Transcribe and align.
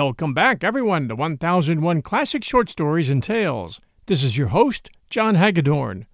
Welcome 0.00 0.32
back, 0.32 0.62
everyone, 0.62 1.08
to 1.08 1.16
1001 1.16 2.02
Classic 2.02 2.44
Short 2.44 2.70
Stories 2.70 3.10
and 3.10 3.20
Tales. 3.20 3.80
This 4.06 4.22
is 4.22 4.38
your 4.38 4.46
host, 4.46 4.90
John 5.10 5.34
Hagedorn. 5.34 6.06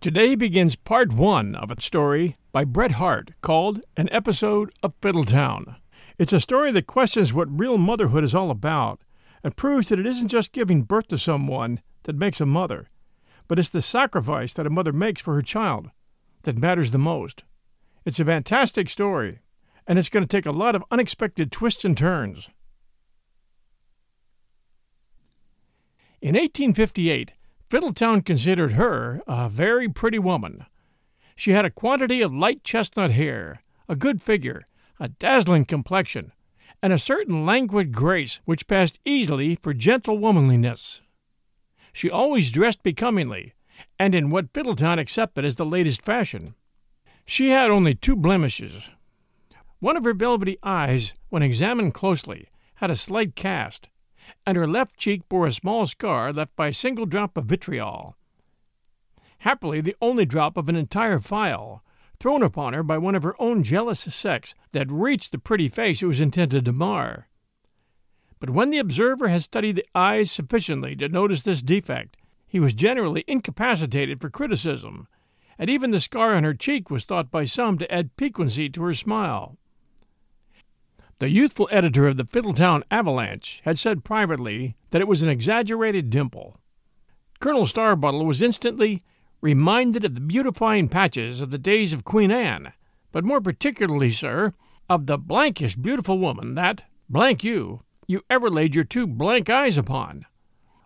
Today 0.00 0.36
begins 0.36 0.76
part 0.76 1.12
one 1.12 1.56
of 1.56 1.72
a 1.72 1.80
story 1.82 2.36
by 2.52 2.62
Bret 2.62 2.92
Harte 2.92 3.32
called 3.40 3.80
An 3.96 4.08
Episode 4.12 4.72
of 4.80 4.94
Fiddletown. 5.00 5.74
It's 6.20 6.32
a 6.32 6.38
story 6.38 6.70
that 6.70 6.86
questions 6.86 7.32
what 7.32 7.58
real 7.58 7.78
motherhood 7.78 8.22
is 8.22 8.32
all 8.32 8.52
about 8.52 9.00
and 9.42 9.56
proves 9.56 9.88
that 9.88 9.98
it 9.98 10.06
isn't 10.06 10.28
just 10.28 10.52
giving 10.52 10.82
birth 10.82 11.08
to 11.08 11.18
someone 11.18 11.80
that 12.04 12.14
makes 12.14 12.40
a 12.40 12.46
mother, 12.46 12.90
but 13.48 13.58
it's 13.58 13.70
the 13.70 13.82
sacrifice 13.82 14.54
that 14.54 14.68
a 14.68 14.70
mother 14.70 14.92
makes 14.92 15.20
for 15.20 15.34
her 15.34 15.42
child 15.42 15.90
that 16.44 16.56
matters 16.56 16.92
the 16.92 16.98
most. 16.98 17.42
It's 18.04 18.20
a 18.20 18.24
fantastic 18.24 18.88
story, 18.88 19.40
and 19.84 19.98
it's 19.98 20.08
going 20.08 20.24
to 20.24 20.28
take 20.28 20.46
a 20.46 20.52
lot 20.52 20.76
of 20.76 20.84
unexpected 20.92 21.50
twists 21.50 21.84
and 21.84 21.98
turns. 21.98 22.50
In 26.24 26.36
1858, 26.36 27.32
Fiddletown 27.68 28.24
considered 28.24 28.72
her 28.72 29.20
a 29.26 29.50
very 29.50 29.90
pretty 29.90 30.18
woman. 30.18 30.64
She 31.36 31.50
had 31.50 31.66
a 31.66 31.70
quantity 31.70 32.22
of 32.22 32.32
light 32.32 32.64
chestnut 32.64 33.10
hair, 33.10 33.62
a 33.90 33.94
good 33.94 34.22
figure, 34.22 34.64
a 34.98 35.08
dazzling 35.08 35.66
complexion, 35.66 36.32
and 36.82 36.94
a 36.94 36.98
certain 36.98 37.44
languid 37.44 37.92
grace 37.92 38.40
which 38.46 38.66
passed 38.66 38.98
easily 39.04 39.56
for 39.56 39.74
gentle 39.74 40.16
womanliness. 40.16 41.02
She 41.92 42.08
always 42.08 42.50
dressed 42.50 42.82
becomingly, 42.82 43.52
and 43.98 44.14
in 44.14 44.30
what 44.30 44.54
Fiddletown 44.54 44.98
accepted 44.98 45.44
as 45.44 45.56
the 45.56 45.66
latest 45.66 46.00
fashion. 46.00 46.54
She 47.26 47.50
had 47.50 47.70
only 47.70 47.94
two 47.94 48.16
blemishes. 48.16 48.88
One 49.78 49.94
of 49.94 50.04
her 50.04 50.14
velvety 50.14 50.56
eyes, 50.62 51.12
when 51.28 51.42
examined 51.42 51.92
closely, 51.92 52.48
had 52.76 52.90
a 52.90 52.96
slight 52.96 53.36
cast, 53.36 53.88
and 54.46 54.56
her 54.56 54.66
left 54.66 54.96
cheek 54.96 55.28
bore 55.28 55.46
a 55.46 55.52
small 55.52 55.86
scar 55.86 56.32
left 56.32 56.54
by 56.56 56.68
a 56.68 56.74
single 56.74 57.06
drop 57.06 57.36
of 57.36 57.46
vitriol. 57.46 58.16
Happily, 59.38 59.80
the 59.80 59.96
only 60.00 60.24
drop 60.24 60.56
of 60.56 60.68
an 60.68 60.76
entire 60.76 61.20
phial, 61.20 61.82
thrown 62.18 62.42
upon 62.42 62.72
her 62.72 62.82
by 62.82 62.96
one 62.96 63.14
of 63.14 63.22
her 63.22 63.40
own 63.40 63.62
jealous 63.62 64.00
sex 64.00 64.54
that 64.70 64.90
reached 64.90 65.32
the 65.32 65.38
pretty 65.38 65.68
face 65.68 66.02
it 66.02 66.06
was 66.06 66.20
intended 66.20 66.64
to 66.64 66.72
mar. 66.72 67.28
But 68.40 68.50
when 68.50 68.70
the 68.70 68.78
observer 68.78 69.28
had 69.28 69.42
studied 69.42 69.76
the 69.76 69.86
eyes 69.94 70.30
sufficiently 70.30 70.96
to 70.96 71.08
notice 71.08 71.42
this 71.42 71.62
defect, 71.62 72.16
he 72.46 72.60
was 72.60 72.74
generally 72.74 73.24
incapacitated 73.26 74.20
for 74.20 74.30
criticism, 74.30 75.08
and 75.58 75.68
even 75.68 75.90
the 75.90 76.00
scar 76.00 76.34
on 76.34 76.44
her 76.44 76.54
cheek 76.54 76.90
was 76.90 77.04
thought 77.04 77.30
by 77.30 77.44
some 77.44 77.78
to 77.78 77.92
add 77.92 78.16
piquancy 78.16 78.68
to 78.70 78.82
her 78.82 78.94
smile. 78.94 79.56
The 81.24 81.30
youthful 81.30 81.70
editor 81.72 82.06
of 82.06 82.18
the 82.18 82.26
Fiddletown 82.26 82.82
Avalanche 82.90 83.62
had 83.64 83.78
said 83.78 84.04
privately 84.04 84.76
that 84.90 85.00
it 85.00 85.08
was 85.08 85.22
an 85.22 85.30
exaggerated 85.30 86.10
dimple. 86.10 86.60
Colonel 87.40 87.64
Starbottle 87.64 88.26
was 88.26 88.42
instantly 88.42 89.00
reminded 89.40 90.04
of 90.04 90.14
the 90.14 90.20
beautifying 90.20 90.90
patches 90.90 91.40
of 91.40 91.50
the 91.50 91.56
days 91.56 91.94
of 91.94 92.04
Queen 92.04 92.30
Anne, 92.30 92.74
but 93.10 93.24
more 93.24 93.40
particularly, 93.40 94.10
sir, 94.10 94.52
of 94.90 95.06
the 95.06 95.16
blankish 95.16 95.76
beautiful 95.76 96.18
woman 96.18 96.56
that, 96.56 96.82
blank 97.08 97.42
you, 97.42 97.80
you 98.06 98.20
ever 98.28 98.50
laid 98.50 98.74
your 98.74 98.84
two 98.84 99.06
blank 99.06 99.48
eyes 99.48 99.78
upon. 99.78 100.26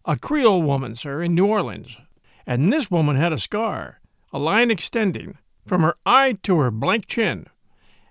A 0.04 0.16
Creole 0.16 0.62
woman, 0.62 0.94
sir, 0.94 1.21
in 1.21 1.34
New 1.34 1.47
Orleans. 1.47 1.98
And 2.47 2.72
this 2.72 2.93
woman 2.93 3.16
had 3.16 3.32
a 3.32 3.38
scar, 3.38 4.00
a 4.32 4.38
line 4.38 4.71
extending 4.71 5.37
from 5.66 5.82
her 5.82 5.97
eye 6.06 6.38
to 6.44 6.60
her 6.60 6.71
blank 6.71 7.09
chin. 7.09 7.48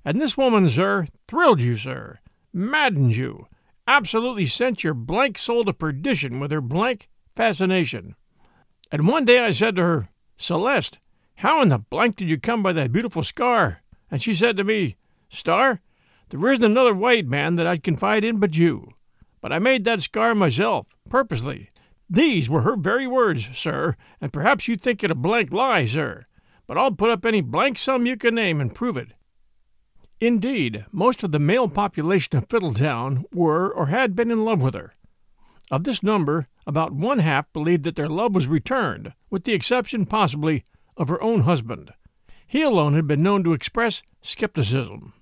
And 0.08 0.22
this 0.22 0.38
woman, 0.38 0.70
sir, 0.70 1.06
thrilled 1.28 1.60
you, 1.60 1.76
sir, 1.76 2.20
maddened 2.54 3.18
you, 3.18 3.48
absolutely 3.86 4.46
sent 4.46 4.82
your 4.82 4.94
blank 4.94 5.38
soul 5.38 5.66
to 5.66 5.74
perdition 5.74 6.40
with 6.40 6.50
her 6.50 6.62
blank 6.62 7.10
fascination. 7.36 8.16
And 8.90 9.06
one 9.06 9.26
day 9.26 9.40
I 9.44 9.52
said 9.52 9.76
to 9.76 9.82
her, 9.82 10.10
Celeste, 10.38 10.98
how 11.36 11.62
in 11.62 11.68
the 11.68 11.80
blank 11.80 12.16
did 12.16 12.30
you 12.30 12.40
come 12.40 12.64
by 12.64 12.72
that 12.72 12.94
beautiful 12.94 13.22
scar? 13.22 13.82
And 14.10 14.24
she 14.24 14.34
said 14.34 14.56
to 14.56 14.64
me, 14.64 14.96
Star, 15.28 15.82
there 16.30 16.54
isn't 16.54 16.64
another 16.64 16.96
white 16.96 17.28
man 17.28 17.58
that 17.58 17.68
I'd 17.68 17.84
confide 17.84 18.24
in 18.24 18.40
but 18.40 18.56
you. 18.56 18.94
But 19.42 19.52
I 19.52 19.60
made 19.60 19.84
that 19.84 20.02
scar 20.02 20.34
myself, 20.34 20.88
purposely. 21.10 21.68
These 22.10 22.50
were 22.50 22.62
her 22.62 22.78
very 22.78 23.08
words, 23.08 23.50
sir, 23.58 23.98
and 24.22 24.32
perhaps 24.32 24.70
you 24.70 24.78
think 24.78 25.04
it 25.04 25.12
a 25.12 25.16
blank 25.16 25.52
lie, 25.52 25.84
sir, 25.84 26.28
but 26.66 26.78
I'll 26.78 26.94
put 26.94 27.10
up 27.10 27.26
any 27.26 27.42
blank 27.42 27.78
sum 27.78 28.06
you 28.06 28.16
can 28.16 28.36
name 28.36 28.62
and 28.62 28.74
prove 28.74 28.96
it. 28.96 29.12
Indeed, 30.20 30.86
most 30.92 31.24
of 31.24 31.32
the 31.32 31.40
male 31.40 31.68
population 31.68 32.38
of 32.38 32.48
Fiddletown 32.48 33.26
were 33.32 33.72
or 33.72 33.88
had 33.88 34.16
been 34.16 34.32
in 34.32 34.44
love 34.44 34.62
with 34.62 34.74
her. 34.74 34.94
Of 35.70 35.84
this 35.84 36.02
number, 36.02 36.48
about 36.66 36.94
one 36.94 37.20
half 37.20 37.52
believed 37.54 37.84
that 37.84 37.96
their 37.96 38.10
love 38.10 38.34
was 38.34 38.48
returned, 38.48 39.14
with 39.30 39.44
the 39.44 39.54
exception, 39.54 40.06
possibly, 40.06 40.64
of 40.96 41.08
her 41.10 41.22
own 41.22 41.42
husband. 41.42 41.94
He 42.48 42.62
alone 42.64 42.96
had 42.96 43.06
been 43.06 43.22
known 43.22 43.44
to 43.44 43.54
express 43.54 44.02
skepticism. 44.22 45.14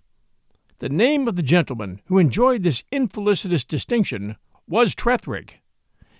The 0.79 0.89
name 0.89 1.27
of 1.27 1.35
the 1.35 1.43
gentleman 1.43 2.01
who 2.05 2.17
enjoyed 2.17 2.63
this 2.63 2.83
infelicitous 2.91 3.65
distinction 3.65 4.37
was 4.67 4.95
Tretherick. 4.95 5.61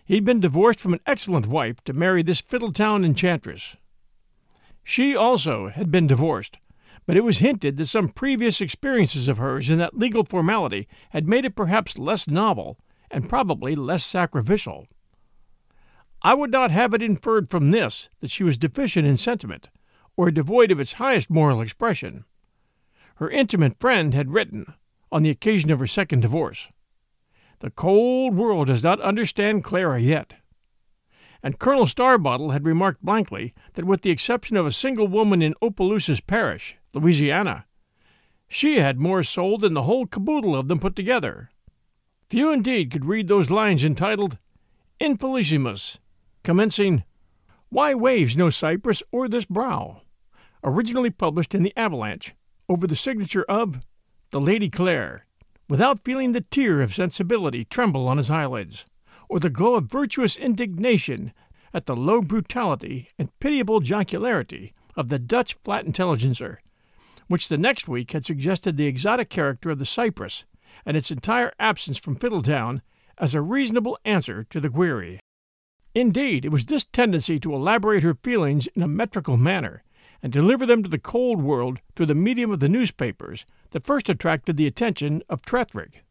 He 0.04 0.16
had 0.16 0.26
been 0.26 0.40
divorced 0.40 0.80
from 0.80 0.94
an 0.94 1.02
excellent 1.06 1.48
wife 1.48 1.84
to 1.86 1.94
marry 1.94 2.24
this 2.24 2.42
Fiddletown 2.42 3.06
enchantress. 3.06 3.78
She 4.84 5.16
also 5.16 5.70
had 5.70 5.92
been 5.92 6.08
divorced, 6.08 6.58
but 7.06 7.18
it 7.18 7.24
was 7.24 7.38
hinted 7.38 7.78
that 7.78 7.88
some 7.88 8.10
previous 8.10 8.62
experiences 8.62 9.28
of 9.28 9.38
hers 9.38 9.70
in 9.70 9.78
that 9.78 9.98
legal 9.98 10.24
formality 10.24 10.88
had 11.12 11.28
made 11.28 11.46
it 11.46 11.56
perhaps 11.56 11.98
less 11.98 12.28
novel 12.28 12.78
and 13.12 13.30
probably 13.30 13.76
less 13.76 14.04
sacrificial. 14.04 14.88
I 16.22 16.34
would 16.34 16.52
not 16.52 16.72
have 16.72 16.94
it 16.94 17.04
inferred 17.04 17.50
from 17.50 17.70
this 17.70 18.10
that 18.22 18.32
she 18.32 18.44
was 18.44 18.58
deficient 18.58 19.06
in 19.06 19.18
sentiment, 19.18 19.70
or 20.18 20.32
devoid 20.32 20.72
of 20.72 20.80
its 20.80 20.94
highest 20.94 21.30
moral 21.30 21.62
expression. 21.62 22.26
Her 23.18 23.30
intimate 23.30 23.80
friend 23.80 24.14
had 24.14 24.32
written, 24.32 24.74
on 25.12 25.22
the 25.22 25.30
occasion 25.30 25.72
of 25.72 25.80
her 25.80 25.88
second 25.88 26.22
divorce, 26.22 26.68
The 27.60 27.70
cold 27.70 28.36
world 28.36 28.68
does 28.68 28.84
not 28.84 29.00
understand 29.02 29.64
Clara 29.64 30.00
yet. 30.00 30.34
And 31.44 31.60
Colonel 31.60 31.86
Starbottle 31.86 32.54
had 32.54 32.66
remarked 32.66 33.04
blankly 33.04 33.54
that 33.76 33.86
with 33.86 34.02
the 34.02 34.10
exception 34.10 34.58
of 34.58 34.66
a 34.66 34.72
single 34.72 35.08
woman 35.08 35.44
in 35.44 35.54
Opelousas 35.62 36.22
Parish, 36.22 36.76
Louisiana, 36.96 37.66
she 38.48 38.80
had 38.80 38.98
more 38.98 39.22
soul 39.22 39.58
than 39.58 39.74
the 39.74 39.84
whole 39.84 40.08
caboodle 40.08 40.56
of 40.56 40.70
them 40.70 40.80
put 40.80 40.96
together. 40.96 41.52
Few 42.30 42.52
indeed 42.52 42.90
could 42.90 43.04
read 43.04 43.28
those 43.28 43.52
lines 43.52 43.84
entitled 43.84 44.38
Infelissimus, 45.02 45.98
commencing, 46.44 47.04
Why 47.68 47.94
waves 47.94 48.38
no 48.38 48.50
cypress 48.50 49.04
o'er 49.14 49.28
this 49.28 49.44
brow? 49.44 50.04
originally 50.64 51.10
published 51.10 51.54
in 51.54 51.64
the 51.64 51.74
Avalanche, 51.76 52.34
over 52.70 52.88
the 52.88 52.96
signature 52.96 53.44
of 53.44 53.82
The 54.32 54.40
Lady 54.40 54.70
Clare, 54.70 55.26
without 55.68 56.04
feeling 56.04 56.32
the 56.32 56.42
tear 56.42 56.82
of 56.82 56.96
sensibility 56.96 57.66
tremble 57.66 58.08
on 58.08 58.18
his 58.18 58.32
eyelids, 58.32 58.86
or 59.28 59.40
the 59.40 59.50
glow 59.50 59.76
of 59.76 59.86
virtuous 59.92 60.38
indignation 60.38 61.34
at 61.74 61.88
the 61.88 61.96
low 61.96 62.22
brutality 62.22 63.10
and 63.20 63.38
pitiable 63.40 63.82
jocularity 63.82 64.74
of 64.96 65.10
the 65.10 65.20
Dutch 65.20 65.56
flat 65.56 65.86
intelligencer, 65.86 66.62
which 67.28 67.48
the 67.48 67.58
next 67.58 67.88
week 67.88 68.12
had 68.12 68.26
suggested 68.26 68.78
the 68.78 68.88
exotic 68.88 69.30
character 69.30 69.72
of 69.72 69.80
the 69.80 69.86
cypress 69.86 70.46
and 70.86 70.96
its 70.96 71.12
entire 71.12 71.54
absence 71.60 71.98
from 71.98 72.16
Fiddletown 72.16 72.82
as 73.18 73.34
a 73.34 73.42
reasonable 73.42 73.98
answer 74.06 74.44
to 74.46 74.60
the 74.60 74.70
query. 74.70 75.20
Indeed, 75.94 76.44
it 76.46 76.50
was 76.50 76.66
this 76.66 76.86
tendency 76.86 77.40
to 77.40 77.54
elaborate 77.54 78.04
her 78.04 78.16
feelings 78.16 78.68
in 78.68 78.82
a 78.82 78.88
metrical 78.88 79.38
manner 79.38 79.84
and 80.22 80.34
deliver 80.34 80.66
them 80.66 80.84
to 80.84 80.90
the 80.90 81.00
cold 81.00 81.42
world 81.42 81.80
through 81.96 82.08
the 82.08 82.16
medium 82.16 82.52
of 82.52 82.60
the 82.60 82.70
newspapers 82.70 83.46
that 83.72 83.86
first 83.86 84.10
attracted 84.10 84.58
the 84.58 84.68
attention 84.68 85.22
of 85.30 85.42
Tretherick. 85.42 86.04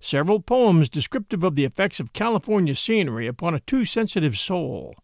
Several 0.00 0.40
poems 0.40 0.88
descriptive 0.88 1.44
of 1.44 1.54
the 1.54 1.64
effects 1.64 2.00
of 2.00 2.12
California 2.12 2.74
scenery 2.74 3.26
upon 3.26 3.54
a 3.54 3.60
too 3.60 3.84
sensitive 3.84 4.38
soul, 4.38 4.94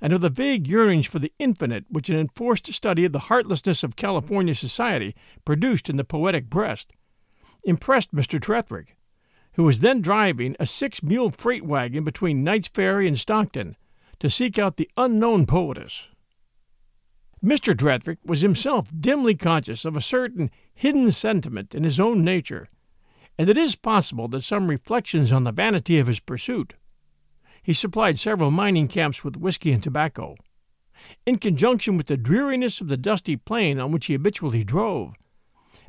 and 0.00 0.12
of 0.12 0.20
the 0.20 0.30
vague 0.30 0.66
yearnings 0.66 1.06
for 1.06 1.18
the 1.18 1.32
infinite 1.38 1.84
which 1.88 2.08
an 2.08 2.16
enforced 2.16 2.72
study 2.72 3.04
of 3.04 3.12
the 3.12 3.20
heartlessness 3.20 3.82
of 3.82 3.96
California 3.96 4.54
society 4.54 5.14
produced 5.44 5.88
in 5.88 5.96
the 5.96 6.04
poetic 6.04 6.48
breast, 6.50 6.92
impressed 7.64 8.14
Mr. 8.14 8.40
Tretherick, 8.40 8.96
who 9.54 9.64
was 9.64 9.80
then 9.80 10.00
driving 10.00 10.54
a 10.60 10.66
six 10.66 11.02
mule 11.02 11.30
freight 11.30 11.64
wagon 11.64 12.04
between 12.04 12.44
Knight's 12.44 12.68
Ferry 12.68 13.08
and 13.08 13.18
Stockton 13.18 13.76
to 14.20 14.30
seek 14.30 14.58
out 14.58 14.76
the 14.76 14.90
unknown 14.96 15.46
poetess. 15.46 16.08
Mr. 17.44 17.74
Tretherick 17.76 18.18
was 18.24 18.40
himself 18.40 18.88
dimly 18.98 19.34
conscious 19.34 19.84
of 19.84 19.96
a 19.96 20.02
certain 20.02 20.50
hidden 20.74 21.12
sentiment 21.12 21.74
in 21.74 21.84
his 21.84 22.00
own 22.00 22.24
nature, 22.24 22.68
and 23.38 23.48
it 23.48 23.58
is 23.58 23.76
possible 23.76 24.28
that 24.28 24.42
some 24.42 24.68
reflections 24.68 25.32
on 25.32 25.44
the 25.44 25.52
vanity 25.52 25.98
of 25.98 26.06
his 26.06 26.20
pursuit 26.20 26.74
he 27.66 27.74
supplied 27.74 28.16
several 28.16 28.52
mining 28.52 28.86
camps 28.86 29.24
with 29.24 29.34
whiskey 29.34 29.72
and 29.72 29.82
tobacco. 29.82 30.36
In 31.26 31.36
conjunction 31.36 31.96
with 31.96 32.06
the 32.06 32.16
dreariness 32.16 32.80
of 32.80 32.86
the 32.86 32.96
dusty 32.96 33.34
plain 33.34 33.80
on 33.80 33.90
which 33.90 34.06
he 34.06 34.12
habitually 34.12 34.62
drove, 34.62 35.16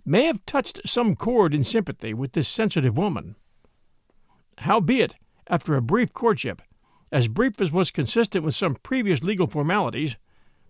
may 0.03 0.23
have 0.23 0.43
touched 0.47 0.81
some 0.89 1.15
chord 1.15 1.53
in 1.53 1.63
sympathy 1.63 2.15
with 2.15 2.31
this 2.33 2.47
sensitive 2.47 2.97
woman. 2.97 3.35
Howbeit, 4.57 5.17
after 5.45 5.75
a 5.75 5.81
brief 5.83 6.11
courtship, 6.13 6.63
as 7.11 7.27
brief 7.27 7.61
as 7.61 7.71
was 7.71 7.91
consistent 7.91 8.43
with 8.43 8.55
some 8.55 8.77
previous 8.81 9.21
legal 9.21 9.45
formalities, 9.45 10.17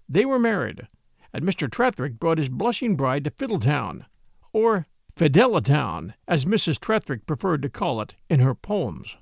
they 0.10 0.26
were 0.26 0.38
married, 0.38 0.90
and 1.32 1.46
Mr. 1.46 1.72
Tretherick 1.72 2.20
brought 2.20 2.38
his 2.38 2.50
blushing 2.50 2.98
bride 2.98 3.24
to 3.24 3.32
Fiddletown, 3.32 4.04
or 4.52 4.88
Fidelitown, 5.16 6.16
as 6.28 6.44
Mrs. 6.44 6.78
Tretherick 6.78 7.26
preferred 7.26 7.62
to 7.62 7.70
call 7.70 8.02
it 8.02 8.16
in 8.30 8.42
her 8.42 8.54
poems. 8.54 9.16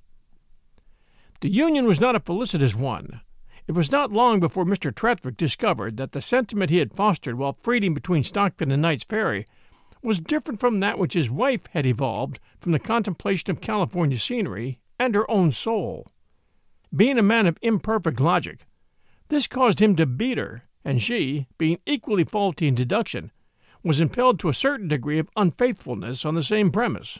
The 1.45 1.51
union 1.51 1.85
was 1.85 2.01
not 2.01 2.15
a 2.15 2.19
felicitous 2.19 2.73
one. 2.73 3.21
It 3.67 3.73
was 3.73 3.91
not 3.91 4.11
long 4.11 4.39
before 4.39 4.65
Mr. 4.65 4.91
Tretherick 4.91 5.37
discovered 5.37 5.95
that 5.97 6.11
the 6.11 6.19
sentiment 6.19 6.71
he 6.71 6.79
had 6.79 6.95
fostered 6.95 7.37
while 7.37 7.53
freighting 7.53 7.93
between 7.93 8.23
Stockton 8.23 8.71
and 8.71 8.81
Knight's 8.81 9.03
Ferry 9.03 9.45
was 10.01 10.19
different 10.19 10.59
from 10.59 10.79
that 10.79 10.97
which 10.97 11.13
his 11.13 11.29
wife 11.29 11.67
had 11.67 11.85
evolved 11.85 12.39
from 12.59 12.71
the 12.71 12.79
contemplation 12.79 13.51
of 13.51 13.61
California 13.61 14.17
scenery 14.17 14.79
and 14.97 15.13
her 15.13 15.29
own 15.29 15.51
soul. 15.51 16.07
Being 16.95 17.19
a 17.19 17.21
man 17.21 17.45
of 17.45 17.59
imperfect 17.61 18.19
logic, 18.19 18.65
this 19.27 19.45
caused 19.45 19.77
him 19.77 19.95
to 19.97 20.07
beat 20.07 20.39
her, 20.39 20.63
and 20.83 20.99
she, 20.99 21.45
being 21.59 21.77
equally 21.85 22.23
faulty 22.23 22.67
in 22.67 22.73
deduction, 22.73 23.31
was 23.83 23.99
impelled 23.99 24.39
to 24.39 24.49
a 24.49 24.53
certain 24.55 24.87
degree 24.87 25.19
of 25.19 25.29
unfaithfulness 25.35 26.25
on 26.25 26.33
the 26.33 26.43
same 26.43 26.71
premise. 26.71 27.19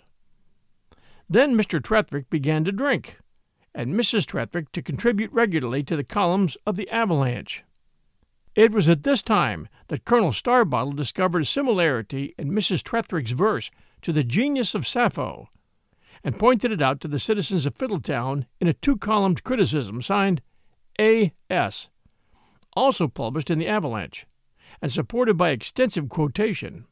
Then 1.29 1.55
Mr. 1.55 1.79
Tretherick 1.79 2.31
began 2.31 2.63
to 2.63 2.71
drink, 2.71 3.19
and 3.75 3.93
Mrs. 3.93 4.25
Tretherick 4.25 4.71
to 4.71 4.81
contribute 4.81 5.31
regularly 5.33 5.83
to 5.83 5.97
the 5.97 6.03
columns 6.03 6.57
of 6.65 6.77
the 6.77 6.89
Avalanche. 6.89 7.63
It 8.55 8.71
was 8.71 8.87
at 8.87 9.03
this 9.03 9.21
time 9.21 9.67
that 9.89 10.05
Colonel 10.05 10.31
Starbottle 10.31 10.95
discovered 10.95 11.41
a 11.41 11.45
similarity 11.45 12.33
in 12.39 12.51
Mrs. 12.51 12.81
Tretherick's 12.81 13.31
verse 13.31 13.69
to 14.01 14.13
the 14.13 14.23
genius 14.23 14.73
of 14.73 14.87
Sappho, 14.87 15.49
and 16.23 16.39
pointed 16.39 16.71
it 16.71 16.81
out 16.81 17.01
to 17.01 17.09
the 17.09 17.19
citizens 17.19 17.65
of 17.65 17.75
Fiddletown 17.75 18.45
in 18.61 18.69
a 18.69 18.73
two 18.73 18.97
columned 18.97 19.43
criticism 19.43 20.01
signed 20.01 20.41
A.S., 20.97 21.89
also 22.73 23.09
published 23.09 23.51
in 23.51 23.59
the 23.59 23.67
Avalanche, 23.67 24.25
and 24.81 24.91
supported 24.91 25.35
by 25.35 25.49
extensive 25.49 26.07
quotation. 26.07 26.85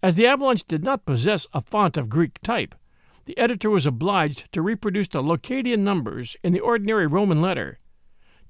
As 0.00 0.14
the 0.14 0.26
Avalanche 0.26 0.64
did 0.64 0.84
not 0.84 1.06
possess 1.06 1.48
a 1.52 1.60
font 1.60 1.96
of 1.96 2.08
Greek 2.08 2.40
type, 2.40 2.76
the 3.26 3.36
editor 3.36 3.68
was 3.68 3.86
obliged 3.86 4.50
to 4.52 4.62
reproduce 4.62 5.08
the 5.08 5.22
Leucadian 5.22 5.80
numbers 5.80 6.36
in 6.42 6.52
the 6.52 6.60
ordinary 6.60 7.06
Roman 7.06 7.40
letter, 7.40 7.78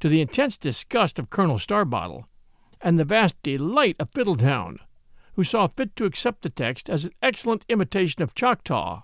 to 0.01 0.09
the 0.09 0.21
intense 0.21 0.59
disgust 0.59 1.19
of 1.19 1.31
Colonel 1.31 1.59
Starbottle, 1.59 2.27
and 2.81 2.99
the 2.99 3.05
vast 3.05 3.43
delight 3.43 3.97
of 3.99 4.11
Fiddletown, 4.11 4.79
who 5.33 5.45
saw 5.45 5.67
fit 5.67 5.97
to 5.97 6.05
accept 6.05 6.43
the 6.43 6.51
text 6.51 6.91
as 6.91 7.07
an 7.07 7.13
excellent 7.23 7.65
imitation 7.69 8.23
of 8.23 8.35
Choctaw, 8.35 9.03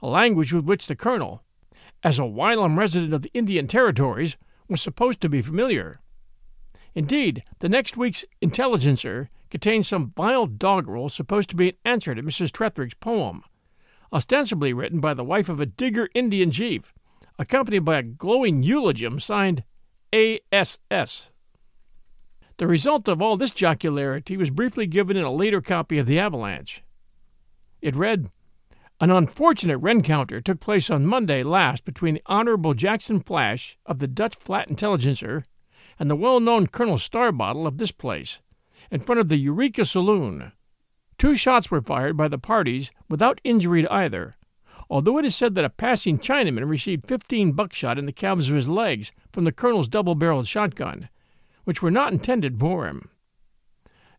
a 0.00 0.06
language 0.06 0.52
with 0.52 0.64
which 0.64 0.86
the 0.86 0.96
colonel, 0.96 1.42
as 2.04 2.18
a 2.18 2.22
whilom 2.22 2.78
resident 2.78 3.12
of 3.12 3.22
the 3.22 3.30
Indian 3.34 3.66
Territories, 3.66 4.36
was 4.68 4.80
supposed 4.80 5.20
to 5.20 5.28
be 5.28 5.42
familiar. 5.42 6.00
Indeed, 6.94 7.42
the 7.58 7.68
next 7.68 7.96
week's 7.96 8.24
Intelligencer 8.40 9.28
contained 9.50 9.86
some 9.86 10.12
vile 10.16 10.46
doggerel 10.46 11.08
supposed 11.08 11.50
to 11.50 11.56
be 11.56 11.70
an 11.70 11.76
answer 11.84 12.14
to 12.14 12.22
Mrs. 12.22 12.52
Tretherick's 12.52 12.94
poem, 12.94 13.42
ostensibly 14.14 14.72
written 14.72 15.00
by 15.00 15.12
the 15.12 15.24
wife 15.24 15.48
of 15.48 15.60
a 15.60 15.66
Digger 15.66 16.08
Indian 16.14 16.52
chief, 16.52 16.94
accompanied 17.38 17.84
by 17.84 17.98
a 17.98 18.02
glowing 18.02 18.62
eulogium 18.62 19.18
signed 19.18 19.64
ASS. 20.12 21.28
The 22.56 22.68
result 22.68 23.08
of 23.08 23.20
all 23.20 23.36
this 23.36 23.50
jocularity 23.50 24.36
was 24.36 24.50
briefly 24.50 24.86
given 24.86 25.16
in 25.16 25.24
a 25.24 25.32
later 25.32 25.60
copy 25.60 25.98
of 25.98 26.06
the 26.06 26.20
Avalanche. 26.20 26.84
It 27.82 27.96
read, 27.96 28.30
An 29.00 29.10
unfortunate 29.10 29.78
rencounter 29.78 30.40
took 30.40 30.60
place 30.60 30.88
on 30.88 31.04
Monday 31.04 31.42
last 31.42 31.84
between 31.84 32.14
the 32.14 32.22
Honorable 32.26 32.74
Jackson 32.74 33.18
Flash 33.18 33.76
of 33.84 33.98
the 33.98 34.06
Dutch 34.06 34.36
Flat 34.36 34.68
Intelligencer 34.68 35.44
and 35.98 36.08
the 36.08 36.16
well-known 36.16 36.68
Colonel 36.68 36.98
Starbottle 36.98 37.66
of 37.66 37.78
this 37.78 37.90
place, 37.90 38.40
in 38.92 39.00
front 39.00 39.20
of 39.20 39.28
the 39.28 39.36
Eureka 39.36 39.84
Saloon. 39.84 40.52
Two 41.24 41.34
shots 41.34 41.70
were 41.70 41.80
fired 41.80 42.18
by 42.18 42.28
the 42.28 42.36
parties 42.36 42.90
without 43.08 43.40
injury 43.44 43.80
to 43.80 43.90
either, 43.90 44.36
although 44.90 45.16
it 45.16 45.24
is 45.24 45.34
said 45.34 45.54
that 45.54 45.64
a 45.64 45.70
passing 45.70 46.18
Chinaman 46.18 46.68
received 46.68 47.08
fifteen 47.08 47.52
buckshot 47.52 47.98
in 47.98 48.04
the 48.04 48.12
calves 48.12 48.50
of 48.50 48.56
his 48.56 48.68
legs 48.68 49.10
from 49.32 49.44
the 49.44 49.50
colonel's 49.50 49.88
double-barreled 49.88 50.46
shotgun, 50.46 51.08
which 51.64 51.80
were 51.80 51.90
not 51.90 52.12
intended 52.12 52.60
for 52.60 52.86
him. 52.86 53.08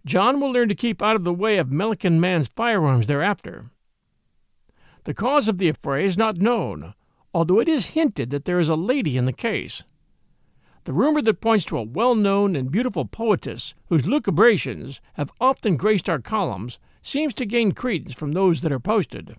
John 0.03 0.39
will 0.39 0.51
learn 0.51 0.67
to 0.69 0.73
keep 0.73 0.99
out 0.99 1.15
of 1.15 1.23
the 1.23 1.31
way 1.31 1.59
of 1.59 1.67
Melican 1.67 2.19
man's 2.19 2.47
firearms 2.47 3.05
thereafter. 3.05 3.69
The 5.03 5.13
cause 5.13 5.47
of 5.47 5.59
the 5.59 5.69
affray 5.69 6.07
is 6.07 6.17
not 6.17 6.37
known, 6.37 6.95
although 7.35 7.59
it 7.59 7.69
is 7.69 7.93
hinted 7.93 8.31
that 8.31 8.45
there 8.45 8.59
is 8.59 8.67
a 8.67 8.75
lady 8.75 9.15
in 9.15 9.25
the 9.25 9.31
case. 9.31 9.83
The 10.85 10.93
rumor 10.93 11.21
that 11.21 11.39
points 11.39 11.65
to 11.65 11.77
a 11.77 11.83
well 11.83 12.15
known 12.15 12.55
and 12.55 12.71
beautiful 12.71 13.05
poetess 13.05 13.75
whose 13.89 14.07
lucubrations 14.07 15.01
have 15.13 15.31
often 15.39 15.77
graced 15.77 16.09
our 16.09 16.19
columns 16.19 16.79
seems 17.05 17.35
to 17.35 17.45
gain 17.45 17.71
credence 17.71 18.15
from 18.15 18.31
those 18.31 18.61
that 18.61 18.71
are 18.71 18.79
posted. 18.79 19.35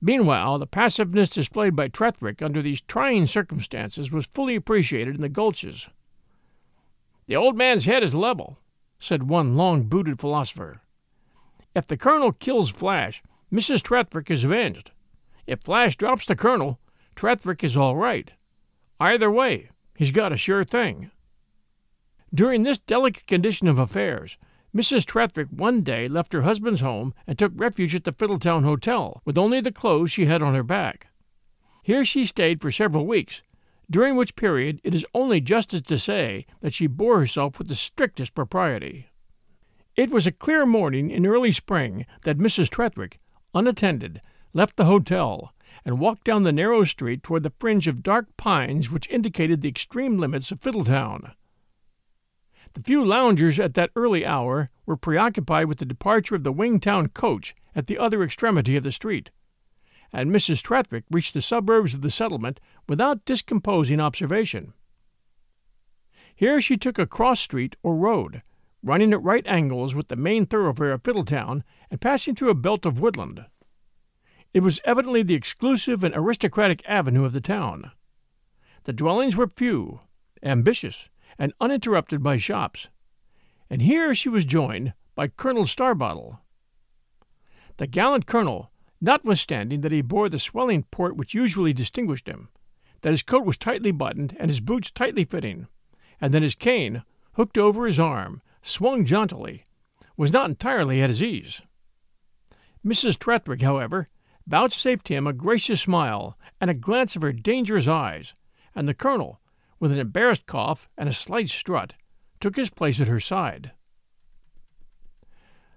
Meanwhile, 0.00 0.60
the 0.60 0.66
passiveness 0.66 1.30
displayed 1.30 1.74
by 1.74 1.88
Tretherick 1.88 2.40
under 2.40 2.62
these 2.62 2.80
trying 2.80 3.26
circumstances 3.26 4.12
was 4.12 4.26
fully 4.26 4.54
appreciated 4.54 5.16
in 5.16 5.20
the 5.20 5.28
gulches. 5.28 5.88
The 7.26 7.34
old 7.34 7.56
man's 7.56 7.84
head 7.86 8.04
is 8.04 8.14
level, 8.14 8.58
said 9.00 9.28
one 9.28 9.56
long 9.56 9.84
booted 9.84 10.20
philosopher. 10.20 10.80
If 11.74 11.88
the 11.88 11.96
colonel 11.96 12.30
kills 12.30 12.70
Flash, 12.70 13.24
Mrs. 13.52 13.82
Tretherick 13.82 14.30
is 14.30 14.44
avenged. 14.44 14.92
If 15.48 15.62
Flash 15.62 15.96
drops 15.96 16.26
the 16.26 16.36
colonel, 16.36 16.78
Tretherick 17.16 17.64
is 17.64 17.76
all 17.76 17.96
right. 17.96 18.30
Either 19.00 19.32
way, 19.32 19.70
he's 19.96 20.12
got 20.12 20.32
a 20.32 20.36
sure 20.36 20.64
thing. 20.64 21.10
During 22.32 22.62
this 22.62 22.78
delicate 22.78 23.26
condition 23.26 23.66
of 23.66 23.80
affairs, 23.80 24.38
Mrs. 24.74 25.04
Tretherick 25.04 25.52
one 25.52 25.82
day 25.82 26.08
left 26.08 26.32
her 26.32 26.42
husband's 26.42 26.80
home 26.80 27.12
and 27.26 27.38
took 27.38 27.52
refuge 27.54 27.94
at 27.94 28.04
the 28.04 28.12
Fiddletown 28.12 28.64
Hotel, 28.64 29.20
with 29.24 29.36
only 29.36 29.60
the 29.60 29.70
clothes 29.70 30.10
she 30.10 30.24
had 30.24 30.40
on 30.42 30.54
her 30.54 30.62
back. 30.62 31.08
Here 31.82 32.04
she 32.06 32.24
stayed 32.24 32.62
for 32.62 32.72
several 32.72 33.06
weeks, 33.06 33.42
during 33.90 34.16
which 34.16 34.34
period 34.34 34.80
it 34.82 34.94
is 34.94 35.04
only 35.14 35.42
justice 35.42 35.82
to 35.82 35.98
say 35.98 36.46
that 36.60 36.72
she 36.72 36.86
bore 36.86 37.18
herself 37.18 37.58
with 37.58 37.68
the 37.68 37.74
strictest 37.74 38.34
propriety. 38.34 39.08
It 39.94 40.10
was 40.10 40.26
a 40.26 40.32
clear 40.32 40.64
morning 40.64 41.10
in 41.10 41.26
early 41.26 41.52
spring 41.52 42.06
that 42.24 42.38
Mrs. 42.38 42.70
Tretherick, 42.70 43.20
unattended, 43.52 44.22
left 44.54 44.76
the 44.76 44.86
hotel 44.86 45.52
and 45.84 45.98
walked 45.98 46.24
down 46.24 46.44
the 46.44 46.52
narrow 46.52 46.84
street 46.84 47.22
toward 47.22 47.42
the 47.42 47.52
fringe 47.58 47.86
of 47.86 48.02
dark 48.02 48.34
pines 48.38 48.90
which 48.90 49.08
indicated 49.10 49.60
the 49.60 49.68
extreme 49.68 50.16
limits 50.16 50.50
of 50.50 50.60
Fiddletown. 50.60 51.32
The 52.74 52.82
few 52.82 53.04
loungers 53.04 53.60
at 53.60 53.74
that 53.74 53.90
early 53.94 54.24
hour 54.24 54.70
were 54.86 54.96
preoccupied 54.96 55.66
with 55.66 55.78
the 55.78 55.84
departure 55.84 56.34
of 56.34 56.42
the 56.42 56.52
Wingdam 56.52 57.08
coach 57.08 57.54
at 57.74 57.86
the 57.86 57.98
other 57.98 58.22
extremity 58.22 58.76
of 58.76 58.84
the 58.84 58.92
street, 58.92 59.30
and 60.12 60.30
Mrs. 60.30 60.62
Tretherick 60.62 61.04
reached 61.10 61.34
the 61.34 61.42
suburbs 61.42 61.94
of 61.94 62.00
the 62.00 62.10
settlement 62.10 62.60
without 62.88 63.24
discomposing 63.24 64.00
observation. 64.00 64.72
Here 66.34 66.60
she 66.60 66.76
took 66.76 66.98
a 66.98 67.06
cross 67.06 67.40
street 67.40 67.76
or 67.82 67.94
road, 67.94 68.42
running 68.82 69.12
at 69.12 69.22
right 69.22 69.46
angles 69.46 69.94
with 69.94 70.08
the 70.08 70.16
main 70.16 70.46
thoroughfare 70.46 70.92
of 70.92 71.02
Fiddletown 71.02 71.62
and 71.90 72.00
passing 72.00 72.34
through 72.34 72.50
a 72.50 72.54
belt 72.54 72.86
of 72.86 72.98
woodland. 72.98 73.44
It 74.52 74.60
was 74.60 74.80
evidently 74.84 75.22
the 75.22 75.34
exclusive 75.34 76.02
and 76.02 76.14
aristocratic 76.14 76.82
avenue 76.88 77.24
of 77.24 77.32
the 77.32 77.40
town. 77.40 77.92
The 78.84 78.92
dwellings 78.92 79.36
were 79.36 79.46
few, 79.46 80.00
ambitious, 80.42 81.08
and 81.38 81.52
uninterrupted 81.60 82.22
by 82.22 82.36
shops. 82.36 82.88
And 83.70 83.82
here 83.82 84.14
she 84.14 84.28
was 84.28 84.44
joined 84.44 84.94
by 85.14 85.28
Colonel 85.28 85.64
Starbottle. 85.64 86.38
The 87.78 87.86
gallant 87.86 88.26
colonel, 88.26 88.70
notwithstanding 89.00 89.80
that 89.80 89.92
he 89.92 90.02
bore 90.02 90.28
the 90.28 90.38
swelling 90.38 90.84
port 90.84 91.16
which 91.16 91.34
usually 91.34 91.72
distinguished 91.72 92.28
him, 92.28 92.48
that 93.00 93.10
his 93.10 93.22
coat 93.22 93.44
was 93.44 93.56
tightly 93.56 93.90
buttoned 93.90 94.36
and 94.38 94.50
his 94.50 94.60
boots 94.60 94.90
tightly 94.90 95.24
fitting, 95.24 95.66
and 96.20 96.32
that 96.32 96.42
his 96.42 96.54
cane, 96.54 97.02
hooked 97.32 97.58
over 97.58 97.86
his 97.86 97.98
arm, 97.98 98.42
swung 98.62 99.04
jauntily, 99.04 99.64
was 100.16 100.32
not 100.32 100.48
entirely 100.48 101.02
at 101.02 101.10
his 101.10 101.22
ease. 101.22 101.62
Mrs. 102.84 103.18
Tretherick, 103.18 103.62
however, 103.62 104.08
vouchsafed 104.46 105.08
him 105.08 105.26
a 105.26 105.32
gracious 105.32 105.82
smile 105.82 106.38
and 106.60 106.70
a 106.70 106.74
glance 106.74 107.16
of 107.16 107.22
her 107.22 107.32
dangerous 107.32 107.88
eyes, 107.88 108.34
and 108.74 108.88
the 108.88 108.94
colonel, 108.94 109.40
with 109.82 109.90
an 109.90 109.98
embarrassed 109.98 110.46
cough 110.46 110.88
and 110.96 111.08
a 111.08 111.12
slight 111.12 111.48
strut, 111.48 111.94
took 112.38 112.54
his 112.54 112.70
place 112.70 113.00
at 113.00 113.08
her 113.08 113.18
side. 113.18 113.72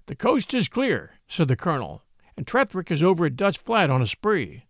The 0.06 0.16
coast 0.16 0.54
is 0.54 0.68
clear, 0.68 1.14
said 1.28 1.48
the 1.48 1.56
colonel, 1.56 2.04
and 2.38 2.46
Tretherick 2.46 2.92
is 2.92 3.02
over 3.02 3.26
at 3.26 3.36
Dutch 3.36 3.58
Flat 3.58 3.90
on 3.90 4.04
a 4.04 4.06
spree. 4.06 4.66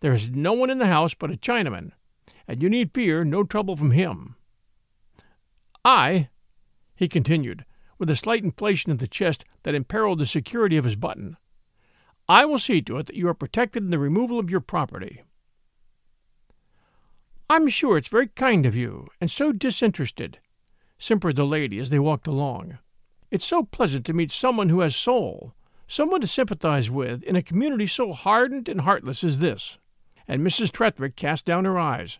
There 0.00 0.12
is 0.12 0.30
no 0.30 0.52
one 0.52 0.68
in 0.68 0.78
the 0.78 0.88
house 0.88 1.14
but 1.14 1.30
a 1.30 1.36
Chinaman, 1.36 1.92
and 2.48 2.60
you 2.60 2.68
need 2.68 2.92
fear 2.92 3.22
no 3.22 3.44
trouble 3.44 3.76
from 3.76 3.92
him. 3.92 4.34
I, 5.84 6.30
he 6.96 7.06
continued, 7.06 7.64
with 8.00 8.10
a 8.10 8.16
slight 8.16 8.42
inflation 8.42 8.90
of 8.90 8.98
the 8.98 9.06
chest 9.06 9.44
that 9.62 9.76
imperiled 9.76 10.18
the 10.18 10.26
security 10.26 10.76
of 10.76 10.84
his 10.84 10.96
button, 10.96 11.36
I 12.28 12.44
will 12.44 12.58
see 12.58 12.82
to 12.82 12.98
it 12.98 13.06
that 13.06 13.14
you 13.14 13.28
are 13.28 13.34
protected 13.34 13.84
in 13.84 13.90
the 13.90 14.00
removal 14.00 14.40
of 14.40 14.50
your 14.50 14.58
property. 14.58 15.22
I'm 17.48 17.68
sure 17.68 17.96
it's 17.96 18.08
very 18.08 18.26
kind 18.26 18.66
of 18.66 18.74
you, 18.74 19.06
and 19.20 19.30
so 19.30 19.52
disinterested, 19.52 20.38
simpered 20.98 21.36
the 21.36 21.46
lady 21.46 21.78
as 21.78 21.90
they 21.90 21.98
walked 21.98 22.26
along. 22.26 22.78
It's 23.30 23.44
so 23.44 23.62
pleasant 23.62 24.04
to 24.06 24.12
meet 24.12 24.32
someone 24.32 24.68
who 24.68 24.80
has 24.80 24.96
soul, 24.96 25.54
someone 25.86 26.20
to 26.20 26.26
sympathize 26.26 26.90
with 26.90 27.22
in 27.22 27.36
a 27.36 27.42
community 27.42 27.86
so 27.86 28.12
hardened 28.12 28.68
and 28.68 28.80
heartless 28.80 29.22
as 29.22 29.38
this. 29.38 29.78
And 30.26 30.44
Mrs. 30.44 30.72
Tretherick 30.72 31.14
cast 31.14 31.44
down 31.44 31.64
her 31.64 31.78
eyes, 31.78 32.18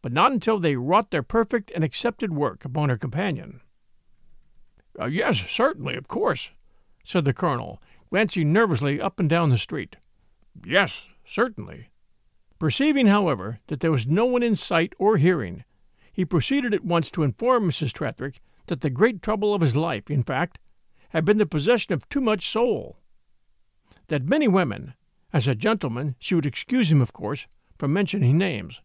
but 0.00 0.12
not 0.12 0.30
until 0.30 0.60
they 0.60 0.76
wrought 0.76 1.10
their 1.10 1.24
perfect 1.24 1.72
and 1.74 1.82
accepted 1.82 2.32
work 2.32 2.64
upon 2.64 2.88
her 2.88 2.96
companion. 2.96 3.60
Uh, 5.00 5.06
yes, 5.06 5.44
certainly, 5.48 5.96
of 5.96 6.06
course, 6.06 6.52
said 7.04 7.24
the 7.24 7.32
colonel, 7.32 7.82
glancing 8.10 8.52
nervously 8.52 9.00
up 9.00 9.18
and 9.18 9.28
down 9.28 9.50
the 9.50 9.58
street. 9.58 9.96
Yes, 10.64 11.06
certainly. 11.24 11.88
Perceiving, 12.58 13.06
however, 13.06 13.60
that 13.68 13.80
there 13.80 13.92
was 13.92 14.06
no 14.06 14.26
one 14.26 14.42
in 14.42 14.56
sight 14.56 14.92
or 14.98 15.16
hearing, 15.16 15.64
he 16.12 16.24
proceeded 16.24 16.74
at 16.74 16.84
once 16.84 17.10
to 17.12 17.22
inform 17.22 17.68
Mrs. 17.70 17.92
Tretherick 17.92 18.40
that 18.66 18.80
the 18.80 18.90
great 18.90 19.22
trouble 19.22 19.54
of 19.54 19.60
his 19.60 19.76
life, 19.76 20.10
in 20.10 20.22
fact, 20.22 20.58
had 21.10 21.24
been 21.24 21.38
the 21.38 21.46
possession 21.46 21.94
of 21.94 22.08
too 22.08 22.20
much 22.20 22.48
soul. 22.48 22.98
That 24.08 24.24
many 24.24 24.48
women, 24.48 24.94
as 25.32 25.46
a 25.46 25.54
gentleman, 25.54 26.16
she 26.18 26.34
would 26.34 26.46
excuse 26.46 26.90
him, 26.90 27.00
of 27.00 27.12
course, 27.12 27.46
from 27.78 27.92
mentioning 27.92 28.36
names, 28.36 28.82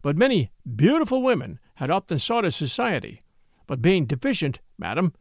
but 0.00 0.16
many 0.16 0.50
beautiful 0.76 1.22
women 1.22 1.58
had 1.74 1.90
often 1.90 2.18
sought 2.18 2.44
his 2.44 2.56
society, 2.56 3.20
but 3.66 3.82
being 3.82 4.06
deficient, 4.06 4.60
madam, 4.78 5.12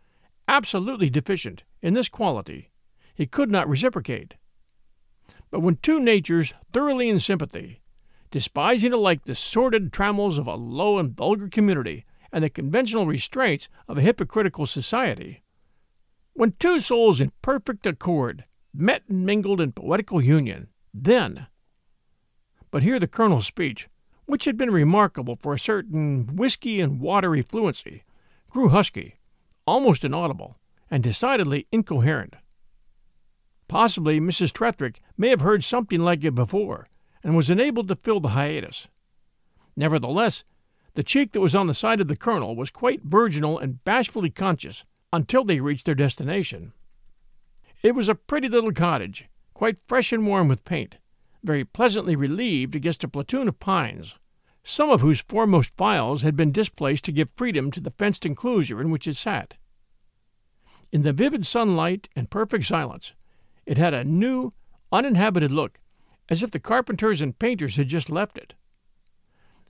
absolutely 0.48 1.10
deficient, 1.10 1.64
in 1.82 1.94
this 1.94 2.10
quality, 2.10 2.72
he 3.14 3.26
could 3.26 3.52
not 3.52 3.68
reciprocate. 3.68 4.36
But 5.50 5.62
when 5.62 5.78
two 5.78 6.00
natures 6.00 6.54
thoroughly 6.74 7.10
in 7.10 7.20
sympathy, 7.20 7.82
despising 8.32 8.94
alike 8.94 9.24
the 9.26 9.36
sordid 9.36 9.94
trammels 9.94 10.38
of 10.38 10.48
a 10.48 10.56
low 10.56 10.98
and 10.98 11.16
vulgar 11.16 11.48
community 11.48 12.06
and 12.32 12.44
the 12.44 12.50
conventional 12.50 13.08
restraints 13.08 13.70
of 13.88 13.98
a 13.98 14.02
hypocritical 14.02 14.66
society, 14.66 15.44
when 16.34 16.54
two 16.60 16.80
souls 16.80 17.20
in 17.20 17.32
perfect 17.42 17.88
accord 17.88 18.44
met 18.74 19.04
and 19.10 19.26
mingled 19.26 19.60
in 19.60 19.72
poetical 19.72 20.22
union, 20.22 20.68
then. 20.94 21.48
But 22.70 22.84
here 22.84 23.00
the 23.00 23.08
colonel's 23.08 23.48
speech, 23.48 23.88
which 24.26 24.46
had 24.46 24.58
been 24.58 24.70
remarkable 24.70 25.38
for 25.38 25.54
a 25.54 25.60
certain 25.60 26.36
whisky 26.36 26.82
and 26.82 27.00
watery 27.00 27.42
fluency, 27.42 28.04
grew 28.50 28.70
husky, 28.70 29.20
almost 29.66 30.04
inaudible, 30.04 30.60
and 30.92 31.02
decidedly 31.02 31.66
incoherent. 31.72 32.36
Possibly 33.68 34.20
Mrs. 34.20 34.52
Tretherick 34.52 35.00
may 35.18 35.30
have 35.30 35.42
heard 35.42 35.64
something 35.64 36.02
like 36.02 36.24
it 36.24 36.36
before, 36.36 36.88
and 37.24 37.36
was 37.36 37.50
enabled 37.50 37.88
to 37.88 37.96
fill 37.96 38.20
the 38.20 38.30
hiatus. 38.30 38.88
Nevertheless, 39.76 40.44
the 40.94 41.04
cheek 41.04 41.32
that 41.32 41.42
was 41.42 41.56
on 41.56 41.68
the 41.68 41.74
side 41.74 42.02
of 42.02 42.08
the 42.08 42.16
colonel 42.16 42.56
was 42.56 42.72
quite 42.72 43.04
virginal 43.04 43.60
and 43.60 43.84
bashfully 43.84 44.30
conscious 44.30 44.86
until 45.14 45.44
they 45.44 45.60
reached 45.60 45.86
their 45.86 45.96
destination. 45.96 46.74
It 47.84 47.94
was 47.94 48.10
a 48.10 48.16
pretty 48.16 48.50
little 48.50 48.72
cottage, 48.72 49.30
quite 49.54 49.78
fresh 49.88 50.12
and 50.12 50.26
warm 50.26 50.48
with 50.48 50.66
paint, 50.66 50.98
very 51.44 51.64
pleasantly 51.64 52.16
relieved 52.16 52.76
against 52.76 53.04
a 53.04 53.08
platoon 53.08 53.48
of 53.48 53.60
pines, 53.60 54.16
some 54.64 54.90
of 54.90 55.02
whose 55.02 55.22
foremost 55.22 55.70
files 55.78 56.24
had 56.24 56.36
been 56.36 56.52
displaced 56.52 57.06
to 57.06 57.12
give 57.12 57.30
freedom 57.36 57.72
to 57.72 57.80
the 57.80 57.92
fenced 57.92 58.26
enclosure 58.26 58.82
in 58.82 58.92
which 58.92 59.08
it 59.08 59.16
sat. 59.16 59.54
In 60.92 61.04
the 61.04 61.14
vivid 61.14 61.46
sunlight 61.46 62.10
and 62.16 62.30
perfect 62.30 62.66
silence, 62.66 63.14
it 63.66 63.78
had 63.78 63.94
a 63.94 64.04
new, 64.04 64.54
uninhabited 64.92 65.52
look, 65.52 65.80
as 66.30 66.44
if 66.44 66.52
the 66.52 66.60
carpenters 66.60 67.22
and 67.22 67.40
painters 67.40 67.76
had 67.76 67.88
just 67.88 68.10
left 68.10 68.38
it. 68.38 68.54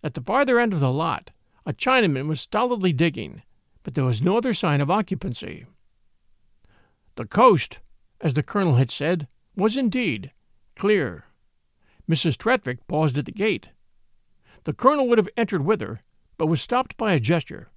At 0.03 0.13
the 0.13 0.21
farther 0.21 0.59
end 0.59 0.73
of 0.73 0.79
the 0.79 0.91
lot, 0.91 1.31
a 1.65 1.73
Chinaman 1.73 2.27
was 2.27 2.41
stolidly 2.41 2.93
digging, 2.93 3.41
but 3.83 3.95
there 3.95 4.05
was 4.05 4.21
no 4.21 4.37
other 4.37 4.53
sign 4.53 4.81
of 4.81 4.91
occupancy. 4.91 5.65
The 7.15 7.25
coast, 7.25 7.79
as 8.21 8.33
the 8.33 8.43
colonel 8.43 8.75
had 8.75 8.91
said, 8.91 9.27
was 9.55 9.75
indeed 9.75 10.31
clear. 10.75 11.25
Mrs. 12.09 12.37
Tretherick 12.37 12.85
paused 12.87 13.17
at 13.17 13.25
the 13.25 13.31
gate. 13.31 13.69
The 14.63 14.73
colonel 14.73 15.07
would 15.07 15.17
have 15.17 15.29
entered 15.35 15.65
with 15.65 15.81
her, 15.81 16.01
but 16.37 16.47
was 16.47 16.61
stopped 16.61 16.95
by 16.97 17.13
a 17.13 17.19
gesture. 17.19 17.69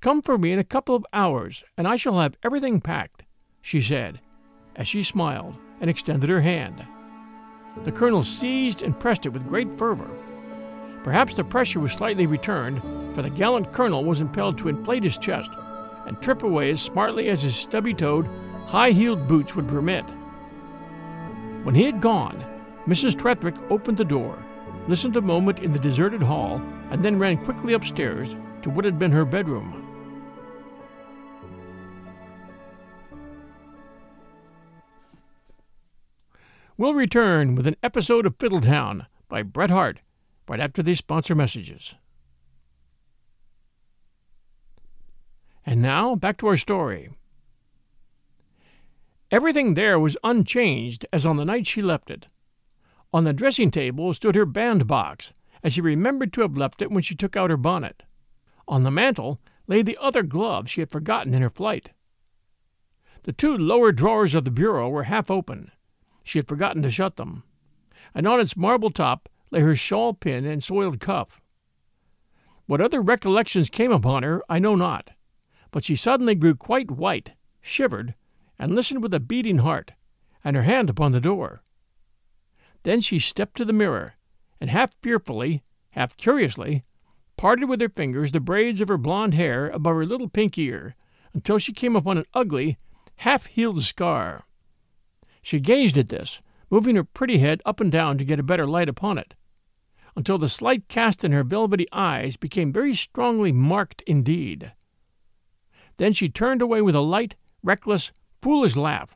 Come 0.00 0.22
for 0.22 0.38
me 0.38 0.52
in 0.52 0.58
a 0.58 0.64
couple 0.64 0.94
of 0.94 1.06
hours, 1.12 1.64
and 1.76 1.86
I 1.86 1.96
shall 1.96 2.18
have 2.20 2.36
everything 2.42 2.80
packed, 2.80 3.24
she 3.60 3.80
said, 3.80 4.20
as 4.74 4.88
she 4.88 5.02
smiled 5.02 5.56
and 5.80 5.90
extended 5.90 6.30
her 6.30 6.40
hand. 6.40 6.86
The 7.84 7.92
colonel 7.92 8.22
seized 8.22 8.82
and 8.82 8.98
pressed 8.98 9.26
it 9.26 9.30
with 9.30 9.48
great 9.48 9.76
fervor. 9.78 10.10
Perhaps 11.02 11.34
the 11.34 11.44
pressure 11.44 11.80
was 11.80 11.92
slightly 11.92 12.26
returned, 12.26 12.80
for 13.14 13.22
the 13.22 13.30
gallant 13.30 13.72
colonel 13.72 14.04
was 14.04 14.20
impelled 14.20 14.58
to 14.58 14.68
inflate 14.68 15.02
his 15.02 15.18
chest 15.18 15.50
and 16.06 16.20
trip 16.20 16.42
away 16.42 16.70
as 16.70 16.82
smartly 16.82 17.28
as 17.28 17.42
his 17.42 17.56
stubby 17.56 17.94
toed, 17.94 18.28
high 18.66 18.90
heeled 18.90 19.26
boots 19.26 19.54
would 19.54 19.68
permit. 19.68 20.04
When 21.64 21.74
he 21.74 21.84
had 21.84 22.00
gone, 22.00 22.44
Mrs. 22.86 23.16
Tretherick 23.16 23.56
opened 23.70 23.96
the 23.96 24.04
door, 24.04 24.38
listened 24.86 25.16
a 25.16 25.22
moment 25.22 25.60
in 25.60 25.72
the 25.72 25.78
deserted 25.78 26.22
hall, 26.22 26.60
and 26.90 27.04
then 27.04 27.18
ran 27.18 27.42
quickly 27.44 27.72
upstairs 27.72 28.34
to 28.62 28.70
what 28.70 28.84
had 28.84 28.98
been 28.98 29.12
her 29.12 29.24
bedroom. 29.24 29.83
We'll 36.76 36.94
return 36.94 37.54
with 37.54 37.68
an 37.68 37.76
episode 37.84 38.26
of 38.26 38.36
Fiddletown 38.36 39.06
by 39.28 39.44
Bret 39.44 39.70
Harte 39.70 40.00
right 40.48 40.58
after 40.58 40.82
these 40.82 40.98
sponsor 40.98 41.36
messages. 41.36 41.94
And 45.64 45.80
now, 45.80 46.16
back 46.16 46.36
to 46.38 46.48
our 46.48 46.56
story. 46.56 47.10
Everything 49.30 49.74
there 49.74 50.00
was 50.00 50.16
unchanged 50.24 51.06
as 51.12 51.24
on 51.24 51.36
the 51.36 51.44
night 51.44 51.68
she 51.68 51.80
left 51.80 52.10
it. 52.10 52.26
On 53.12 53.22
the 53.22 53.32
dressing 53.32 53.70
table 53.70 54.12
stood 54.12 54.34
her 54.34 54.44
bandbox, 54.44 55.32
as 55.62 55.74
she 55.74 55.80
remembered 55.80 56.32
to 56.32 56.40
have 56.40 56.56
left 56.56 56.82
it 56.82 56.90
when 56.90 57.04
she 57.04 57.14
took 57.14 57.36
out 57.36 57.50
her 57.50 57.56
bonnet. 57.56 58.02
On 58.66 58.82
the 58.82 58.90
mantel 58.90 59.40
lay 59.68 59.80
the 59.80 59.98
other 60.00 60.24
glove 60.24 60.68
she 60.68 60.80
had 60.80 60.90
forgotten 60.90 61.34
in 61.34 61.42
her 61.42 61.50
flight. 61.50 61.90
The 63.22 63.32
two 63.32 63.56
lower 63.56 63.92
drawers 63.92 64.34
of 64.34 64.44
the 64.44 64.50
bureau 64.50 64.88
were 64.88 65.04
half 65.04 65.30
open, 65.30 65.70
she 66.24 66.38
had 66.38 66.48
forgotten 66.48 66.82
to 66.82 66.90
shut 66.90 67.16
them, 67.16 67.44
and 68.14 68.26
on 68.26 68.40
its 68.40 68.56
marble 68.56 68.90
top 68.90 69.28
lay 69.50 69.60
her 69.60 69.76
shawl 69.76 70.14
pin 70.14 70.44
and 70.44 70.64
soiled 70.64 70.98
cuff. 70.98 71.40
What 72.66 72.80
other 72.80 73.00
recollections 73.00 73.68
came 73.68 73.92
upon 73.92 74.22
her 74.22 74.42
I 74.48 74.58
know 74.58 74.74
not, 74.74 75.10
but 75.70 75.84
she 75.84 75.94
suddenly 75.94 76.34
grew 76.34 76.54
quite 76.54 76.90
white, 76.90 77.32
shivered, 77.60 78.14
and 78.58 78.74
listened 78.74 79.02
with 79.02 79.12
a 79.12 79.20
beating 79.20 79.58
heart, 79.58 79.92
and 80.42 80.56
her 80.56 80.62
hand 80.62 80.88
upon 80.88 81.12
the 81.12 81.20
door. 81.20 81.62
Then 82.84 83.00
she 83.00 83.18
stepped 83.18 83.56
to 83.58 83.64
the 83.64 83.72
mirror, 83.72 84.14
and 84.60 84.70
half 84.70 84.94
fearfully, 85.02 85.62
half 85.90 86.16
curiously, 86.16 86.84
parted 87.36 87.68
with 87.68 87.80
her 87.80 87.88
fingers 87.88 88.32
the 88.32 88.40
braids 88.40 88.80
of 88.80 88.88
her 88.88 88.96
blond 88.96 89.34
hair 89.34 89.68
above 89.68 89.96
her 89.96 90.06
little 90.06 90.28
pink 90.28 90.56
ear 90.56 90.94
until 91.34 91.58
she 91.58 91.72
came 91.72 91.96
upon 91.96 92.16
an 92.16 92.24
ugly, 92.32 92.78
half 93.16 93.46
healed 93.46 93.82
scar. 93.82 94.44
She 95.44 95.60
gazed 95.60 95.98
at 95.98 96.08
this, 96.08 96.40
moving 96.70 96.96
her 96.96 97.04
pretty 97.04 97.36
head 97.38 97.60
up 97.66 97.78
and 97.78 97.92
down 97.92 98.16
to 98.16 98.24
get 98.24 98.40
a 98.40 98.42
better 98.42 98.66
light 98.66 98.88
upon 98.88 99.18
it, 99.18 99.34
until 100.16 100.38
the 100.38 100.48
slight 100.48 100.88
cast 100.88 101.22
in 101.22 101.32
her 101.32 101.44
velvety 101.44 101.86
eyes 101.92 102.36
became 102.36 102.72
very 102.72 102.94
strongly 102.94 103.52
marked 103.52 104.02
indeed. 104.06 104.72
Then 105.98 106.14
she 106.14 106.30
turned 106.30 106.62
away 106.62 106.80
with 106.80 106.94
a 106.94 107.00
light, 107.00 107.36
reckless, 107.62 108.10
foolish 108.40 108.74
laugh, 108.74 109.14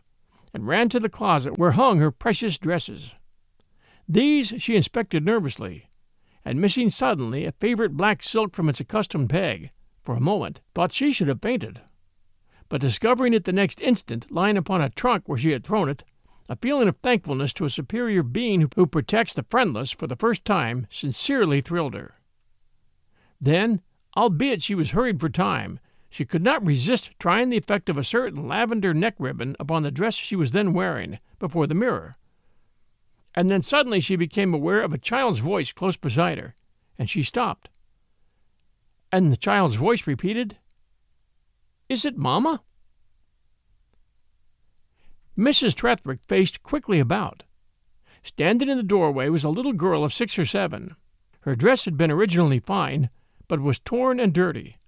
and 0.52 0.66
ran 0.66 0.90
to 0.90 1.00
the 1.00 1.08
closet 1.08 1.56
where 1.58 1.72
hung 1.72 1.98
her 1.98 2.10
precious 2.10 2.58
dresses. 2.58 3.14
These 4.06 4.54
she 4.58 4.76
inspected 4.76 5.24
nervously, 5.24 5.88
and 6.44 6.60
missing 6.60 6.90
suddenly 6.90 7.46
a 7.46 7.52
favorite 7.52 7.96
black 7.96 8.22
silk 8.22 8.54
from 8.54 8.68
its 8.68 8.80
accustomed 8.80 9.30
peg, 9.30 9.70
for 10.02 10.14
a 10.14 10.20
moment 10.20 10.60
thought 10.74 10.92
she 10.92 11.10
should 11.10 11.28
have 11.28 11.40
fainted. 11.40 11.80
But 12.68 12.82
discovering 12.82 13.32
it 13.32 13.44
the 13.44 13.52
next 13.52 13.80
instant 13.80 14.30
lying 14.30 14.58
upon 14.58 14.82
a 14.82 14.90
trunk 14.90 15.26
where 15.26 15.38
she 15.38 15.52
had 15.52 15.64
thrown 15.64 15.88
it, 15.88 16.04
a 16.48 16.56
feeling 16.56 16.88
of 16.88 16.96
thankfulness 16.98 17.52
to 17.52 17.64
a 17.64 17.70
superior 17.70 18.22
being 18.22 18.70
who 18.74 18.86
protects 18.86 19.34
the 19.34 19.44
friendless 19.50 19.90
for 19.90 20.06
the 20.06 20.16
first 20.16 20.44
time 20.44 20.86
sincerely 20.90 21.60
thrilled 21.60 21.94
her. 21.94 22.14
Then, 23.40 23.82
albeit 24.16 24.62
she 24.62 24.74
was 24.74 24.92
hurried 24.92 25.20
for 25.20 25.28
time, 25.28 25.78
she 26.10 26.24
could 26.24 26.42
not 26.42 26.64
resist 26.64 27.10
trying 27.18 27.50
the 27.50 27.58
effect 27.58 27.88
of 27.88 27.98
a 27.98 28.04
certain 28.04 28.48
lavender 28.48 28.94
neck 28.94 29.14
ribbon 29.18 29.56
upon 29.60 29.82
the 29.82 29.90
dress 29.90 30.14
she 30.14 30.36
was 30.36 30.52
then 30.52 30.72
wearing 30.72 31.18
before 31.38 31.66
the 31.66 31.74
mirror. 31.74 32.16
And 33.34 33.50
then 33.50 33.62
suddenly 33.62 34.00
she 34.00 34.16
became 34.16 34.54
aware 34.54 34.80
of 34.80 34.92
a 34.92 34.98
child's 34.98 35.38
voice 35.40 35.70
close 35.70 35.96
beside 35.96 36.38
her, 36.38 36.54
and 36.98 37.10
she 37.10 37.22
stopped. 37.22 37.68
And 39.12 39.30
the 39.30 39.36
child's 39.36 39.76
voice 39.76 40.06
repeated, 40.06 40.56
Is 41.88 42.04
it 42.04 42.16
Mamma? 42.16 42.62
Mrs. 45.38 45.74
Tretherick 45.74 46.18
faced 46.26 46.64
quickly 46.64 46.98
about. 46.98 47.44
Standing 48.24 48.68
in 48.68 48.76
the 48.76 48.82
doorway 48.82 49.28
was 49.28 49.44
a 49.44 49.48
little 49.48 49.72
girl 49.72 50.02
of 50.02 50.12
six 50.12 50.36
or 50.36 50.44
seven. 50.44 50.96
Her 51.42 51.54
dress 51.54 51.84
had 51.84 51.96
been 51.96 52.10
originally 52.10 52.58
fine, 52.58 53.08
but 53.46 53.60
was 53.60 53.78
torn 53.78 54.18
and 54.18 54.32
dirty, 54.32 54.78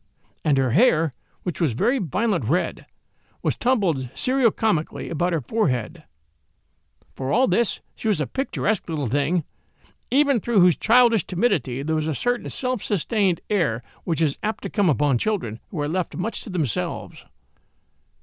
and 0.44 0.58
her 0.58 0.72
hair, 0.72 1.14
which 1.44 1.60
was 1.60 1.72
very 1.72 1.98
violent 1.98 2.46
red, 2.46 2.84
was 3.42 3.56
tumbled 3.56 4.08
serio-comically 4.14 5.08
about 5.08 5.32
her 5.32 5.40
forehead. 5.40 6.02
For 7.14 7.30
all 7.30 7.46
this, 7.46 7.80
she 7.94 8.08
was 8.08 8.20
a 8.20 8.26
picturesque 8.26 8.88
little 8.88 9.06
thing, 9.06 9.44
even 10.10 10.40
through 10.40 10.58
whose 10.58 10.76
childish 10.76 11.24
timidity 11.24 11.84
there 11.84 11.94
was 11.94 12.08
a 12.08 12.14
certain 12.14 12.50
self-sustained 12.50 13.40
air 13.48 13.84
which 14.02 14.20
is 14.20 14.36
apt 14.42 14.64
to 14.64 14.70
come 14.70 14.90
upon 14.90 15.16
children 15.16 15.60
who 15.70 15.80
are 15.80 15.88
left 15.88 16.16
much 16.16 16.42
to 16.42 16.50
themselves. 16.50 17.24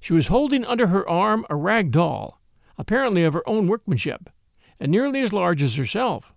She 0.00 0.12
was 0.12 0.28
holding 0.28 0.64
under 0.64 0.88
her 0.88 1.08
arm 1.08 1.44
a 1.50 1.56
rag 1.56 1.90
doll, 1.90 2.40
apparently 2.76 3.24
of 3.24 3.34
her 3.34 3.48
own 3.48 3.66
workmanship, 3.66 4.30
and 4.78 4.90
nearly 4.90 5.20
as 5.20 5.32
large 5.32 5.62
as 5.62 5.76
herself. 5.76 6.32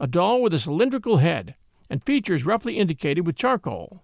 A 0.00 0.06
doll 0.06 0.42
with 0.42 0.52
a 0.52 0.58
cylindrical 0.58 1.18
head, 1.18 1.54
and 1.88 2.02
features 2.02 2.44
roughly 2.44 2.78
indicated 2.78 3.26
with 3.26 3.36
charcoal. 3.36 4.02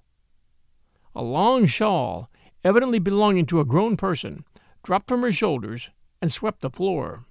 A 1.14 1.22
long 1.22 1.66
shawl, 1.66 2.30
evidently 2.62 2.98
belonging 2.98 3.46
to 3.46 3.60
a 3.60 3.64
grown 3.64 3.96
person, 3.96 4.44
dropped 4.82 5.08
from 5.08 5.22
her 5.22 5.32
shoulders 5.32 5.90
and 6.20 6.32
swept 6.32 6.60
the 6.60 6.70
floor. 6.70 7.24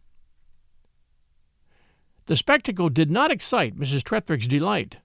The 2.25 2.35
spectacle 2.35 2.89
did 2.89 3.09
not 3.09 3.31
excite 3.31 3.77
Mrs. 3.77 4.03
Tretherick's 4.03 4.47
delight. 4.47 4.97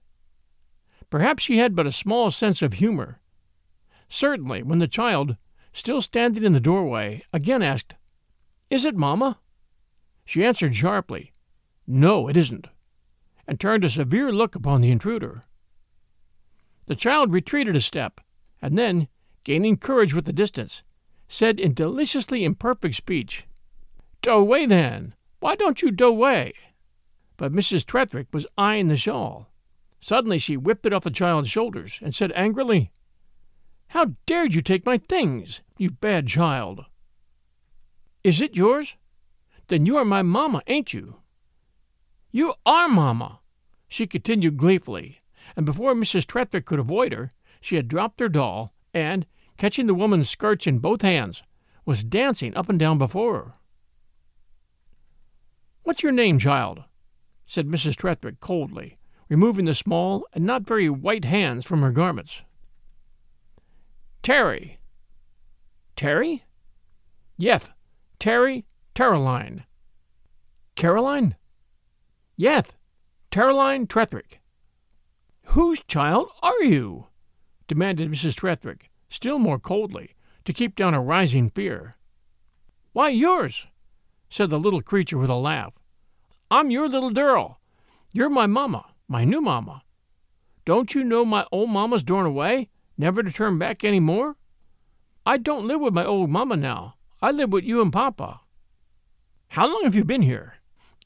Perhaps 1.09 1.43
she 1.43 1.57
had 1.57 1.75
but 1.75 1.87
a 1.87 1.91
small 1.91 2.31
sense 2.31 2.61
of 2.61 2.73
humor. 2.73 3.21
Certainly, 4.09 4.63
when 4.63 4.79
the 4.79 4.87
child, 4.87 5.37
still 5.73 6.01
standing 6.01 6.43
in 6.43 6.53
the 6.53 6.59
doorway, 6.59 7.23
again 7.33 7.61
asked, 7.61 7.95
Is 8.69 8.85
it 8.85 8.95
mamma? 8.95 9.39
She 10.23 10.45
answered 10.45 10.75
sharply, 10.75 11.33
No, 11.87 12.27
it 12.27 12.37
isn't, 12.37 12.67
and 13.47 13.59
turned 13.59 13.83
a 13.83 13.89
severe 13.89 14.31
look 14.31 14.55
upon 14.55 14.81
the 14.81 14.91
intruder. 14.91 15.43
The 16.85 16.95
child 16.95 17.31
retreated 17.31 17.75
a 17.75 17.81
step, 17.81 18.21
and 18.61 18.77
then, 18.77 19.07
gaining 19.43 19.77
courage 19.77 20.13
with 20.13 20.25
the 20.25 20.33
distance, 20.33 20.83
said 21.27 21.59
in 21.59 21.73
deliciously 21.73 22.43
imperfect 22.43 22.95
speech, 22.95 23.45
"Do 24.21 24.31
away, 24.31 24.65
then! 24.65 25.15
Why 25.39 25.55
don't 25.55 25.81
you 25.81 25.91
do 25.91 26.05
away?" 26.05 26.53
But 27.35 27.51
Mrs. 27.51 27.85
Tretherick 27.85 28.27
was 28.31 28.47
eyeing 28.57 28.87
the 28.87 28.95
shawl. 28.95 29.49
Suddenly 29.99 30.37
she 30.37 30.57
whipped 30.57 30.85
it 30.85 30.93
off 30.93 31.03
the 31.03 31.11
child's 31.11 31.49
shoulders, 31.49 31.99
and 32.01 32.13
said 32.13 32.31
angrily, 32.33 32.91
"How 33.93 34.15
dared 34.25 34.55
you 34.55 34.63
take 34.63 34.87
my 34.87 34.97
things, 34.97 35.61
you 35.77 35.91
bad 35.91 36.25
child?" 36.25 36.85
"Is 38.23 38.41
it 38.41 38.55
yours? 38.55 38.97
Then 39.67 39.85
you 39.85 39.97
are 39.97 40.03
my 40.03 40.23
mamma, 40.23 40.63
ain't 40.65 40.93
you?" 40.95 41.17
"You 42.31 42.55
are 42.65 42.87
mamma!" 42.87 43.41
she 43.87 44.07
continued 44.07 44.57
gleefully, 44.57 45.21
and 45.55 45.63
before 45.63 45.93
Mrs. 45.93 46.25
Tretherick 46.25 46.65
could 46.65 46.79
avoid 46.79 47.13
her, 47.13 47.29
she 47.61 47.75
had 47.75 47.87
dropped 47.87 48.19
her 48.19 48.29
doll, 48.29 48.73
and, 48.95 49.27
catching 49.57 49.85
the 49.85 49.93
woman's 49.93 50.27
skirts 50.27 50.65
in 50.65 50.79
both 50.79 51.03
hands, 51.03 51.43
was 51.85 52.03
dancing 52.03 52.57
up 52.57 52.69
and 52.69 52.79
down 52.79 52.97
before 52.97 53.35
her. 53.35 53.53
"What's 55.83 56.01
your 56.01 56.13
name, 56.13 56.39
child?" 56.39 56.83
said 57.45 57.67
Mrs. 57.67 57.95
Tretherick 57.95 58.39
coldly, 58.39 58.97
removing 59.29 59.65
the 59.65 59.75
small 59.75 60.25
and 60.33 60.47
not 60.47 60.63
very 60.63 60.89
white 60.89 61.25
hands 61.25 61.63
from 61.63 61.83
her 61.83 61.91
garments. 61.91 62.41
"Terry." 64.23 64.79
"Terry?" 65.97 66.45
"Yeth, 67.37 67.71
Terry 68.19 68.65
Caroline." 68.93 69.65
"Caroline?" 70.75 71.35
"Yeth, 72.37 72.71
Caroline 73.31 73.85
Tretherick." 73.85 74.39
"Whose 75.47 75.83
child 75.83 76.29
are 76.41 76.63
you?" 76.63 77.07
demanded 77.67 78.09
Mrs. 78.09 78.33
Tretherick, 78.33 78.89
still 79.09 79.39
more 79.39 79.59
coldly, 79.59 80.15
to 80.45 80.53
keep 80.53 80.77
down 80.77 80.93
a 80.93 81.01
rising 81.01 81.49
fear. 81.49 81.95
"Why, 82.93 83.09
yours," 83.09 83.67
said 84.29 84.49
the 84.49 84.57
little 84.57 84.81
creature 84.81 85.17
with 85.17 85.29
a 85.29 85.35
laugh. 85.35 85.73
"I'm 86.49 86.71
your 86.71 86.87
little 86.87 87.09
dirl. 87.09 87.59
You're 88.13 88.29
my 88.29 88.47
mamma, 88.47 88.93
my 89.09 89.25
new 89.25 89.41
mamma. 89.41 89.83
Don't 90.63 90.95
you 90.95 91.03
know 91.03 91.25
my 91.25 91.45
old 91.51 91.69
mamma's 91.69 92.03
dorn 92.03 92.25
away, 92.25 92.69
never 92.97 93.23
to 93.23 93.31
turn 93.31 93.57
back 93.57 93.83
any 93.83 93.99
more? 93.99 94.37
I 95.25 95.37
don't 95.37 95.67
live 95.67 95.79
with 95.79 95.93
my 95.93 96.05
old 96.05 96.29
mamma 96.29 96.57
now. 96.57 96.95
I 97.21 97.31
live 97.31 97.51
with 97.51 97.63
you 97.63 97.81
and 97.81 97.91
papa." 97.91 98.41
"How 99.49 99.65
long 99.67 99.83
have 99.83 99.95
you 99.95 100.03
been 100.03 100.23
here?" 100.23 100.57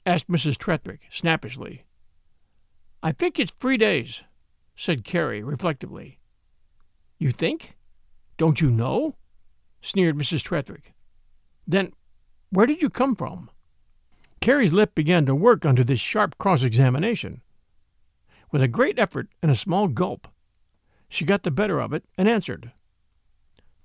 asked 0.06 0.28
Mrs. 0.28 0.58
Tretherick 0.58 1.02
snappishly. 1.12 1.86
"I 3.04 3.12
think 3.12 3.38
it's 3.39 3.52
three 3.52 3.78
days," 3.78 4.23
said 4.76 5.04
Carrie 5.04 5.43
reflectively. 5.43 6.19
"You 7.19 7.32
think? 7.32 7.78
Don't 8.38 8.62
you 8.62 8.71
know?" 8.71 9.15
sneered 9.82 10.15
Mrs. 10.15 10.41
Tretherick. 10.43 10.93
"Then 11.67 11.93
where 12.50 12.65
did 12.65 12.82
you 12.82 12.89
come 12.89 13.15
from?" 13.15 13.52
Carrie's 14.41 14.73
lip 14.73 14.95
began 14.95 15.26
to 15.26 15.36
work 15.36 15.65
under 15.65 15.84
this 15.84 16.00
sharp 16.00 16.38
cross 16.38 16.63
examination. 16.63 17.41
With 18.52 18.62
a 18.62 18.67
great 18.67 18.97
effort 18.97 19.30
and 19.41 19.52
a 19.52 19.56
small 19.56 19.88
gulp, 19.88 20.28
she 21.10 21.26
got 21.26 21.43
the 21.43 21.52
better 21.52 21.80
of 21.80 21.93
it 21.93 22.04
and 22.17 22.28
answered: 22.28 22.72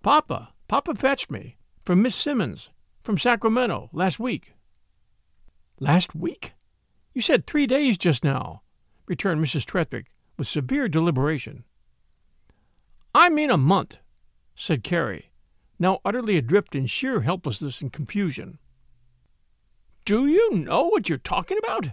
"Papa, 0.03 0.53
papa 0.69 0.95
fetched 0.95 1.31
me 1.31 1.57
from 1.85 2.03
Miss 2.03 2.17
Simmons, 2.17 2.71
from 3.03 3.19
Sacramento, 3.19 3.91
last 3.93 4.19
week." 4.19 4.55
"Last 5.79 6.15
week? 6.15 6.55
You 7.15 7.21
said 7.21 7.47
three 7.47 7.67
days 7.67 7.99
just 7.99 8.25
now," 8.25 8.63
returned 9.07 9.45
Mrs. 9.45 9.65
Tretherick 9.65 10.07
with 10.37 10.49
severe 10.49 10.89
deliberation. 10.89 11.65
"I 13.15 13.29
mean 13.29 13.51
a 13.51 13.57
month," 13.57 13.99
said 14.55 14.83
Carrie, 14.83 15.31
now 15.79 16.01
utterly 16.05 16.37
adrift 16.37 16.75
in 16.75 16.87
sheer 16.87 17.21
helplessness 17.21 17.81
and 17.81 17.93
confusion. 17.93 18.59
"Do 20.05 20.27
you 20.27 20.55
know 20.55 20.89
what 20.89 21.09
you're 21.09 21.19
talking 21.19 21.59
about?" 21.59 21.91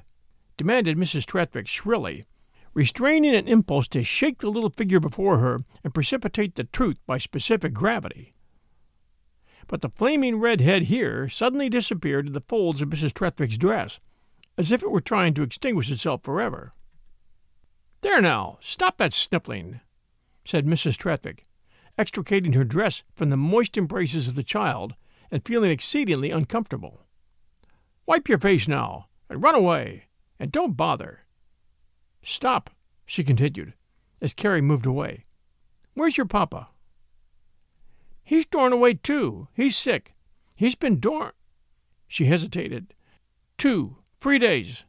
demanded 0.57 0.97
Mrs. 0.97 1.25
Tretherick 1.25 1.67
shrilly, 1.67 2.25
restraining 2.73 3.35
an 3.35 3.47
impulse 3.47 3.87
to 3.89 4.03
shake 4.03 4.39
the 4.39 4.49
little 4.49 4.69
figure 4.69 4.99
before 4.99 5.39
her 5.39 5.59
and 5.83 5.93
precipitate 5.93 6.55
the 6.55 6.63
truth 6.63 6.97
by 7.05 7.17
specific 7.17 7.73
gravity. 7.73 8.33
But 9.67 9.81
the 9.81 9.89
flaming 9.89 10.37
red 10.37 10.61
head 10.61 10.83
here 10.83 11.29
suddenly 11.29 11.69
disappeared 11.69 12.27
in 12.27 12.33
the 12.33 12.41
folds 12.41 12.81
of 12.81 12.89
Mrs. 12.89 13.13
Tretherick's 13.13 13.57
dress, 13.57 13.99
as 14.57 14.71
if 14.71 14.81
it 14.81 14.91
were 14.91 14.99
trying 14.99 15.33
to 15.35 15.43
extinguish 15.43 15.91
itself 15.91 16.23
forever. 16.23 16.71
"There 18.01 18.21
now, 18.21 18.57
stop 18.61 18.97
that 18.97 19.13
sniffling!" 19.13 19.81
said 20.45 20.65
Mrs. 20.65 20.97
Tretherick, 20.97 21.45
extricating 21.97 22.53
her 22.53 22.63
dress 22.63 23.03
from 23.13 23.29
the 23.29 23.37
moist 23.37 23.77
embraces 23.77 24.27
of 24.27 24.35
the 24.35 24.43
child, 24.43 24.95
and 25.29 25.45
feeling 25.45 25.69
exceedingly 25.69 26.31
uncomfortable. 26.31 27.05
"Wipe 28.05 28.27
your 28.27 28.39
face 28.39 28.67
now, 28.67 29.09
and 29.29 29.43
run 29.43 29.53
away, 29.53 30.05
and 30.39 30.51
don't 30.51 30.77
bother. 30.77 31.25
Stop," 32.21 32.69
she 33.05 33.23
continued, 33.23 33.73
as 34.21 34.33
Carrie 34.33 34.61
moved 34.61 34.85
away. 34.85 35.25
"Where's 35.93 36.17
your 36.17 36.27
papa?" 36.27 36.67
"He's 38.23 38.45
dorn 38.45 38.73
away, 38.73 38.95
too. 38.95 39.47
He's 39.53 39.77
sick. 39.77 40.13
He's 40.55 40.75
been 40.75 40.99
dorn 40.99 41.31
She 42.07 42.25
hesitated. 42.25 42.93
"Two, 43.57 44.03
three 44.19 44.37
days." 44.37 44.85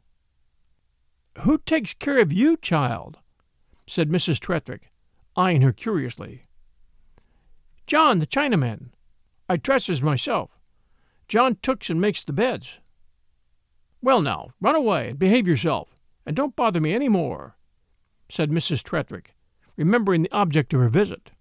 "Who 1.43 1.57
takes 1.57 1.93
care 1.93 2.19
of 2.19 2.33
you, 2.33 2.57
child?" 2.57 3.19
said 3.87 4.09
Mrs. 4.09 4.39
Tretherick, 4.39 4.91
eyeing 5.35 5.61
her 5.61 5.71
curiously. 5.71 6.43
"John, 7.87 8.19
the 8.19 8.27
Chinaman. 8.27 8.91
I 9.47 9.57
dresses 9.57 10.01
myself. 10.01 10.59
John 11.27 11.55
tooks 11.55 11.89
and 11.89 12.01
makes 12.01 12.23
the 12.23 12.33
beds." 12.33 12.79
"Well, 14.01 14.21
now, 14.21 14.53
run 14.59 14.75
away 14.75 15.11
and 15.11 15.19
behave 15.19 15.47
yourself, 15.47 15.90
and 16.25 16.35
don't 16.35 16.55
bother 16.55 16.79
me 16.79 16.93
any 16.93 17.09
more," 17.09 17.57
said 18.29 18.49
Mrs. 18.49 18.83
Tretherick, 18.83 19.35
remembering 19.75 20.21
the 20.21 20.31
object 20.31 20.73
of 20.73 20.79
her 20.79 20.89
visit. 20.89 21.31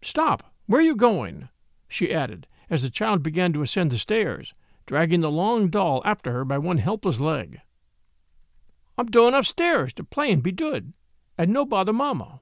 "Stop! 0.00 0.54
Where 0.66 0.80
are 0.80 0.84
you 0.84 0.94
going?" 0.94 1.48
she 1.88 2.14
added, 2.14 2.46
as 2.70 2.82
the 2.82 2.90
child 2.90 3.22
began 3.22 3.52
to 3.52 3.62
ascend 3.62 3.90
the 3.90 3.98
stairs, 3.98 4.54
dragging 4.86 5.20
the 5.20 5.30
long 5.30 5.68
doll 5.68 6.02
after 6.04 6.32
her 6.32 6.44
by 6.44 6.58
one 6.58 6.78
helpless 6.78 7.18
leg. 7.20 7.60
"I'm 8.96 9.06
doin' 9.06 9.34
upstairs 9.34 9.92
to 9.94 10.04
play 10.04 10.30
and 10.30 10.42
be 10.42 10.52
good, 10.52 10.92
and 11.36 11.52
no 11.52 11.64
bother 11.64 11.92
mamma." 11.92 12.40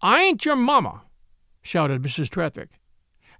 "I 0.00 0.22
ain't 0.22 0.44
your 0.44 0.56
mamma!" 0.56 1.04
shouted 1.62 2.02
Mrs. 2.02 2.30
Tretherick, 2.30 2.78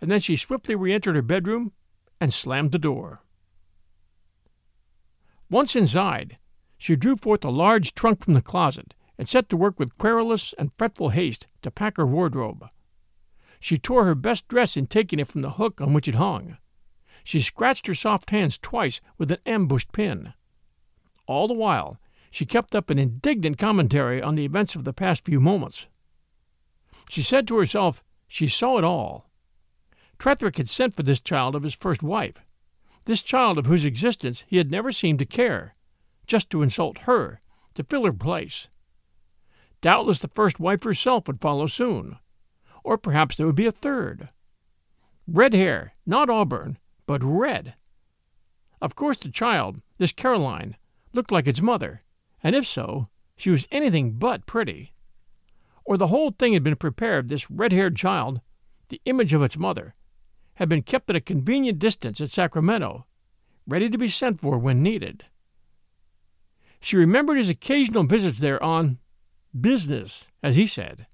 and 0.00 0.10
then 0.10 0.20
she 0.20 0.36
swiftly 0.36 0.74
re 0.74 0.92
entered 0.92 1.16
her 1.16 1.22
bedroom 1.22 1.72
and 2.20 2.32
slammed 2.32 2.72
the 2.72 2.78
door. 2.78 3.20
Once 5.48 5.76
inside, 5.76 6.38
she 6.76 6.96
drew 6.96 7.16
forth 7.16 7.44
a 7.44 7.50
large 7.50 7.94
trunk 7.94 8.24
from 8.24 8.34
the 8.34 8.42
closet 8.42 8.94
and 9.18 9.28
set 9.28 9.48
to 9.48 9.56
work 9.56 9.78
with 9.78 9.96
querulous 9.96 10.52
and 10.58 10.72
fretful 10.76 11.10
haste 11.10 11.46
to 11.62 11.70
pack 11.70 11.96
her 11.96 12.06
wardrobe. 12.06 12.68
She 13.60 13.78
tore 13.78 14.04
her 14.04 14.14
best 14.14 14.48
dress 14.48 14.76
in 14.76 14.86
taking 14.86 15.18
it 15.18 15.28
from 15.28 15.42
the 15.42 15.52
hook 15.52 15.80
on 15.80 15.92
which 15.92 16.08
it 16.08 16.16
hung, 16.16 16.58
She 17.24 17.40
scratched 17.40 17.86
her 17.86 17.94
soft 17.94 18.30
hands 18.30 18.58
twice 18.58 19.00
with 19.18 19.32
an 19.32 19.38
ambushed 19.46 19.92
pin. 19.92 20.34
All 21.26 21.48
the 21.48 21.54
while, 21.54 21.98
she 22.30 22.46
kept 22.46 22.74
up 22.74 22.90
an 22.90 22.98
indignant 22.98 23.58
commentary 23.58 24.22
on 24.22 24.34
the 24.34 24.44
events 24.44 24.76
of 24.76 24.84
the 24.84 24.92
past 24.92 25.24
few 25.24 25.40
moments. 25.40 25.86
She 27.08 27.22
said 27.22 27.48
to 27.48 27.56
herself 27.56 28.02
she 28.28 28.48
saw 28.48 28.78
it 28.78 28.84
all. 28.84 29.30
Tretherick 30.18 30.56
had 30.56 30.68
sent 30.68 30.94
for 30.94 31.02
this 31.02 31.20
child 31.20 31.54
of 31.54 31.62
his 31.62 31.74
first 31.74 32.02
wife, 32.02 32.44
this 33.06 33.22
child 33.22 33.56
of 33.56 33.66
whose 33.66 33.84
existence 33.84 34.44
he 34.46 34.58
had 34.58 34.70
never 34.70 34.92
seemed 34.92 35.18
to 35.20 35.24
care, 35.24 35.74
just 36.26 36.50
to 36.50 36.62
insult 36.62 36.98
her, 36.98 37.40
to 37.74 37.84
fill 37.84 38.04
her 38.04 38.12
place. 38.12 38.68
Doubtless 39.80 40.18
the 40.18 40.28
first 40.28 40.60
wife 40.60 40.82
herself 40.82 41.26
would 41.26 41.40
follow 41.40 41.66
soon, 41.66 42.18
or 42.84 42.98
perhaps 42.98 43.36
there 43.36 43.46
would 43.46 43.56
be 43.56 43.66
a 43.66 43.72
third. 43.72 44.28
Red 45.26 45.54
hair, 45.54 45.94
not 46.04 46.30
auburn, 46.30 46.78
but 47.06 47.22
red. 47.22 47.74
Of 48.80 48.94
course, 48.94 49.16
the 49.16 49.30
child, 49.30 49.82
this 49.98 50.12
Caroline, 50.12 50.76
looked 51.12 51.32
like 51.32 51.46
its 51.46 51.60
mother, 51.60 52.02
and 52.42 52.54
if 52.54 52.66
so, 52.66 53.08
she 53.36 53.50
was 53.50 53.66
anything 53.70 54.12
but 54.12 54.46
pretty. 54.46 54.92
Or 55.84 55.96
the 55.96 56.08
whole 56.08 56.30
thing 56.30 56.52
had 56.52 56.62
been 56.62 56.76
prepared, 56.76 57.28
this 57.28 57.50
red 57.50 57.72
haired 57.72 57.96
child, 57.96 58.40
the 58.88 59.00
image 59.04 59.32
of 59.32 59.42
its 59.42 59.56
mother, 59.56 59.94
had 60.56 60.68
been 60.68 60.82
kept 60.82 61.08
at 61.08 61.16
a 61.16 61.20
convenient 61.20 61.78
distance 61.78 62.20
at 62.20 62.30
Sacramento, 62.30 63.06
ready 63.66 63.88
to 63.88 63.98
be 63.98 64.08
sent 64.08 64.40
for 64.40 64.58
when 64.58 64.82
needed. 64.82 65.24
She 66.80 66.96
remembered 66.96 67.38
his 67.38 67.50
occasional 67.50 68.04
visits 68.04 68.38
there 68.38 68.62
on 68.62 68.98
business, 69.58 70.28
as 70.42 70.56
he 70.56 70.66
said. 70.66 71.06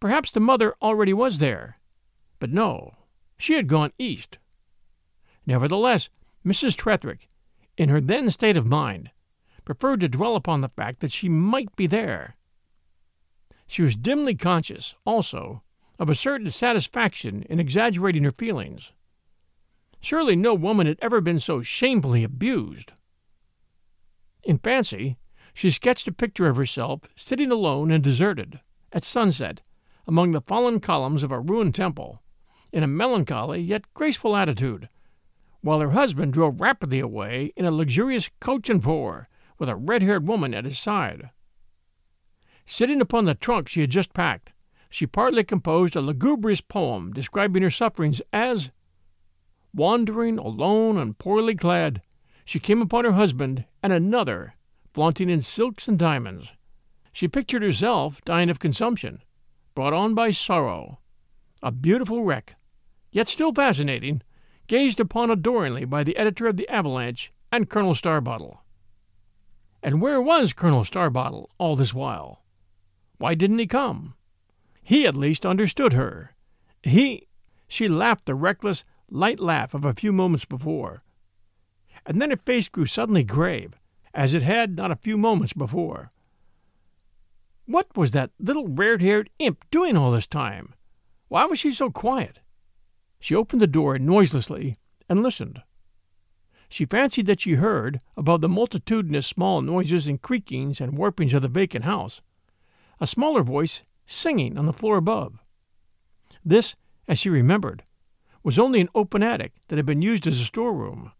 Perhaps 0.00 0.30
the 0.30 0.40
mother 0.40 0.74
already 0.80 1.12
was 1.12 1.38
there, 1.38 1.76
but 2.38 2.52
no, 2.52 2.94
she 3.36 3.54
had 3.54 3.68
gone 3.68 3.92
east. 3.98 4.38
Nevertheless, 5.46 6.08
Mrs. 6.46 6.76
Tretherick, 6.76 7.28
in 7.76 7.88
her 7.88 8.00
then 8.00 8.30
state 8.30 8.56
of 8.56 8.66
mind, 8.66 9.10
preferred 9.64 10.00
to 10.00 10.08
dwell 10.08 10.34
upon 10.34 10.60
the 10.60 10.68
fact 10.68 11.00
that 11.00 11.12
she 11.12 11.28
might 11.28 11.74
be 11.76 11.86
there. 11.86 12.36
She 13.66 13.82
was 13.82 13.96
dimly 13.96 14.34
conscious, 14.34 14.94
also, 15.04 15.62
of 15.98 16.08
a 16.08 16.14
certain 16.14 16.50
satisfaction 16.50 17.42
in 17.50 17.58
exaggerating 17.58 18.24
her 18.24 18.30
feelings. 18.30 18.92
Surely 20.00 20.36
no 20.36 20.54
woman 20.54 20.86
had 20.86 20.98
ever 21.02 21.20
been 21.20 21.40
so 21.40 21.60
shamefully 21.60 22.22
abused. 22.22 22.92
In 24.44 24.58
fancy, 24.58 25.16
she 25.52 25.70
sketched 25.70 26.06
a 26.06 26.12
picture 26.12 26.48
of 26.48 26.56
herself 26.56 27.00
sitting 27.16 27.50
alone 27.50 27.90
and 27.90 28.02
deserted, 28.02 28.60
at 28.92 29.02
sunset, 29.02 29.60
among 30.06 30.32
the 30.32 30.40
fallen 30.40 30.78
columns 30.80 31.22
of 31.22 31.32
a 31.32 31.40
ruined 31.40 31.74
temple, 31.74 32.22
in 32.72 32.82
a 32.82 32.86
melancholy 32.86 33.60
yet 33.60 33.92
graceful 33.92 34.36
attitude, 34.36 34.88
while 35.60 35.80
her 35.80 35.90
husband 35.90 36.32
drove 36.32 36.60
rapidly 36.60 37.00
away 37.00 37.52
in 37.56 37.64
a 37.64 37.72
luxurious 37.72 38.30
coach 38.40 38.70
and 38.70 38.84
four, 38.84 39.28
with 39.58 39.68
a 39.68 39.74
red 39.74 40.02
haired 40.02 40.28
woman 40.28 40.54
at 40.54 40.64
his 40.64 40.78
side. 40.78 41.30
Sitting 42.64 43.00
upon 43.00 43.24
the 43.24 43.34
trunk 43.34 43.68
she 43.68 43.80
had 43.80 43.90
just 43.90 44.14
packed, 44.14 44.52
she 44.88 45.06
partly 45.06 45.44
composed 45.44 45.96
a 45.96 46.00
lugubrious 46.00 46.60
poem 46.60 47.12
describing 47.12 47.62
her 47.62 47.70
sufferings 47.70 48.22
as 48.32 48.70
Wandering 49.74 50.38
alone 50.38 50.96
and 50.96 51.18
poorly 51.18 51.54
clad, 51.54 52.00
she 52.44 52.58
came 52.58 52.80
upon 52.80 53.04
her 53.04 53.12
husband 53.12 53.64
and 53.82 53.92
another 53.92 54.54
flaunting 54.94 55.28
in 55.28 55.40
silks 55.40 55.86
and 55.86 55.98
diamonds. 55.98 56.54
She 57.12 57.28
pictured 57.28 57.62
herself 57.62 58.20
dying 58.24 58.48
of 58.48 58.58
consumption, 58.58 59.22
brought 59.74 59.92
on 59.92 60.14
by 60.14 60.30
sorrow, 60.30 61.00
a 61.62 61.70
beautiful 61.70 62.24
wreck, 62.24 62.56
yet 63.12 63.28
still 63.28 63.52
fascinating, 63.52 64.22
gazed 64.66 65.00
upon 65.00 65.30
adoringly 65.30 65.84
by 65.84 66.02
the 66.02 66.16
editor 66.16 66.46
of 66.46 66.56
the 66.56 66.68
Avalanche 66.68 67.32
and 67.52 67.68
Colonel 67.68 67.94
Starbottle. 67.94 68.58
And 69.82 70.00
where 70.00 70.20
was 70.20 70.52
Colonel 70.52 70.84
Starbottle 70.84 71.48
all 71.58 71.76
this 71.76 71.94
while? 71.94 72.42
Why 73.18 73.34
didn't 73.34 73.58
he 73.58 73.66
come? 73.66 74.14
He 74.88 75.06
at 75.06 75.14
least 75.14 75.44
understood 75.44 75.92
her. 75.92 76.34
He. 76.82 77.28
She 77.68 77.88
laughed 77.88 78.24
the 78.24 78.34
reckless, 78.34 78.86
light 79.10 79.38
laugh 79.38 79.74
of 79.74 79.84
a 79.84 79.92
few 79.92 80.14
moments 80.14 80.46
before. 80.46 81.02
And 82.06 82.22
then 82.22 82.30
her 82.30 82.38
face 82.38 82.70
grew 82.70 82.86
suddenly 82.86 83.22
grave, 83.22 83.74
as 84.14 84.32
it 84.32 84.40
had 84.40 84.76
not 84.76 84.90
a 84.90 84.96
few 84.96 85.18
moments 85.18 85.52
before. 85.52 86.10
What 87.66 87.94
was 87.98 88.12
that 88.12 88.30
little 88.38 88.66
red 88.66 89.02
haired 89.02 89.28
imp 89.38 89.62
doing 89.70 89.94
all 89.94 90.10
this 90.10 90.26
time? 90.26 90.72
Why 91.28 91.44
was 91.44 91.58
she 91.58 91.74
so 91.74 91.90
quiet? 91.90 92.40
She 93.20 93.34
opened 93.34 93.60
the 93.60 93.66
door 93.66 93.98
noiselessly 93.98 94.74
and 95.06 95.22
listened. 95.22 95.60
She 96.70 96.86
fancied 96.86 97.26
that 97.26 97.40
she 97.42 97.60
heard, 97.60 98.00
above 98.16 98.40
the 98.40 98.48
multitudinous 98.48 99.26
small 99.26 99.60
noises 99.60 100.06
and 100.06 100.22
creakings 100.22 100.80
and 100.80 100.96
warpings 100.96 101.34
of 101.34 101.42
the 101.42 101.48
vacant 101.48 101.84
house, 101.84 102.22
a 102.98 103.06
smaller 103.06 103.42
voice 103.42 103.82
singing 104.08 104.58
on 104.58 104.66
the 104.66 104.72
floor 104.72 104.96
above. 104.96 105.38
This, 106.44 106.74
as 107.06 107.18
she 107.18 107.28
remembered, 107.28 107.84
was 108.42 108.58
only 108.58 108.80
an 108.80 108.88
open 108.94 109.22
attic 109.22 109.52
that 109.68 109.76
had 109.76 109.86
been 109.86 110.02
used 110.02 110.26
as 110.26 110.40
a 110.40 110.44
storeroom. 110.44 111.12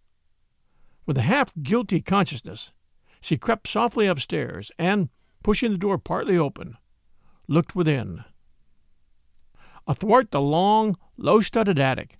With 1.06 1.18
a 1.18 1.22
half 1.22 1.52
guilty 1.62 2.00
consciousness, 2.00 2.72
she 3.20 3.36
crept 3.36 3.68
softly 3.68 4.06
upstairs 4.06 4.72
and, 4.78 5.10
pushing 5.42 5.72
the 5.72 5.78
door 5.78 5.98
partly 5.98 6.38
open, 6.38 6.76
looked 7.46 7.74
within. 7.76 8.24
Athwart 9.86 10.30
the 10.30 10.40
long, 10.40 10.96
low 11.16 11.40
studded 11.40 11.78
attic, 11.78 12.18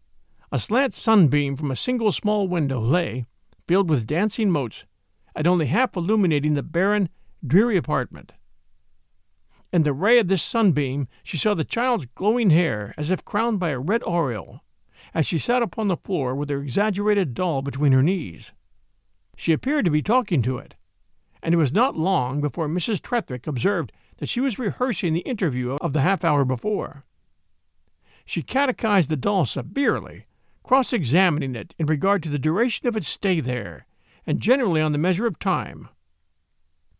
a 0.52 0.58
slant 0.58 0.94
sunbeam 0.94 1.56
from 1.56 1.70
a 1.70 1.76
single 1.76 2.12
small 2.12 2.46
window 2.46 2.80
lay, 2.80 3.26
filled 3.66 3.88
with 3.88 4.06
dancing 4.06 4.50
motes, 4.50 4.84
and 5.34 5.46
only 5.46 5.66
half 5.66 5.96
illuminating 5.96 6.54
the 6.54 6.62
barren, 6.62 7.08
dreary 7.46 7.76
apartment. 7.76 8.32
In 9.72 9.82
the 9.82 9.92
ray 9.92 10.18
of 10.18 10.28
this 10.28 10.42
sunbeam 10.42 11.08
she 11.22 11.36
saw 11.36 11.54
the 11.54 11.64
child's 11.64 12.06
glowing 12.14 12.50
hair 12.50 12.94
as 12.96 13.10
if 13.10 13.24
crowned 13.24 13.60
by 13.60 13.70
a 13.70 13.78
red 13.78 14.02
aureole, 14.04 14.60
as 15.12 15.26
she 15.26 15.38
sat 15.38 15.62
upon 15.62 15.88
the 15.88 15.96
floor 15.96 16.34
with 16.34 16.48
her 16.48 16.62
exaggerated 16.62 17.34
doll 17.34 17.60
between 17.60 17.92
her 17.92 18.02
knees. 18.02 18.52
She 19.36 19.52
appeared 19.52 19.84
to 19.84 19.90
be 19.90 20.02
talking 20.02 20.40
to 20.42 20.58
it, 20.58 20.74
and 21.42 21.52
it 21.52 21.58
was 21.58 21.72
not 21.72 21.96
long 21.96 22.40
before 22.40 22.66
Mrs. 22.66 23.00
Tretherick 23.00 23.46
observed 23.46 23.92
that 24.16 24.28
she 24.28 24.40
was 24.40 24.58
rehearsing 24.58 25.12
the 25.12 25.20
interview 25.20 25.72
of 25.80 25.92
the 25.92 26.00
half 26.00 26.24
hour 26.24 26.44
before. 26.44 27.04
She 28.24 28.42
catechized 28.42 29.10
the 29.10 29.16
doll 29.16 29.44
severely, 29.44 30.26
cross 30.62 30.92
examining 30.92 31.54
it 31.54 31.74
in 31.78 31.86
regard 31.86 32.22
to 32.22 32.28
the 32.28 32.38
duration 32.38 32.88
of 32.88 32.96
its 32.96 33.06
stay 33.06 33.40
there, 33.40 33.86
and 34.26 34.40
generally 34.40 34.80
on 34.80 34.92
the 34.92 34.98
measure 34.98 35.26
of 35.26 35.38
time. 35.38 35.88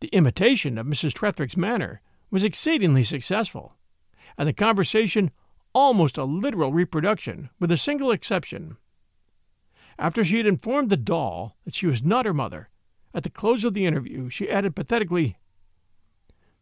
The 0.00 0.08
imitation 0.08 0.78
of 0.78 0.86
Mrs. 0.86 1.12
Tretherick's 1.12 1.56
manner 1.56 2.00
was 2.30 2.44
exceedingly 2.44 3.04
successful, 3.04 3.76
and 4.36 4.48
the 4.48 4.52
conversation 4.52 5.30
almost 5.74 6.18
a 6.18 6.24
literal 6.24 6.72
reproduction, 6.72 7.50
with 7.60 7.70
a 7.70 7.76
single 7.76 8.10
exception. 8.10 8.76
After 9.98 10.24
she 10.24 10.36
had 10.38 10.46
informed 10.46 10.90
the 10.90 10.96
doll 10.96 11.56
that 11.64 11.74
she 11.74 11.86
was 11.86 12.02
not 12.02 12.26
her 12.26 12.34
mother, 12.34 12.68
at 13.14 13.22
the 13.22 13.30
close 13.30 13.64
of 13.64 13.74
the 13.74 13.86
interview 13.86 14.28
she 14.28 14.50
added 14.50 14.76
pathetically 14.76 15.38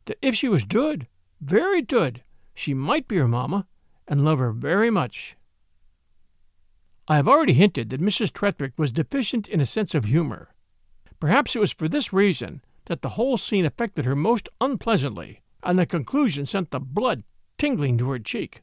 that 0.07 0.18
if 0.22 0.35
she 0.35 0.48
was 0.48 0.64
good, 0.64 1.07
very 1.40 1.83
good, 1.83 2.22
she 2.55 2.72
might 2.72 3.07
be 3.09 3.16
her 3.16 3.29
mamma, 3.29 3.66
and 4.09 4.24
love 4.24 4.38
her 4.38 4.52
very 4.52 4.90
much. 4.90 5.37
I 7.09 7.16
have 7.16 7.29
already 7.29 7.52
hinted 7.52 7.90
that 7.90 8.00
Mrs. 8.00 8.33
Tretherick 8.33 8.72
was 8.76 8.92
deficient 8.92 9.48
in 9.48 9.61
a 9.61 9.66
sense 9.66 9.94
of 9.94 10.05
humor. 10.05 10.55
Perhaps 11.20 11.55
it 11.55 11.59
was 11.59 11.72
for 11.72 11.88
this 11.88 12.12
reason 12.12 12.62
that 12.87 13.02
the 13.02 13.11
whole 13.11 13.37
scene 13.37 13.66
affected 13.66 14.05
her 14.05 14.16
most 14.16 14.48
unpleasantly, 14.61 15.42
and 15.66 15.79
the 15.79 15.87
conclusion 15.87 16.46
sent 16.46 16.70
the 16.70 16.81
blood 16.81 17.24
tingling 17.59 17.98
to 17.98 18.11
her 18.11 18.18
cheek. 18.18 18.62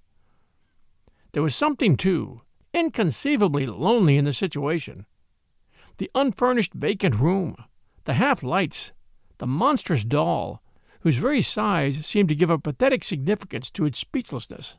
There 1.33 1.43
was 1.43 1.55
something, 1.55 1.97
too, 1.97 2.41
inconceivably 2.73 3.65
lonely 3.65 4.17
in 4.17 4.25
the 4.25 4.33
situation. 4.33 5.05
The 5.97 6.09
unfurnished 6.15 6.73
vacant 6.73 7.15
room, 7.15 7.55
the 8.05 8.13
half 8.13 8.43
lights, 8.43 8.91
the 9.37 9.47
monstrous 9.47 10.03
doll, 10.03 10.63
whose 11.01 11.17
very 11.17 11.41
size 11.41 12.05
seemed 12.05 12.29
to 12.29 12.35
give 12.35 12.49
a 12.49 12.57
pathetic 12.57 13.03
significance 13.03 13.69
to 13.71 13.85
its 13.85 13.99
speechlessness, 13.99 14.77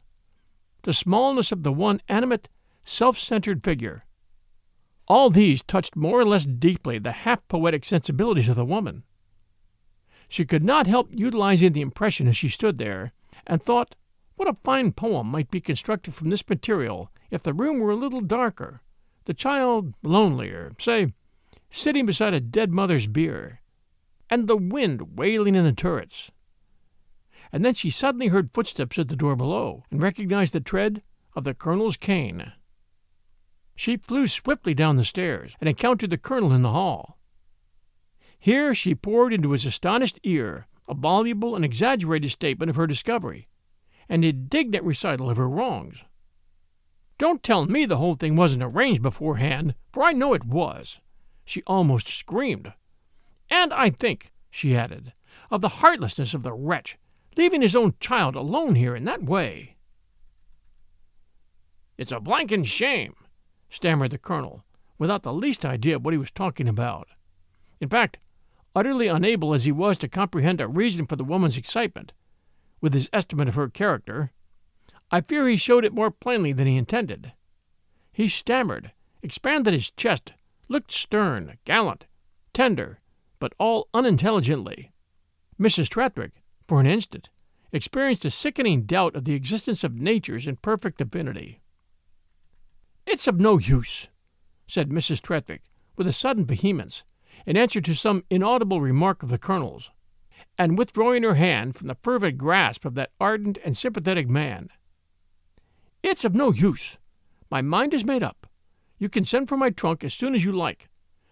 the 0.83 0.93
smallness 0.93 1.53
of 1.53 1.63
the 1.63 1.73
one 1.73 2.01
animate, 2.09 2.49
self 2.85 3.19
centered 3.19 3.63
figure. 3.63 4.05
All 5.07 5.29
these 5.29 5.63
touched 5.63 5.97
more 5.97 6.21
or 6.21 6.25
less 6.25 6.47
deeply 6.47 6.99
the 6.99 7.13
half 7.13 7.47
poetic 7.49 7.85
sensibilities 7.85 8.49
of 8.49 8.57
the 8.57 8.65
woman. 8.65 9.05
She 10.35 10.45
could 10.45 10.65
not 10.65 10.89
help 10.89 11.11
utilizing 11.13 11.75
the 11.75 11.81
impression 11.81 12.27
as 12.27 12.37
she 12.37 12.49
stood 12.49 12.77
there, 12.77 13.13
and 13.47 13.63
thought 13.63 13.95
what 14.35 14.49
a 14.49 14.57
fine 14.65 14.91
poem 14.91 15.29
might 15.29 15.49
be 15.49 15.61
constructed 15.61 16.13
from 16.13 16.29
this 16.29 16.49
material 16.49 17.13
if 17.31 17.45
the 17.45 17.55
room 17.55 17.79
were 17.79 17.93
a 17.93 17.95
little 17.95 18.21
darker, 18.21 18.83
the 19.27 19.33
child 19.33 19.95
lonelier, 20.03 20.73
say, 20.81 21.13
sitting 21.71 22.05
beside 22.05 22.35
a 22.35 22.41
dead 22.41 22.73
mother's 22.73 23.07
bier, 23.07 23.61
and 24.29 24.49
the 24.49 24.57
wind 24.57 25.17
wailing 25.17 25.55
in 25.55 25.63
the 25.63 25.73
turrets. 25.73 26.33
And 27.53 27.65
then 27.65 27.75
she 27.75 27.91
suddenly 27.91 28.27
heard 28.27 28.51
footsteps 28.53 28.99
at 28.99 29.07
the 29.07 29.15
door 29.15 29.37
below, 29.37 29.85
and 29.89 30.03
recognized 30.03 30.53
the 30.53 30.59
tread 30.59 31.05
of 31.37 31.45
the 31.45 31.55
colonel's 31.55 31.97
cane. 31.97 32.51
she 33.77 33.97
flew 33.97 34.27
swiftly 34.27 34.75
down 34.75 34.97
the 34.97 35.05
stairs 35.05 35.55
and 35.61 35.69
encountered 35.69 36.11
the 36.11 36.19
colonel 36.19 36.53
in 36.53 36.63
the 36.63 36.73
hall. 36.73 37.21
Here 38.45 38.75
she 38.75 38.95
poured 38.95 39.33
into 39.33 39.53
his 39.53 39.65
astonished 39.65 40.21
ear 40.23 40.67
a 40.87 40.93
voluble 40.93 41.57
and 41.57 41.65
exaggerated 41.65 42.31
statement 42.31 42.69
of 42.69 42.77
her 42.77 42.87
discovery, 42.87 43.49
an 44.07 44.23
indignant 44.23 44.85
recital 44.85 45.31
of 45.31 45.39
her 45.39 45.49
wrongs. 45.49 46.05
Don't 47.17 47.43
tell 47.43 47.65
me 47.65 47.87
the 47.87 47.97
whole 47.97 48.17
thing 48.17 48.37
wasn't 48.37 48.63
arranged 48.63 49.01
beforehand, 49.01 49.75
for 49.91 50.03
I 50.03 50.13
know 50.13 50.35
it 50.35 50.45
was, 50.45 51.01
she 51.47 51.63
almost 51.63 52.07
screamed. 52.07 52.75
And 53.49 53.73
I 53.73 53.89
think, 53.89 54.31
she 54.51 54.77
added, 54.77 55.15
of 55.51 55.63
the 55.63 55.81
heartlessness 55.81 56.35
of 56.35 56.43
the 56.43 56.53
wretch, 56.53 56.99
leaving 57.39 57.63
his 57.63 57.75
own 57.75 57.95
child 57.99 58.37
alone 58.37 58.75
here 58.75 58.95
in 58.95 59.05
that 59.05 59.23
way. 59.23 59.77
It's 61.97 62.13
a 62.13 62.21
blankin' 62.21 62.65
shame, 62.65 63.15
stammered 63.71 64.11
the 64.11 64.19
colonel, 64.19 64.65
without 64.99 65.23
the 65.23 65.33
least 65.33 65.65
idea 65.65 65.97
of 65.97 66.05
what 66.05 66.13
he 66.13 66.19
was 66.19 66.31
talking 66.31 66.69
about. 66.69 67.09
In 67.81 67.89
fact, 67.89 68.19
utterly 68.75 69.07
unable 69.07 69.55
as 69.55 69.65
he 69.65 69.73
was 69.73 69.99
to 69.99 70.09
comprehend 70.09 70.61
a 70.61 70.69
reason 70.69 71.07
for 71.07 71.17
the 71.17 71.25
woman's 71.25 71.57
excitement, 71.57 72.13
with 72.81 72.93
his 72.93 73.09
estimate 73.13 73.49
of 73.49 73.55
her 73.55 73.69
character, 73.69 74.33
I 75.11 75.21
fear 75.21 75.47
he 75.47 75.57
showed 75.57 75.85
it 75.85 75.93
more 75.93 76.11
plainly 76.11 76.53
than 76.53 76.67
he 76.67 76.77
intended. 76.77 77.33
He 78.13 78.29
stammered, 78.29 78.93
expanded 79.23 79.73
his 79.75 79.91
chest, 79.91 80.33
looked 80.69 80.93
stern, 80.93 81.59
gallant, 81.65 82.07
tender, 82.53 83.01
but 83.39 83.55
all 83.59 83.89
unintelligently. 83.95 84.93
Mrs. 85.61 85.89
Tretherick, 85.89 86.43
for 86.67 86.81
an 86.81 86.87
instant, 86.87 87.31
experienced 87.73 88.25
a 88.25 88.31
sickening 88.31 88.83
doubt 88.83 89.15
of 89.17 89.25
the 89.25 89.35
existence 89.35 89.85
of 89.85 90.01
natures 90.01 90.47
in 90.47 90.57
perfect. 90.57 91.03
It's 93.07 93.27
of 93.27 93.39
no 93.39 93.59
use, 93.59 94.09
said 94.67 94.91
Mrs. 94.91 95.21
Tretherick, 95.21 95.63
with 95.97 96.07
a 96.07 96.13
sudden 96.13 96.45
vehemence, 96.45 97.05
in 97.47 97.57
answer 97.57 97.81
to 97.81 97.95
some 97.95 98.25
inaudible 98.31 98.81
remark 98.81 99.23
of 99.23 99.31
the 99.31 99.39
colonel's, 99.39 99.91
and 100.59 100.79
withdrawing 100.79 101.23
her 101.23 101.35
hand 101.35 101.77
from 101.77 101.89
the 101.89 101.97
fervid 102.03 102.39
grasp 102.39 102.85
of 102.85 102.95
that 102.95 103.11
ardent 103.21 103.59
and 103.65 103.77
sympathetic 103.77 104.29
man. 104.29 104.71
It's 106.03 106.25
of 106.25 106.35
no 106.35 106.53
use. 106.53 106.99
My 107.51 107.63
mind 107.63 107.95
is 107.95 108.05
made 108.05 108.23
up. 108.23 108.47
You 108.99 109.09
can 109.09 109.25
send 109.25 109.49
for 109.49 109.57
my 109.57 109.71
trunk 109.71 110.05
as 110.05 110.15
soon 110.15 110.35
as 110.35 110.45
you 110.45 110.53
like, 110.53 110.89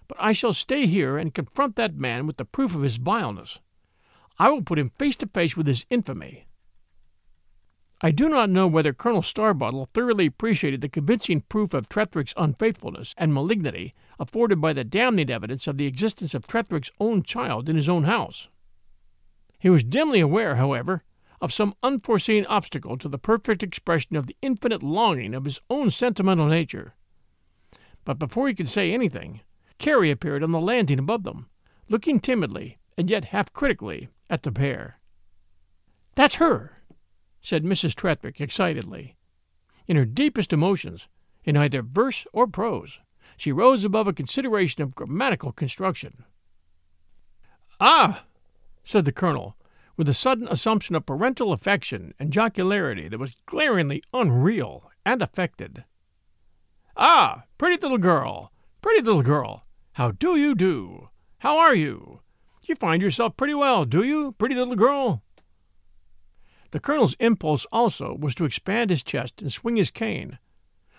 but 0.09 0.17
I 0.21 0.33
shall 0.33 0.53
stay 0.53 0.87
here 0.87 1.17
and 1.17 1.35
confront 1.35 1.77
that 1.77 1.95
man 1.95 2.27
with 2.27 2.37
the 2.37 2.45
proof 2.45 2.75
of 2.75 2.83
his 2.83 2.97
vileness. 2.97 3.61
I 4.39 4.51
will 4.51 4.63
put 4.63 4.79
him 4.79 4.91
face 4.91 5.17
to 5.17 5.27
face 5.27 5.57
with 5.57 5.67
his 5.67 5.87
infamy. 5.91 6.47
I 8.01 8.11
do 8.11 8.29
not 8.29 8.51
know 8.51 8.67
whether 8.67 8.93
Colonel 8.93 9.23
Starbottle 9.23 9.89
thoroughly 9.89 10.27
appreciated 10.27 10.81
the 10.81 10.89
convincing 10.89 11.43
proof 11.43 11.73
of 11.73 11.89
Tretherick's 11.89 12.35
unfaithfulness 12.37 13.15
and 13.17 13.33
malignity 13.33 13.95
afforded 14.23 14.61
by 14.61 14.73
the 14.73 14.85
damning 14.85 15.29
evidence 15.29 15.67
of 15.67 15.77
the 15.77 15.87
existence 15.87 16.33
of 16.33 16.47
Tretherick's 16.47 16.93
own 17.01 17.25
child 17.25 17.69
in 17.69 17.75
his 17.75 17.89
own 17.89 18.05
house. 18.05 18.49
He 19.59 19.69
was 19.69 19.83
dimly 19.83 20.21
aware, 20.21 20.55
however, 20.55 21.03
of 21.41 21.53
some 21.53 21.75
unforeseen 21.83 22.47
obstacle 22.47 22.97
to 22.99 23.09
the 23.09 23.19
perfect 23.19 23.65
expression 23.65 24.15
of 24.15 24.29
the 24.29 24.37
infinite 24.41 24.81
longing 24.81 25.35
of 25.35 25.45
his 25.45 25.61
own 25.69 25.91
sentimental 25.91 26.47
nature. 26.47 26.95
But 28.05 28.21
before 28.21 28.47
he 28.47 28.55
could 28.55 28.69
say 28.69 28.93
anything, 28.93 29.41
Carrie 29.79 30.13
appeared 30.13 30.45
on 30.45 30.53
the 30.53 30.61
landing 30.61 31.01
above 31.01 31.25
them, 31.25 31.49
looking 31.89 32.21
timidly 32.21 32.79
and 32.97 33.11
yet 33.11 33.27
half 33.27 33.53
critically 33.53 34.09
at 34.31 34.45
the 34.45 34.53
pair. 34.53 35.01
That's 36.15 36.37
her, 36.37 36.81
said 37.41 37.65
Mrs. 37.65 37.97
Tretherick 37.97 38.41
excitedly. 38.41 39.17
In 39.89 39.97
her 39.97 40.05
deepest 40.05 40.53
emotions, 40.53 41.09
in 41.43 41.57
either 41.57 41.83
verse 41.83 42.25
or 42.33 42.47
prose, 42.47 43.01
she 43.43 43.51
rose 43.51 43.85
above 43.85 44.07
a 44.07 44.13
consideration 44.13 44.85
of 44.85 44.95
grammatical 44.95 45.51
construction. 45.51 46.23
Ah, 47.81 48.25
said 48.85 49.05
the 49.05 49.11
colonel, 49.11 49.57
with 49.97 50.09
a 50.09 50.15
sudden 50.15 50.47
assumption 50.47 50.95
of 50.95 51.07
parental 51.07 51.53
affection 51.53 52.15
and 52.21 52.33
jocularity 52.33 53.09
that 53.09 53.19
was 53.19 53.35
glaringly 53.47 54.01
unreal 54.15 54.89
and 55.05 55.21
affected. 55.21 55.83
Ah, 56.97 57.43
pretty 57.59 57.83
little 57.83 57.99
girl, 57.99 58.53
pretty 58.81 59.03
little 59.03 59.25
girl, 59.25 59.67
how 59.95 60.13
do 60.13 60.37
you 60.37 60.55
do? 60.55 61.09
How 61.39 61.59
are 61.59 61.75
you? 61.75 62.21
You 62.69 62.77
find 62.77 63.03
yourself 63.03 63.37
pretty 63.37 63.55
well, 63.55 63.85
do 63.85 64.05
you, 64.05 64.37
pretty 64.39 64.55
little 64.55 64.77
girl? 64.77 65.25
The 66.71 66.79
colonel's 66.79 67.17
impulse 67.19 67.67
also 67.73 68.15
was 68.15 68.37
to 68.37 68.45
expand 68.45 68.91
his 68.91 69.03
chest 69.03 69.43
and 69.43 69.53
swing 69.53 69.75
his 69.75 69.91
cane, 69.91 70.39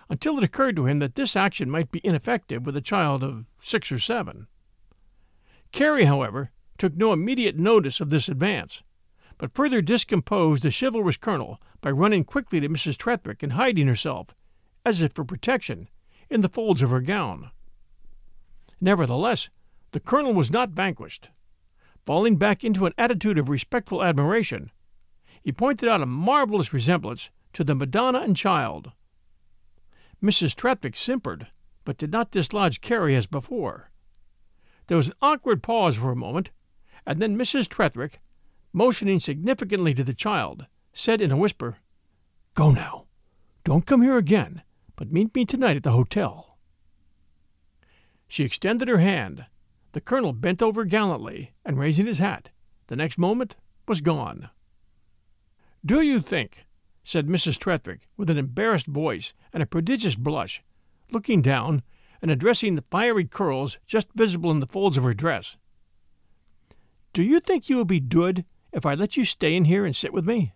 until 0.09 0.37
it 0.37 0.43
occurred 0.43 0.75
to 0.75 0.85
him 0.85 0.99
that 0.99 1.15
this 1.15 1.35
action 1.35 1.69
might 1.69 1.91
be 1.91 2.01
ineffective 2.03 2.65
with 2.65 2.75
a 2.75 2.81
child 2.81 3.23
of 3.23 3.45
six 3.61 3.91
or 3.91 3.99
seven. 3.99 4.47
Carrie, 5.71 6.05
however, 6.05 6.51
took 6.77 6.95
no 6.95 7.13
immediate 7.13 7.57
notice 7.57 7.99
of 7.99 8.09
this 8.09 8.27
advance, 8.27 8.83
but 9.37 9.51
further 9.51 9.81
discomposed 9.81 10.63
the 10.63 10.71
chivalrous 10.71 11.17
colonel 11.17 11.61
by 11.81 11.89
running 11.91 12.23
quickly 12.23 12.59
to 12.59 12.69
Mrs. 12.69 12.97
Tretherick 12.97 13.43
and 13.43 13.53
hiding 13.53 13.87
herself, 13.87 14.27
as 14.85 15.01
if 15.01 15.13
for 15.13 15.23
protection, 15.23 15.89
in 16.29 16.41
the 16.41 16.49
folds 16.49 16.81
of 16.81 16.89
her 16.89 17.01
gown. 17.01 17.51
Nevertheless, 18.79 19.49
the 19.91 19.99
colonel 19.99 20.33
was 20.33 20.51
not 20.51 20.71
vanquished. 20.71 21.29
Falling 22.05 22.35
back 22.35 22.63
into 22.63 22.85
an 22.85 22.93
attitude 22.97 23.37
of 23.37 23.49
respectful 23.49 24.03
admiration, 24.03 24.71
he 25.41 25.51
pointed 25.51 25.87
out 25.87 26.01
a 26.01 26.05
marvelous 26.05 26.73
resemblance 26.73 27.29
to 27.53 27.63
the 27.63 27.75
Madonna 27.75 28.19
and 28.19 28.35
Child. 28.35 28.91
Mrs. 30.23 30.55
Tretherick 30.55 30.95
simpered, 30.95 31.47
but 31.83 31.97
did 31.97 32.11
not 32.11 32.31
dislodge 32.31 32.79
Carrie 32.79 33.15
as 33.15 33.25
before. 33.25 33.91
There 34.87 34.97
was 34.97 35.07
an 35.07 35.13
awkward 35.21 35.61
pause 35.61 35.97
for 35.97 36.11
a 36.11 36.15
moment, 36.15 36.49
and 37.05 37.21
then 37.21 37.37
Mrs. 37.37 37.67
Tretherick, 37.67 38.19
motioning 38.71 39.19
significantly 39.19 39.93
to 39.93 40.03
the 40.03 40.13
child, 40.13 40.67
said 40.93 41.19
in 41.19 41.31
a 41.31 41.37
whisper, 41.37 41.77
Go 42.53 42.71
now. 42.71 43.05
Don't 43.65 43.85
come 43.85 44.01
here 44.01 44.17
again, 44.17 44.61
but 44.95 45.11
meet 45.11 45.33
me 45.35 45.45
tonight 45.45 45.75
at 45.75 45.83
the 45.83 45.91
hotel. 45.91 46.57
She 48.27 48.43
extended 48.43 48.87
her 48.87 48.99
hand. 48.99 49.45
The 49.91 50.01
colonel 50.01 50.33
bent 50.33 50.61
over 50.61 50.85
gallantly, 50.85 51.53
and 51.65 51.77
raising 51.77 52.05
his 52.05 52.19
hat, 52.19 52.49
the 52.87 52.95
next 52.95 53.17
moment 53.17 53.55
was 53.87 54.01
gone. 54.01 54.49
Do 55.85 56.01
you 56.01 56.21
think, 56.21 56.65
said 57.03 57.27
Mrs. 57.27 57.57
Tretherick, 57.57 58.07
with 58.17 58.29
an 58.29 58.37
embarrassed 58.37 58.87
voice 58.87 59.33
and 59.51 59.61
a 59.61 59.67
prodigious 59.67 60.15
blush, 60.15 60.61
looking 61.11 61.41
down 61.41 61.83
and 62.21 62.31
addressing 62.31 62.75
the 62.75 62.83
fiery 62.89 63.25
curls 63.25 63.77
just 63.85 64.07
visible 64.15 64.51
in 64.51 64.59
the 64.59 64.67
folds 64.67 64.97
of 64.97 65.03
her 65.03 65.13
dress, 65.13 65.57
do 67.13 67.21
you 67.21 67.39
think 67.39 67.69
you 67.69 67.77
will 67.77 67.85
be 67.85 67.99
good 67.99 68.43
if 68.71 68.85
I 68.85 68.95
let 68.95 69.15
you 69.15 69.23
stay 69.23 69.55
in 69.55 69.65
here 69.65 69.85
and 69.85 69.95
sit 69.95 70.13
with 70.13 70.25
me? 70.25 70.53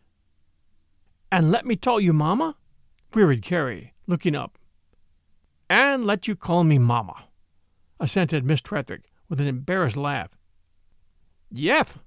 And 1.31 1.51
let 1.51 1.65
me 1.65 1.75
tell 1.75 1.99
you, 1.99 2.13
mamma? 2.13 2.55
queried 3.11 3.43
Carrie, 3.43 3.93
looking 4.07 4.35
up. 4.35 4.57
And 5.69 6.05
let 6.05 6.27
you 6.27 6.35
call 6.35 6.63
me 6.63 6.77
mamma, 6.77 7.25
assented 7.99 8.45
Miss 8.45 8.61
Tretherick 8.61 9.05
with 9.29 9.39
an 9.39 9.47
embarrassed 9.47 9.97
laugh. 9.97 10.37
Yeth, 11.53 11.97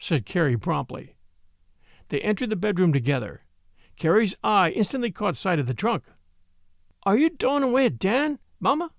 said 0.00 0.26
Carrie 0.26 0.56
promptly. 0.56 1.16
They 2.08 2.20
entered 2.20 2.50
the 2.50 2.56
bedroom 2.56 2.92
together. 2.92 3.42
Carrie's 3.96 4.36
eye 4.44 4.70
instantly 4.70 5.10
caught 5.10 5.36
sight 5.36 5.58
of 5.58 5.66
the 5.66 5.74
trunk. 5.74 6.04
Are 7.04 7.16
you 7.16 7.30
doing 7.30 7.62
away 7.62 7.86
at 7.86 7.98
Dan, 7.98 8.38
Mamma? 8.60 8.90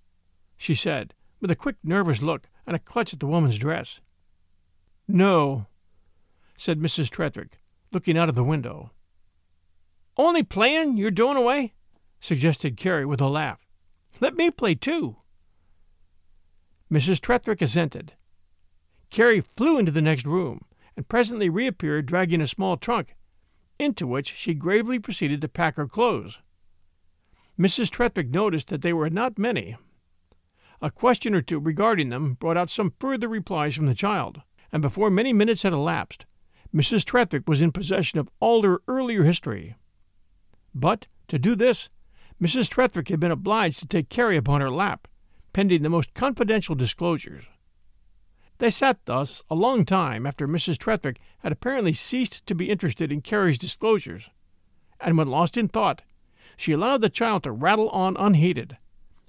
she 0.58 0.74
said, 0.74 1.14
with 1.40 1.52
a 1.52 1.56
quick, 1.56 1.76
nervous 1.84 2.22
look 2.22 2.50
and 2.66 2.76
a 2.76 2.80
clutch 2.80 3.14
at 3.14 3.20
the 3.20 3.28
woman's 3.28 3.58
dress. 3.58 4.00
No, 5.08 5.68
said 6.58 6.80
Mrs. 6.80 7.10
Tretherick, 7.10 7.60
looking 7.92 8.18
out 8.18 8.30
of 8.30 8.36
the 8.36 8.44
window. 8.44 8.92
Only 10.18 10.44
playing 10.44 10.98
you're 10.98 11.12
doing 11.12 11.38
away? 11.38 11.74
suggested 12.20 12.78
Carrie 12.78 13.06
with 13.06 13.22
a 13.22 13.28
laugh. 13.28 13.68
Let 14.20 14.36
me 14.36 14.50
play 14.50 14.74
too. 14.74 15.18
Mrs. 16.92 17.20
Tretherick 17.20 17.62
assented. 17.62 18.14
Carrie 19.10 19.42
flew 19.42 19.78
into 19.78 19.92
the 19.92 20.02
next 20.02 20.26
room, 20.26 20.66
and 20.96 21.08
presently 21.08 21.50
reappeared 21.50 22.06
dragging 22.06 22.42
a 22.42 22.48
small 22.48 22.78
trunk, 22.78 23.16
into 23.80 24.08
which 24.08 24.36
she 24.36 24.54
gravely 24.54 25.00
proceeded 25.00 25.42
to 25.42 25.48
pack 25.48 25.76
her 25.76 25.88
clothes. 25.88 26.40
Mrs. 27.60 27.90
Tretherick 27.90 28.30
noticed 28.30 28.68
that 28.68 28.82
they 28.82 28.94
were 28.94 29.10
not 29.10 29.40
many. 29.40 29.76
A 30.82 30.92
question 30.92 31.34
or 31.34 31.42
two 31.42 31.60
regarding 31.60 32.10
them 32.10 32.36
brought 32.36 32.58
out 32.58 32.70
some 32.70 32.94
further 33.00 33.28
replies 33.28 33.76
from 33.76 33.88
the 33.88 33.96
child, 33.96 34.42
and 34.72 34.82
before 34.82 35.10
many 35.10 35.34
minutes 35.34 35.63
had 35.63 35.74
elapsed, 35.74 36.26
Mrs. 36.74 37.04
Tretherick 37.04 37.48
was 37.48 37.62
in 37.62 37.72
possession 37.72 38.20
of 38.20 38.30
all 38.40 38.62
her 38.63 38.82
earlier 38.88 39.24
history. 39.24 39.76
But, 40.76 41.08
to 41.30 41.40
do 41.40 41.56
this, 41.56 41.90
Mrs. 42.42 42.70
Tretherick 42.70 43.10
had 43.10 43.20
been 43.20 43.32
obliged 43.32 43.80
to 43.80 43.88
take 43.88 44.10
Carrie 44.10 44.38
upon 44.38 44.62
her 44.62 44.70
lap, 44.70 45.08
pending 45.54 45.82
the 45.82 45.90
most 45.90 46.13
confidential 46.13 46.76
disclosures. 46.76 47.46
They 48.60 48.70
sat 48.72 49.06
thus 49.06 49.43
a 49.50 49.56
long 49.56 49.86
time 49.86 50.26
after 50.26 50.48
Mrs. 50.48 50.78
Tretherick 50.78 51.17
had 51.39 51.52
apparently 51.52 51.93
ceased 51.93 52.46
to 52.48 52.56
be 52.56 52.70
interested 52.70 53.12
in 53.12 53.22
Carrie's 53.22 53.60
disclosures, 53.60 54.30
and 55.00 55.17
when 55.17 55.28
lost 55.28 55.58
in 55.58 55.67
thought, 55.67 56.02
she 56.56 56.72
allowed 56.72 57.02
the 57.02 57.10
child 57.10 57.43
to 57.43 57.52
rattle 57.52 57.89
on 57.89 58.17
unheeded, 58.17 58.78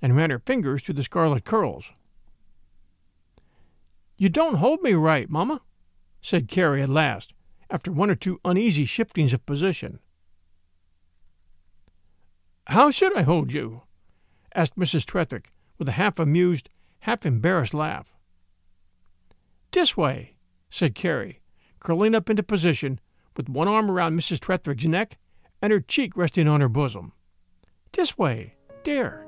and 0.01 0.17
ran 0.17 0.31
her 0.31 0.39
fingers 0.39 0.83
through 0.83 0.95
the 0.95 1.03
scarlet 1.03 1.45
curls. 1.45 1.91
You 4.17 4.31
don't 4.31 4.57
hold 4.57 4.83
me 4.83 4.95
right, 4.95 5.29
mamma, 5.29 5.61
said 6.23 6.49
Carrie 6.49 6.83
at 6.83 6.89
last, 6.89 7.35
after 7.71 7.93
one 7.93 8.11
or 8.11 8.15
two 8.15 8.41
uneasy 8.45 8.87
shiftings 8.87 9.35
of 9.35 9.45
position. 9.45 10.01
How 12.67 12.91
should 12.91 13.17
I 13.17 13.23
hold 13.23 13.53
you? 13.53 13.83
asked 14.55 14.77
Mrs. 14.77 15.05
Tretherick, 15.05 15.53
with 15.77 15.89
a 15.89 15.93
half 15.93 16.19
amused, 16.19 16.71
half 17.01 17.27
embarrassed 17.27 17.75
laugh. 17.75 18.15
This 19.79 19.97
way, 19.97 20.35
said 20.71 20.97
Carrie, 20.97 21.41
curling 21.79 22.13
up 22.13 22.29
into 22.29 22.43
position, 22.43 22.99
with 23.37 23.49
one 23.49 23.69
arm 23.69 23.89
around 23.89 24.19
Mrs. 24.19 24.41
Tretherick's 24.41 24.87
neck 24.87 25.19
and 25.63 25.73
her 25.73 25.79
cheek 25.79 26.17
resting 26.17 26.49
on 26.49 26.61
her 26.61 26.69
bosom. 26.69 27.13
This 27.93 28.19
way, 28.19 28.57
dear. 28.83 29.25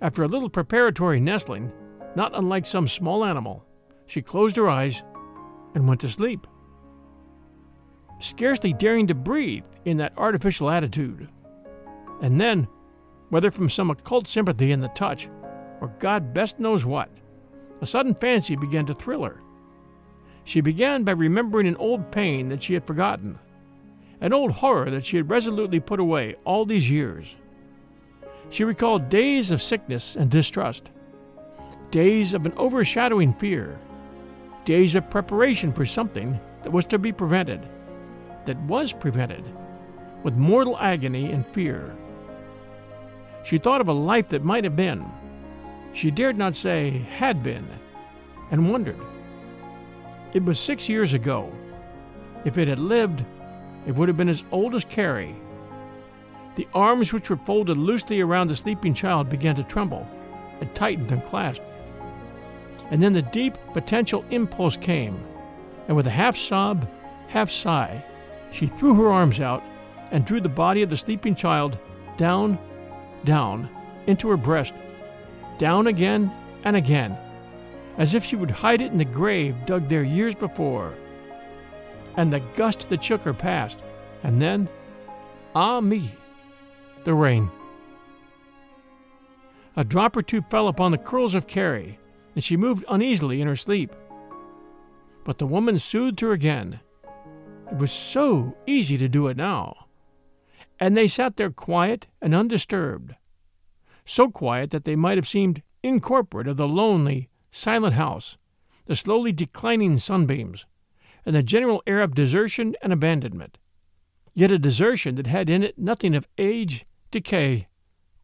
After 0.00 0.22
a 0.22 0.28
little 0.28 0.48
preparatory 0.48 1.18
nestling, 1.18 1.72
not 2.14 2.38
unlike 2.38 2.66
some 2.66 2.86
small 2.86 3.24
animal, 3.24 3.64
she 4.06 4.22
closed 4.22 4.54
her 4.54 4.68
eyes 4.68 5.02
and 5.74 5.88
went 5.88 6.02
to 6.02 6.08
sleep, 6.08 6.46
scarcely 8.20 8.72
daring 8.72 9.08
to 9.08 9.14
breathe 9.16 9.64
in 9.84 9.96
that 9.96 10.16
artificial 10.18 10.70
attitude. 10.70 11.28
And 12.22 12.40
then, 12.40 12.68
whether 13.30 13.50
from 13.50 13.70
some 13.70 13.90
occult 13.90 14.28
sympathy 14.28 14.70
in 14.70 14.78
the 14.78 14.88
touch, 14.90 15.28
or 15.80 15.88
God 15.98 16.32
best 16.32 16.60
knows 16.60 16.84
what, 16.84 17.10
a 17.80 17.86
sudden 17.86 18.14
fancy 18.14 18.56
began 18.56 18.86
to 18.86 18.94
thrill 18.94 19.24
her. 19.24 19.40
She 20.44 20.60
began 20.60 21.04
by 21.04 21.12
remembering 21.12 21.66
an 21.66 21.76
old 21.76 22.10
pain 22.10 22.48
that 22.48 22.62
she 22.62 22.74
had 22.74 22.86
forgotten, 22.86 23.38
an 24.20 24.32
old 24.32 24.52
horror 24.52 24.90
that 24.90 25.06
she 25.06 25.16
had 25.16 25.30
resolutely 25.30 25.80
put 25.80 26.00
away 26.00 26.36
all 26.44 26.64
these 26.64 26.90
years. 26.90 27.34
She 28.50 28.64
recalled 28.64 29.08
days 29.08 29.50
of 29.50 29.62
sickness 29.62 30.16
and 30.16 30.30
distrust, 30.30 30.90
days 31.90 32.34
of 32.34 32.46
an 32.46 32.52
overshadowing 32.56 33.32
fear, 33.34 33.78
days 34.64 34.94
of 34.94 35.10
preparation 35.10 35.72
for 35.72 35.86
something 35.86 36.38
that 36.62 36.72
was 36.72 36.84
to 36.86 36.98
be 36.98 37.12
prevented, 37.12 37.66
that 38.44 38.60
was 38.62 38.92
prevented, 38.92 39.44
with 40.22 40.34
mortal 40.34 40.76
agony 40.78 41.30
and 41.32 41.46
fear. 41.46 41.96
She 43.44 43.58
thought 43.58 43.80
of 43.80 43.88
a 43.88 43.92
life 43.92 44.28
that 44.28 44.44
might 44.44 44.64
have 44.64 44.76
been. 44.76 45.04
She 45.92 46.10
dared 46.10 46.38
not 46.38 46.54
say 46.54 47.06
had 47.10 47.42
been, 47.42 47.66
and 48.50 48.70
wondered. 48.70 48.98
It 50.32 50.44
was 50.44 50.60
six 50.60 50.88
years 50.88 51.12
ago. 51.12 51.52
If 52.44 52.58
it 52.58 52.68
had 52.68 52.78
lived, 52.78 53.24
it 53.86 53.94
would 53.94 54.08
have 54.08 54.16
been 54.16 54.28
as 54.28 54.44
old 54.52 54.74
as 54.74 54.84
Carrie. 54.84 55.34
The 56.56 56.68
arms 56.74 57.12
which 57.12 57.30
were 57.30 57.36
folded 57.36 57.76
loosely 57.76 58.20
around 58.20 58.48
the 58.48 58.56
sleeping 58.56 58.94
child 58.94 59.28
began 59.28 59.56
to 59.56 59.62
tremble 59.64 60.06
and 60.60 60.74
tightened 60.74 61.10
and 61.10 61.24
clasped. 61.24 61.64
And 62.90 63.02
then 63.02 63.12
the 63.12 63.22
deep 63.22 63.56
potential 63.72 64.24
impulse 64.30 64.76
came, 64.76 65.22
and 65.88 65.96
with 65.96 66.06
a 66.06 66.10
half 66.10 66.36
sob, 66.36 66.88
half 67.28 67.50
sigh, 67.50 68.04
she 68.52 68.66
threw 68.66 68.94
her 68.94 69.10
arms 69.10 69.40
out 69.40 69.62
and 70.10 70.24
drew 70.24 70.40
the 70.40 70.48
body 70.48 70.82
of 70.82 70.90
the 70.90 70.96
sleeping 70.96 71.34
child 71.34 71.78
down, 72.16 72.58
down, 73.24 73.68
into 74.06 74.28
her 74.28 74.36
breast, 74.36 74.74
down 75.60 75.86
again 75.86 76.32
and 76.64 76.74
again, 76.74 77.16
as 77.98 78.14
if 78.14 78.24
she 78.24 78.34
would 78.34 78.50
hide 78.50 78.80
it 78.80 78.90
in 78.90 78.98
the 78.98 79.04
grave 79.04 79.54
dug 79.66 79.88
there 79.88 80.02
years 80.02 80.34
before. 80.34 80.94
And 82.16 82.32
the 82.32 82.40
gust 82.56 82.88
that 82.88 83.04
shook 83.04 83.20
her 83.22 83.34
passed, 83.34 83.78
and 84.24 84.40
then, 84.40 84.68
ah 85.54 85.80
me, 85.80 86.14
the 87.04 87.14
rain. 87.14 87.50
A 89.76 89.84
drop 89.84 90.16
or 90.16 90.22
two 90.22 90.42
fell 90.50 90.68
upon 90.68 90.90
the 90.90 90.98
curls 90.98 91.34
of 91.34 91.46
Carrie, 91.46 91.98
and 92.34 92.42
she 92.42 92.56
moved 92.56 92.84
uneasily 92.88 93.40
in 93.40 93.46
her 93.46 93.56
sleep. 93.56 93.92
But 95.24 95.38
the 95.38 95.46
woman 95.46 95.78
soothed 95.78 96.20
her 96.20 96.32
again. 96.32 96.80
It 97.70 97.76
was 97.76 97.92
so 97.92 98.56
easy 98.66 98.96
to 98.98 99.08
do 99.08 99.28
it 99.28 99.36
now. 99.36 99.86
And 100.80 100.96
they 100.96 101.06
sat 101.06 101.36
there 101.36 101.50
quiet 101.50 102.06
and 102.22 102.34
undisturbed, 102.34 103.14
so 104.10 104.28
quiet 104.28 104.70
that 104.72 104.84
they 104.84 104.96
might 104.96 105.16
have 105.16 105.28
seemed 105.28 105.62
incorporate 105.84 106.48
of 106.48 106.56
the 106.56 106.66
lonely, 106.66 107.28
silent 107.52 107.94
house, 107.94 108.36
the 108.86 108.96
slowly 108.96 109.30
declining 109.30 109.98
sunbeams, 109.98 110.66
and 111.24 111.36
the 111.36 111.44
general 111.44 111.80
air 111.86 112.00
of 112.00 112.14
desertion 112.16 112.74
and 112.82 112.92
abandonment, 112.92 113.56
yet 114.34 114.50
a 114.50 114.58
desertion 114.58 115.14
that 115.14 115.28
had 115.28 115.48
in 115.48 115.62
it 115.62 115.78
nothing 115.78 116.16
of 116.16 116.26
age, 116.38 116.84
decay, 117.12 117.68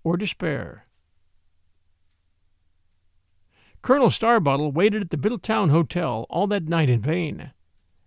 or 0.03 0.17
despair. 0.17 0.87
Colonel 3.81 4.11
Starbottle 4.11 4.73
waited 4.73 5.03
at 5.03 5.11
the 5.11 5.17
Fiddletown 5.17 5.71
Hotel 5.71 6.27
all 6.29 6.49
that 6.49 6.69
night 6.69 6.91
in 6.91 7.01
vain, 7.01 7.53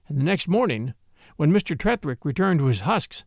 and 0.09 0.19
the 0.19 0.25
next 0.25 0.49
morning, 0.49 0.95
when 1.37 1.53
Mr. 1.53 1.77
Tretherick 1.77 2.25
returned 2.25 2.59
to 2.59 2.65
his 2.65 2.81
husks, 2.81 3.23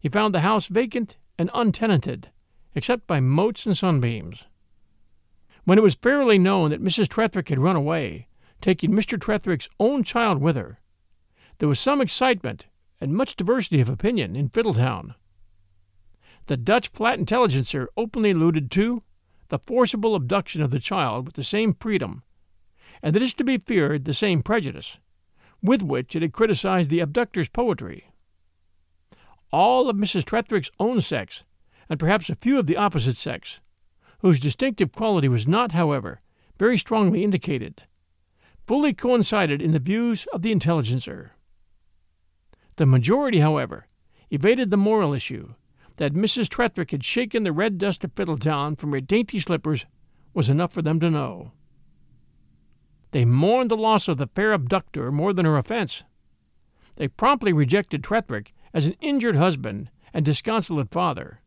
he 0.00 0.08
found 0.08 0.34
the 0.34 0.40
house 0.40 0.66
vacant 0.66 1.16
and 1.38 1.48
untenanted, 1.54 2.30
except 2.74 3.06
by 3.06 3.20
motes 3.20 3.66
and 3.66 3.76
sunbeams. 3.76 4.44
When 5.64 5.78
it 5.78 5.82
was 5.82 5.94
fairly 5.94 6.38
known 6.38 6.70
that 6.70 6.82
Mrs. 6.82 7.08
Tretherick 7.08 7.48
had 7.48 7.58
run 7.58 7.76
away, 7.76 8.28
taking 8.60 8.90
Mr. 8.90 9.18
Tretherick's 9.18 9.68
own 9.80 10.02
child 10.02 10.40
with 10.40 10.56
her, 10.56 10.80
there 11.58 11.68
was 11.68 11.80
some 11.80 12.00
excitement 12.00 12.66
and 13.00 13.14
much 13.14 13.36
diversity 13.36 13.80
of 13.80 13.88
opinion 13.88 14.36
in 14.36 14.48
Fiddletown. 14.48 15.14
The 16.46 16.56
Dutch 16.56 16.88
flat 16.88 17.18
intelligencer 17.18 17.88
openly 17.96 18.32
alluded 18.32 18.70
to 18.72 19.02
the 19.48 19.58
forcible 19.58 20.14
abduction 20.14 20.62
of 20.62 20.70
the 20.70 20.80
child 20.80 21.26
with 21.26 21.36
the 21.36 21.44
same 21.44 21.74
freedom, 21.74 22.22
and 23.02 23.16
it 23.16 23.22
is 23.22 23.34
to 23.34 23.44
be 23.44 23.58
feared 23.58 24.04
the 24.04 24.14
same 24.14 24.42
prejudice, 24.42 24.98
with 25.62 25.82
which 25.82 26.14
it 26.14 26.22
had 26.22 26.32
criticized 26.32 26.90
the 26.90 27.00
abductor's 27.00 27.48
poetry. 27.48 28.10
All 29.50 29.88
of 29.88 29.96
Mrs. 29.96 30.24
Tretherick's 30.24 30.70
own 30.78 31.00
sex, 31.00 31.44
and 31.88 31.98
perhaps 31.98 32.28
a 32.28 32.34
few 32.34 32.58
of 32.58 32.66
the 32.66 32.76
opposite 32.76 33.16
sex, 33.16 33.60
whose 34.20 34.40
distinctive 34.40 34.92
quality 34.92 35.28
was 35.28 35.46
not, 35.46 35.72
however, 35.72 36.20
very 36.58 36.78
strongly 36.78 37.24
indicated, 37.24 37.82
fully 38.66 38.94
coincided 38.94 39.60
in 39.60 39.72
the 39.72 39.78
views 39.78 40.26
of 40.32 40.42
the 40.42 40.52
intelligencer. 40.52 41.32
The 42.76 42.86
majority, 42.86 43.40
however, 43.40 43.86
evaded 44.30 44.70
the 44.70 44.76
moral 44.76 45.12
issue 45.12 45.54
that 45.96 46.14
Mrs. 46.14 46.48
Tretherick 46.48 46.90
had 46.90 47.04
shaken 47.04 47.44
the 47.44 47.52
red 47.52 47.78
dust 47.78 48.02
of 48.04 48.14
Fiddletown 48.14 48.76
from 48.76 48.92
her 48.92 49.00
dainty 49.00 49.38
slippers 49.38 49.86
was 50.32 50.50
enough 50.50 50.72
for 50.72 50.82
them 50.82 50.98
to 51.00 51.10
know. 51.10 51.52
They 53.12 53.24
mourned 53.24 53.70
the 53.70 53.76
loss 53.76 54.08
of 54.08 54.16
the 54.16 54.26
fair 54.26 54.52
abductor 54.52 55.12
more 55.12 55.32
than 55.32 55.46
her 55.46 55.56
offense. 55.56 56.02
They 56.96 57.06
promptly 57.06 57.52
rejected 57.52 58.02
Tretherick 58.02 58.52
as 58.72 58.86
an 58.86 58.96
injured 59.00 59.36
husband 59.36 59.90
and 60.12 60.24
disconsolate 60.24 60.90
father, 60.90 61.40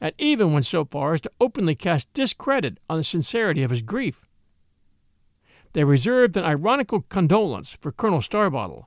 and 0.00 0.12
even 0.18 0.52
went 0.52 0.66
so 0.66 0.84
far 0.84 1.14
as 1.14 1.20
to 1.22 1.30
openly 1.40 1.74
cast 1.74 2.12
discredit 2.12 2.78
on 2.88 2.98
the 2.98 3.04
sincerity 3.04 3.62
of 3.62 3.70
his 3.70 3.82
grief. 3.82 4.26
They 5.72 5.84
reserved 5.84 6.36
an 6.36 6.44
ironical 6.44 7.02
condolence 7.02 7.72
for 7.72 7.92
Colonel 7.92 8.20
Starbottle, 8.20 8.86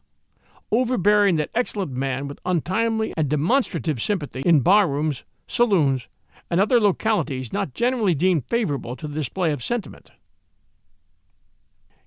overbearing 0.71 1.35
that 1.35 1.51
excellent 1.53 1.91
man 1.91 2.27
with 2.27 2.39
untimely 2.45 3.13
and 3.15 3.29
demonstrative 3.29 4.01
sympathy 4.01 4.41
in 4.41 4.61
barrooms, 4.61 5.23
saloons, 5.47 6.07
and 6.49 6.59
other 6.59 6.79
localities 6.79 7.53
not 7.53 7.73
generally 7.73 8.15
deemed 8.15 8.45
favorable 8.47 8.95
to 8.95 9.07
the 9.07 9.13
display 9.13 9.51
of 9.51 9.63
sentiment. 9.63 10.11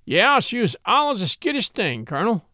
Yeah, 0.05 0.41
she 0.41 0.59
was 0.59 0.77
allus 0.85 1.21
a 1.21 1.29
skittish 1.29 1.69
thing, 1.69 2.05
Colonel, 2.05 2.45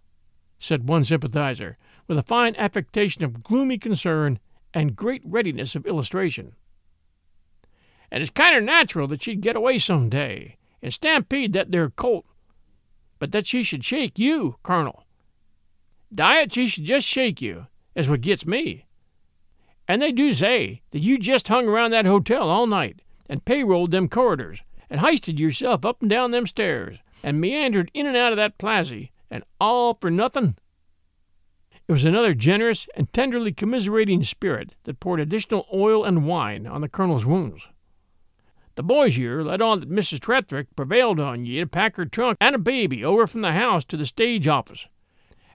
said 0.59 0.89
one 0.89 1.05
sympathizer, 1.05 1.79
with 2.07 2.19
a 2.19 2.23
fine 2.23 2.55
affectation 2.57 3.25
of 3.25 3.43
gloomy 3.43 3.79
concern 3.79 4.39
and 4.75 4.97
great 4.97 5.23
readiness 5.25 5.75
of 5.75 5.87
illustration. 5.87 6.53
And 8.11 8.23
it's 8.23 8.31
kinder 8.31 8.61
natural 8.61 9.07
that 9.09 9.23
she'd 9.23 9.41
get 9.41 9.57
away 9.57 9.79
some 9.79 10.09
day 10.09 10.57
and 10.83 10.93
stampede 10.93 11.53
that 11.53 11.73
there 11.73 11.91
colt, 11.91 12.25
but 13.19 13.33
that 13.33 13.47
she 13.47 13.63
should 13.63 13.85
shake 13.85 14.19
you, 14.19 14.57
Colonel. 14.63 15.05
Diet, 16.15 16.53
she 16.53 16.67
should 16.67 16.85
just 16.85 17.07
shake 17.07 17.43
you, 17.43 17.67
is 17.95 18.09
what 18.09 18.21
gets 18.21 18.47
me. 18.47 18.87
And 19.87 20.01
they 20.01 20.13
do 20.13 20.33
say 20.33 20.83
that 20.91 21.01
you 21.01 21.19
just 21.19 21.49
hung 21.49 21.69
around 21.69 21.91
that 21.91 22.07
hotel 22.07 22.49
all 22.49 22.67
night 22.67 23.03
and 23.29 23.45
payrolled 23.45 23.91
them 23.91 24.09
corridors 24.09 24.63
and 24.91 25.01
heisted 25.01 25.39
yourself 25.39 25.85
up 25.85 26.01
and 26.01 26.09
down 26.11 26.31
them 26.31 26.47
stairs 26.47 26.99
and 27.23 27.41
meandered 27.41 27.91
in 27.95 28.07
and 28.07 28.17
out 28.17 28.33
of 28.33 28.37
that 28.37 28.59
plazy, 28.59 29.11
and 29.31 29.45
all 29.61 29.95
for 30.01 30.11
nothing. 30.11 30.57
It 31.89 31.93
was 31.93 32.05
another 32.05 32.35
generous 32.35 32.87
and 32.95 33.11
tenderly 33.15 33.51
commiserating 33.51 34.23
spirit 34.23 34.75
that 34.85 35.01
poured 35.01 35.21
additional 35.21 35.67
oil 35.73 36.05
and 36.05 36.27
wine 36.27 36.67
on 36.67 36.83
the 36.83 36.89
colonel's 36.89 37.25
wounds. 37.25 37.67
The 38.75 38.83
boys 38.83 39.17
here 39.17 39.41
let 39.41 39.63
on 39.63 39.81
that 39.81 39.91
Mrs. 39.91 40.21
Tretherick 40.21 40.67
prevailed 40.77 41.19
on 41.19 41.47
ye 41.47 41.61
to 41.61 41.67
pack 41.67 41.97
her 41.97 42.05
trunk 42.05 42.37
and 42.43 42.55
a 42.55 42.59
baby 42.59 43.03
over 43.03 43.27
from 43.27 43.41
the 43.41 43.53
house 43.53 43.87
to 43.87 43.97
the 43.97 44.05
stage 44.05 44.47
office, 44.47 44.87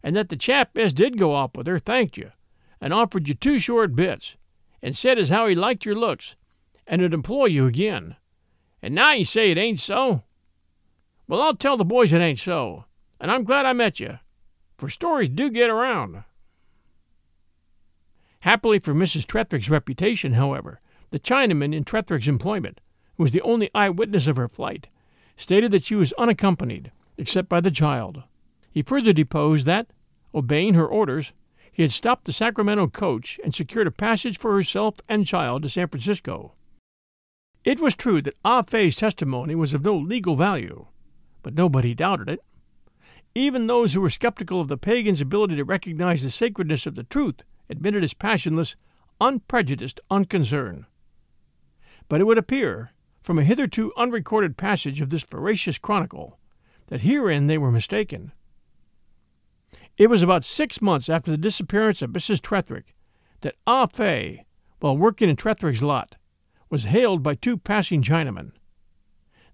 and 0.02 0.16
that 0.16 0.30
the 0.30 0.36
chap 0.36 0.76
as 0.76 0.92
did 0.92 1.20
go 1.20 1.36
off 1.36 1.56
with 1.56 1.68
her 1.68 1.78
thanked 1.78 2.18
you, 2.18 2.32
and 2.82 2.94
offered 2.94 3.28
you 3.28 3.36
two 3.36 3.60
short 3.60 3.96
bits, 3.96 4.36
and 4.82 4.96
said 4.96 5.20
as 5.20 5.30
how 5.30 5.46
he 5.46 5.54
liked 5.54 5.86
your 5.86 5.96
looks, 5.96 6.36
and 6.88 7.00
'd 7.00 7.14
employ 7.14 7.46
you 7.46 7.68
again. 7.68 8.16
And 8.82 8.96
now 8.96 9.14
you 9.14 9.24
say 9.24 9.52
it 9.52 9.58
ain't 9.60 9.80
so? 9.80 10.24
Well, 11.28 11.44
I'll 11.44 11.56
tell 11.56 11.78
the 11.78 11.86
boys 11.86 12.12
it 12.12 12.22
ain't 12.22 12.40
so, 12.40 12.86
and 13.22 13.30
I'm 13.30 13.44
glad 13.44 13.68
I 13.68 13.74
met 13.74 14.00
you, 14.00 14.18
for 14.78 14.90
stories 14.90 15.30
do 15.30 15.50
get 15.50 15.70
around. 15.70 16.24
Happily 18.42 18.80
for 18.80 18.94
Mrs. 18.94 19.26
Tretherick's 19.26 19.70
reputation, 19.70 20.34
however, 20.34 20.82
the 21.12 21.20
Chinaman 21.20 21.74
in 21.74 21.86
Tretherick's 21.86 22.28
employment, 22.28 22.82
who 23.16 23.24
was 23.24 23.32
the 23.32 23.42
only 23.42 23.70
eyewitness 23.74 24.28
of 24.28 24.36
her 24.36 24.50
flight, 24.50 24.90
stated 25.38 25.72
that 25.72 25.86
she 25.86 25.96
was 25.96 26.14
unaccompanied, 26.14 26.92
except 27.18 27.48
by 27.48 27.62
the 27.62 27.72
child. 27.72 28.24
He 28.70 28.82
further 28.82 29.14
deposed 29.14 29.66
that, 29.66 29.88
obeying 30.34 30.74
her 30.74 30.88
orders, 30.88 31.32
he 31.72 31.82
had 31.84 31.92
stopped 31.92 32.26
the 32.26 32.34
Sacramento 32.34 32.88
coach 32.88 33.40
and 33.44 33.54
secured 33.54 33.88
a 33.88 33.92
passage 33.92 34.38
for 34.38 34.54
herself 34.54 34.96
and 35.08 35.26
child 35.26 35.64
to 35.64 35.70
San 35.70 35.88
Francisco. 35.88 36.54
It 37.64 37.80
was 37.80 37.96
true 37.96 38.22
that 38.22 38.36
Ah 38.44 38.62
Fe's 38.62 38.96
testimony 38.96 39.56
was 39.56 39.74
of 39.74 39.84
no 39.84 39.96
legal 39.96 40.36
value, 40.36 40.88
but 41.42 41.56
nobody 41.56 41.96
doubted 41.96 42.30
it. 42.30 42.44
Even 43.36 43.66
those 43.66 43.94
who 43.94 44.02
were 44.02 44.10
skeptical 44.10 44.62
of 44.62 44.68
the 44.68 44.78
pagan's 44.78 45.22
ability 45.22 45.56
to 45.56 45.64
recognize 45.64 46.22
the 46.22 46.30
sacredness 46.30 46.86
of 46.86 46.96
the 46.96 47.04
truth 47.04 47.44
admitted 47.70 48.04
his 48.04 48.14
passionless, 48.14 48.76
unprejudiced 49.20 50.00
unconcern. 50.12 50.86
But 52.08 52.22
it 52.22 52.26
would 52.26 52.38
appear, 52.38 52.92
from 53.24 53.40
a 53.40 53.44
hitherto 53.44 53.92
unrecorded 53.98 54.58
passage 54.58 55.02
of 55.02 55.10
this 55.10 55.24
veracious 55.24 55.78
chronicle, 55.80 56.38
that 56.88 57.02
herein 57.02 57.48
they 57.48 57.58
were 57.58 57.72
mistaken. 57.72 58.34
It 59.98 60.08
was 60.08 60.22
about 60.22 60.44
six 60.44 60.82
months 60.82 61.10
after 61.10 61.32
the 61.32 61.38
disappearance 61.38 62.02
of 62.02 62.12
Mrs. 62.12 62.42
Tretherick 62.42 62.94
that 63.42 63.56
Ah 63.66 63.88
Fe, 63.88 64.46
while 64.80 64.98
working 64.98 65.30
in 65.30 65.36
Tretherick's 65.36 65.82
lot, 65.82 66.16
was 66.70 66.86
hailed 66.86 67.24
by 67.24 67.36
two 67.36 67.58
passing 67.58 68.02
Chinamen. 68.02 68.52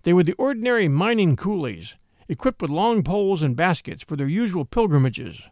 They 0.03 0.13
were 0.13 0.23
the 0.23 0.33
ordinary 0.33 0.87
mining 0.87 1.35
coolies, 1.35 1.95
equipped 2.29 2.61
with 2.61 2.71
long 2.71 3.03
poles 3.03 3.41
and 3.41 3.57
baskets 3.57 4.03
for 4.03 4.15
their 4.15 4.27
usual 4.27 4.63
pilgrimages. 4.63 5.49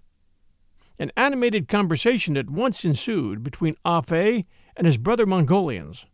An 0.97 1.11
animated 1.17 1.67
conversation 1.67 2.37
at 2.37 2.49
once 2.49 2.85
ensued 2.85 3.43
between 3.43 3.75
Ah 3.83 4.01
Fe 4.01 4.45
and 4.75 4.87
his 4.87 4.97
brother 4.97 5.25
Mongolians, 5.25 6.05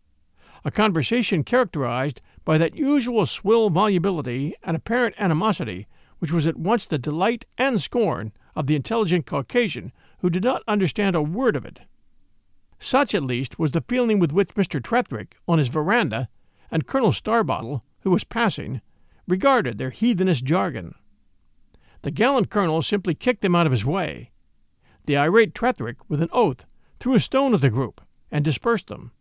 a 0.66 0.72
conversation 0.72 1.43
characterized 1.43 2.22
by 2.45 2.57
that 2.57 2.76
usual 2.76 3.26
swill 3.26 3.70
volubility 3.70 4.55
and 4.64 4.76
apparent 4.76 5.16
animosity 5.20 5.88
which 6.20 6.32
was 6.32 6.47
at 6.47 6.55
once 6.55 6.86
the 6.86 6.97
delight 6.97 7.45
and 7.57 7.82
scorn 7.82 8.32
of 8.55 8.68
the 8.68 8.78
intelligent 8.78 9.26
Caucasian 9.26 9.91
who 10.20 10.30
did 10.30 10.43
not 10.43 10.64
understand 10.70 11.18
a 11.18 11.22
word 11.22 11.53
of 11.57 11.66
it. 11.66 11.82
Such, 12.80 13.14
at 13.14 13.24
least, 13.24 13.59
was 13.59 13.72
the 13.72 13.84
feeling 13.89 14.20
with 14.20 14.32
which 14.32 14.55
Mr. 14.55 14.82
Tretherick, 14.82 15.34
on 15.49 15.57
his 15.57 15.68
veranda, 15.68 16.30
and 16.72 16.88
Colonel 16.88 17.11
Starbottle, 17.11 17.82
who 18.01 18.11
was 18.11 18.24
passing, 18.24 18.82
regarded 19.28 19.78
their 19.78 19.91
heathenish 19.91 20.41
jargon. 20.41 20.95
The 22.01 22.11
gallant 22.11 22.49
colonel 22.49 22.82
simply 22.82 23.15
kicked 23.15 23.41
them 23.41 23.55
out 23.55 23.65
of 23.65 23.71
his 23.71 23.86
way. 23.86 24.32
The 25.05 25.17
irate 25.17 25.53
Tretherick, 25.53 25.97
with 26.07 26.21
an 26.21 26.30
oath, 26.32 26.65
threw 26.99 27.15
a 27.15 27.19
stone 27.19 27.53
at 27.53 27.61
the 27.61 27.69
group 27.69 28.01
and 28.32 28.43
dispersed 28.43 28.88
them, 28.88 29.11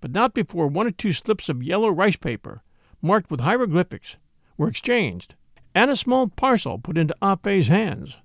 but 0.00 0.10
not 0.10 0.34
before 0.34 0.66
one 0.66 0.86
or 0.86 0.90
two 0.90 1.12
slips 1.12 1.48
of 1.48 1.62
yellow 1.62 1.88
rice 1.88 2.16
paper, 2.16 2.62
marked 3.02 3.30
with 3.30 3.40
hieroglyphics, 3.40 4.16
were 4.56 4.68
exchanged, 4.68 5.34
and 5.74 5.90
a 5.90 5.96
small 5.96 6.28
parcel 6.28 6.78
put 6.78 6.98
into 6.98 7.16
Ape's 7.22 7.68
hands. 7.68 8.18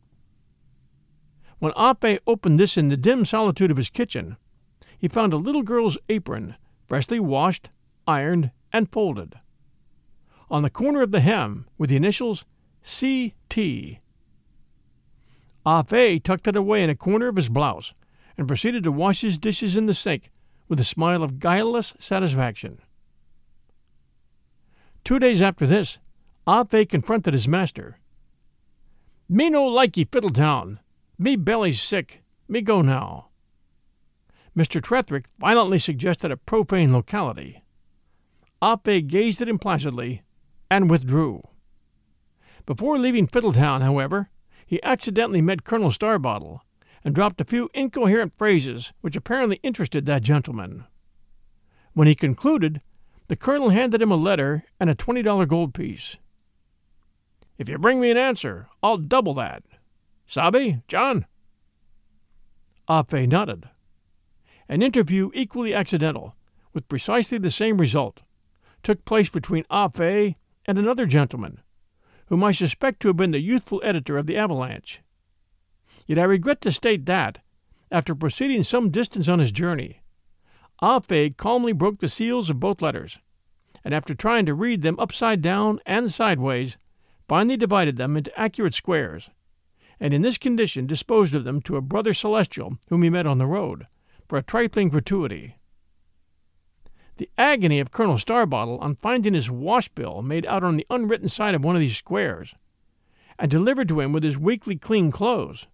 When 1.59 1.73
Ape 1.77 2.19
opened 2.27 2.59
this 2.59 2.77
in 2.77 2.89
the 2.89 2.97
dim 2.97 3.25
solitude 3.25 3.71
of 3.71 3.77
his 3.77 3.89
kitchen, 3.89 4.37
he 4.97 5.07
found 5.07 5.33
a 5.33 5.37
little 5.37 5.63
girl's 5.63 5.97
apron, 6.09 6.55
freshly 6.87 7.19
washed, 7.19 7.69
ironed, 8.07 8.51
and 8.71 8.91
folded. 8.91 9.35
On 10.49 10.61
the 10.61 10.69
corner 10.69 11.01
of 11.01 11.11
the 11.11 11.21
hem 11.21 11.65
were 11.77 11.87
the 11.87 11.95
initials 11.95 12.45
C.T. 12.83 13.99
Ah 15.65 15.81
Fe 15.81 16.19
tucked 16.19 16.47
it 16.47 16.55
away 16.55 16.83
in 16.83 16.89
a 16.89 16.95
corner 16.95 17.27
of 17.27 17.35
his 17.35 17.49
blouse 17.49 17.93
and 18.37 18.47
proceeded 18.47 18.83
to 18.83 18.91
wash 18.91 19.21
his 19.21 19.39
dishes 19.39 19.75
in 19.75 19.87
the 19.87 19.93
sink 19.93 20.31
with 20.67 20.79
a 20.79 20.83
smile 20.83 21.23
of 21.23 21.39
guileless 21.39 21.95
satisfaction. 21.99 22.79
Two 25.03 25.17
days 25.17 25.41
after 25.41 25.65
this, 25.65 25.97
Ah 26.45 26.63
Fe 26.63 26.85
confronted 26.85 27.33
his 27.33 27.47
master. 27.47 27.97
Me 29.27 29.49
no 29.49 29.65
likey 29.65 30.07
Fiddletown. 30.07 30.77
Me 31.17 31.35
belly 31.35 31.73
sick. 31.73 32.21
Me 32.47 32.61
go 32.61 32.83
now. 32.83 33.29
Mr. 34.55 34.79
Tretherick 34.79 35.25
violently 35.39 35.79
suggested 35.79 36.31
a 36.31 36.37
profane 36.37 36.93
locality. 36.93 37.63
Fe 38.83 39.01
gazed 39.01 39.41
at 39.41 39.49
him 39.49 39.57
placidly 39.57 40.21
and 40.69 40.89
withdrew. 40.89 41.41
Before 42.65 42.97
leaving 42.97 43.27
Fiddletown, 43.27 43.81
however, 43.81 44.29
he 44.65 44.81
accidentally 44.83 45.41
met 45.41 45.63
Colonel 45.63 45.91
Starbottle 45.91 46.61
and 47.03 47.13
dropped 47.13 47.39
a 47.39 47.45
few 47.45 47.69
incoherent 47.73 48.33
phrases 48.35 48.91
which 49.01 49.15
apparently 49.15 49.59
interested 49.61 50.05
that 50.05 50.23
gentleman. 50.23 50.85
When 51.93 52.07
he 52.07 52.15
concluded, 52.15 52.81
the 53.27 53.35
colonel 53.35 53.69
handed 53.69 54.01
him 54.01 54.11
a 54.11 54.15
letter 54.15 54.65
and 54.79 54.89
a 54.89 54.95
$20 54.95 55.47
gold 55.47 55.73
piece. 55.73 56.17
If 57.57 57.69
you 57.69 57.77
bring 57.77 58.01
me 58.01 58.11
an 58.11 58.17
answer, 58.17 58.67
I'll 58.83 58.97
double 58.97 59.33
that. 59.35 59.63
Sabe, 60.27 60.81
John? 60.87 61.25
Ah 62.87 63.03
Fe 63.03 63.25
nodded. 63.25 63.69
An 64.67 64.81
interview 64.81 65.29
equally 65.33 65.73
accidental, 65.73 66.35
with 66.73 66.87
precisely 66.89 67.37
the 67.37 67.51
same 67.51 67.77
result, 67.77 68.21
took 68.83 69.05
place 69.05 69.29
between 69.29 69.63
Ah 69.69 69.87
Fe 69.87 70.37
and 70.67 70.77
another 70.77 71.05
gentleman, 71.05 71.59
whom 72.27 72.43
I 72.43 72.51
suspect 72.51 73.01
to 73.01 73.07
have 73.09 73.17
been 73.17 73.31
the 73.31 73.39
youthful 73.39 73.81
editor 73.83 74.17
of 74.17 74.25
the 74.25 74.37
Avalanche. 74.37 75.01
Yet 76.07 76.19
I 76.19 76.23
regret 76.23 76.61
to 76.61 76.71
state 76.71 77.05
that, 77.05 77.39
after 77.91 78.15
proceeding 78.15 78.63
some 78.63 78.89
distance 78.89 79.27
on 79.27 79.39
his 79.39 79.51
journey, 79.51 80.01
Ah 80.81 80.99
calmly 81.37 81.71
broke 81.71 81.99
the 81.99 82.07
seals 82.07 82.49
of 82.49 82.59
both 82.59 82.81
letters, 82.81 83.19
and 83.83 83.93
after 83.93 84.13
trying 84.13 84.45
to 84.45 84.53
read 84.53 84.81
them 84.81 84.99
upside 84.99 85.41
down 85.41 85.79
and 85.85 86.11
sideways, 86.11 86.77
finally 87.27 87.57
divided 87.57 87.95
them 87.95 88.17
into 88.17 88.37
accurate 88.37 88.73
squares, 88.73 89.29
and 89.99 90.13
in 90.13 90.21
this 90.21 90.37
condition 90.37 90.85
disposed 90.85 91.33
of 91.33 91.43
them 91.43 91.61
to 91.61 91.77
a 91.77 91.81
brother 91.81 92.13
celestial 92.13 92.77
whom 92.89 93.03
he 93.03 93.09
met 93.09 93.25
on 93.25 93.37
the 93.37 93.47
road, 93.47 93.87
for 94.27 94.37
a 94.37 94.43
trifling 94.43 94.89
gratuity. 94.89 95.55
The 97.17 97.29
agony 97.37 97.79
of 97.79 97.91
Colonel 97.91 98.17
Starbottle 98.17 98.77
on 98.81 98.95
finding 98.95 99.35
his 99.35 99.49
wash 99.49 99.87
bill 99.87 100.21
made 100.21 100.45
out 100.47 100.65
on 100.65 100.75
the 100.75 100.85
unwritten 100.89 101.29
side 101.29 101.55
of 101.55 101.63
one 101.63 101.73
of 101.73 101.79
these 101.79 101.95
squares, 101.95 102.55
and 103.39 103.49
delivered 103.49 103.87
to 103.87 104.01
him 104.01 104.11
with 104.11 104.23
his 104.23 104.37
weekly 104.37 104.75
clean 104.75 105.11
clothes, 105.11 105.65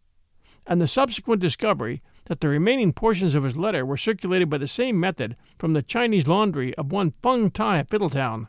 and 0.67 0.79
the 0.79 0.87
subsequent 0.87 1.41
discovery 1.41 2.03
that 2.25 2.41
the 2.41 2.47
remaining 2.47 2.93
portions 2.93 3.33
of 3.33 3.43
his 3.43 3.57
letter 3.57 3.83
were 3.83 3.97
circulated 3.97 4.51
by 4.51 4.59
the 4.59 4.67
same 4.67 4.99
method 4.99 5.35
from 5.57 5.73
the 5.73 5.81
Chinese 5.81 6.27
laundry 6.27 6.75
of 6.75 6.91
one 6.91 7.13
Fung 7.23 7.49
Tai 7.49 7.79
at 7.79 7.89
Fiddletown, 7.89 8.47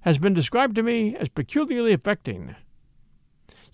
has 0.00 0.16
been 0.16 0.32
described 0.32 0.74
to 0.76 0.82
me 0.82 1.14
as 1.14 1.28
peculiarly 1.28 1.92
affecting. 1.92 2.54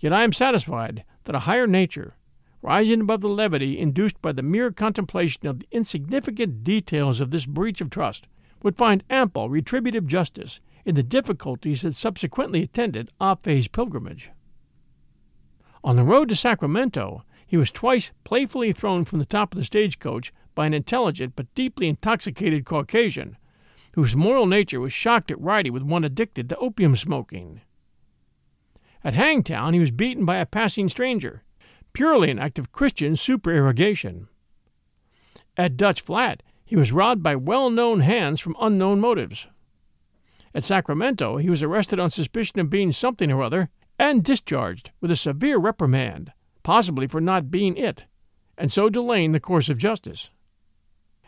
Yet 0.01 0.13
I 0.13 0.25
am 0.25 0.33
satisfied 0.33 1.05
that 1.25 1.37
a 1.37 1.41
higher 1.41 1.69
nature, 1.69 2.17
rising 2.61 3.03
above 3.03 3.21
the 3.21 3.29
levity 3.29 3.79
induced 3.79 4.21
by 4.21 4.33
the 4.33 4.43
mere 4.43 4.73
contemplation 4.73 5.47
of 5.47 5.61
the 5.61 5.69
insignificant 5.71 6.65
details 6.65 7.21
of 7.21 7.31
this 7.31 7.47
breach 7.47 7.81
of 7.81 7.91
trust, 7.91 8.27
would 8.63 8.77
find 8.77 9.05
ample 9.09 9.49
retributive 9.49 10.07
justice 10.07 10.61
in 10.85 10.95
the 10.95 11.03
difficulties 11.03 11.83
that 11.83 11.95
subsequently 11.95 12.63
attended 12.63 13.11
Ah 13.21 13.35
Fe's 13.35 13.69
pilgrimage. 13.69 14.31
On 15.85 15.97
the 15.97 16.03
road 16.03 16.29
to 16.29 16.37
Sacramento, 16.37 17.25
he 17.47 17.57
was 17.57 17.71
twice 17.71 18.11
playfully 18.25 18.73
thrown 18.73 19.05
from 19.05 19.19
the 19.19 19.25
top 19.25 19.53
of 19.53 19.59
the 19.59 19.65
stagecoach 19.65 20.33
by 20.55 20.67
an 20.67 20.75
intelligent 20.75 21.35
but 21.37 21.55
deeply 21.55 21.89
intoxicated 21.89 22.65
Caucasian, 22.65 23.37
whose 23.93 24.17
moral 24.17 24.47
nature 24.47 24.81
was 24.81 24.93
shocked 24.93 25.31
at 25.31 25.41
riding 25.41 25.73
with 25.73 25.83
one 25.83 26.05
addicted 26.05 26.49
to 26.49 26.57
opium 26.57 26.95
smoking. 26.97 27.61
At 29.03 29.15
Hangtown, 29.15 29.75
he 29.75 29.81
was 29.81 29.91
beaten 29.91 30.25
by 30.25 30.39
a 30.39 30.47
passing 30.47 30.89
stranger, 30.89 31.43
purely 31.93 32.31
an 32.31 32.39
act 32.39 32.59
of 32.59 32.73
Christian 32.73 33.17
supererogation. 33.17 34.29
At 35.57 35.77
Dutch 35.77 36.01
Flat, 36.01 36.43
he 36.69 36.77
was 36.77 36.93
robbed 36.93 37.23
by 37.23 37.35
well 37.35 37.71
known 37.71 38.01
hands 38.01 38.41
from 38.41 38.55
unknown 38.61 39.01
motives. 39.01 39.49
At 40.55 40.65
Sacramento, 40.65 41.39
he 41.39 41.49
was 41.49 41.63
arrested 41.63 41.99
on 41.99 42.11
suspicion 42.11 42.61
of 42.61 42.69
being 42.69 42.93
something 42.93 43.33
or 43.33 43.43
other 43.43 43.71
and 43.99 44.23
discharged 44.23 44.91
with 45.01 45.11
a 45.11 45.17
severe 45.17 45.57
reprimand, 45.57 46.31
possibly 46.63 47.07
for 47.07 47.23
not 47.23 47.51
being 47.51 47.79
it, 47.79 48.05
and 48.59 48.71
so 48.71 48.91
delaying 48.91 49.33
the 49.33 49.41
course 49.41 49.71
of 49.71 49.79
justice. 49.79 50.29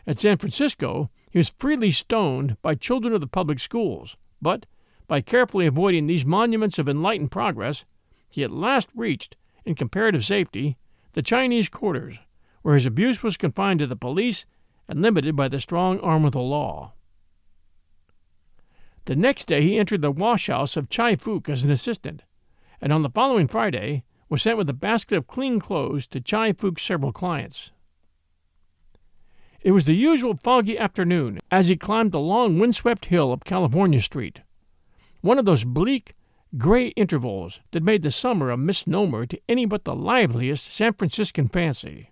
At 0.05 0.19
San 0.19 0.37
Francisco, 0.37 1.09
he 1.31 1.39
was 1.39 1.55
freely 1.57 1.91
stoned 1.91 2.55
by 2.61 2.75
children 2.75 3.11
of 3.11 3.19
the 3.19 3.25
public 3.25 3.59
schools, 3.59 4.15
but, 4.43 4.67
by 5.07 5.21
carefully 5.21 5.65
avoiding 5.65 6.05
these 6.05 6.23
monuments 6.23 6.77
of 6.77 6.87
enlightened 6.87 7.31
progress, 7.31 7.83
he 8.29 8.43
at 8.43 8.51
last 8.51 8.89
reached, 8.93 9.35
in 9.65 9.73
comparative 9.73 10.23
safety, 10.23 10.77
the 11.13 11.23
Chinese 11.23 11.67
quarters, 11.67 12.19
where 12.61 12.75
his 12.75 12.85
abuse 12.85 13.23
was 13.23 13.37
confined 13.37 13.79
to 13.79 13.87
the 13.87 13.95
police 13.95 14.45
and 14.91 15.01
limited 15.01 15.37
by 15.37 15.47
the 15.47 15.57
strong 15.57 16.01
arm 16.01 16.25
of 16.25 16.33
the 16.33 16.41
law. 16.41 16.91
The 19.05 19.15
next 19.15 19.45
day 19.45 19.61
he 19.61 19.79
entered 19.79 20.01
the 20.01 20.11
wash 20.11 20.47
house 20.47 20.75
of 20.75 20.89
Chai 20.89 21.15
Fook 21.15 21.47
as 21.47 21.63
an 21.63 21.71
assistant, 21.71 22.23
and 22.81 22.91
on 22.91 23.01
the 23.01 23.09
following 23.09 23.47
Friday 23.47 24.03
was 24.27 24.41
sent 24.41 24.57
with 24.57 24.69
a 24.69 24.73
basket 24.73 25.15
of 25.15 25.27
clean 25.27 25.61
clothes 25.61 26.07
to 26.07 26.19
Chai 26.19 26.51
Fook's 26.51 26.83
several 26.83 27.13
clients. 27.13 27.71
It 29.61 29.71
was 29.71 29.85
the 29.85 29.95
usual 29.95 30.35
foggy 30.35 30.77
afternoon 30.77 31.39
as 31.49 31.69
he 31.69 31.77
climbed 31.77 32.11
the 32.11 32.19
long 32.19 32.59
windswept 32.59 33.05
hill 33.05 33.31
up 33.31 33.45
California 33.45 34.01
Street, 34.01 34.41
one 35.21 35.39
of 35.39 35.45
those 35.45 35.63
bleak, 35.63 36.15
gray 36.57 36.87
intervals 36.97 37.61
that 37.71 37.81
made 37.81 38.03
the 38.03 38.11
summer 38.11 38.51
a 38.51 38.57
misnomer 38.57 39.25
to 39.25 39.39
any 39.47 39.65
but 39.65 39.85
the 39.85 39.95
liveliest 39.95 40.69
San 40.69 40.91
Franciscan 40.91 41.47
fancy. 41.47 42.10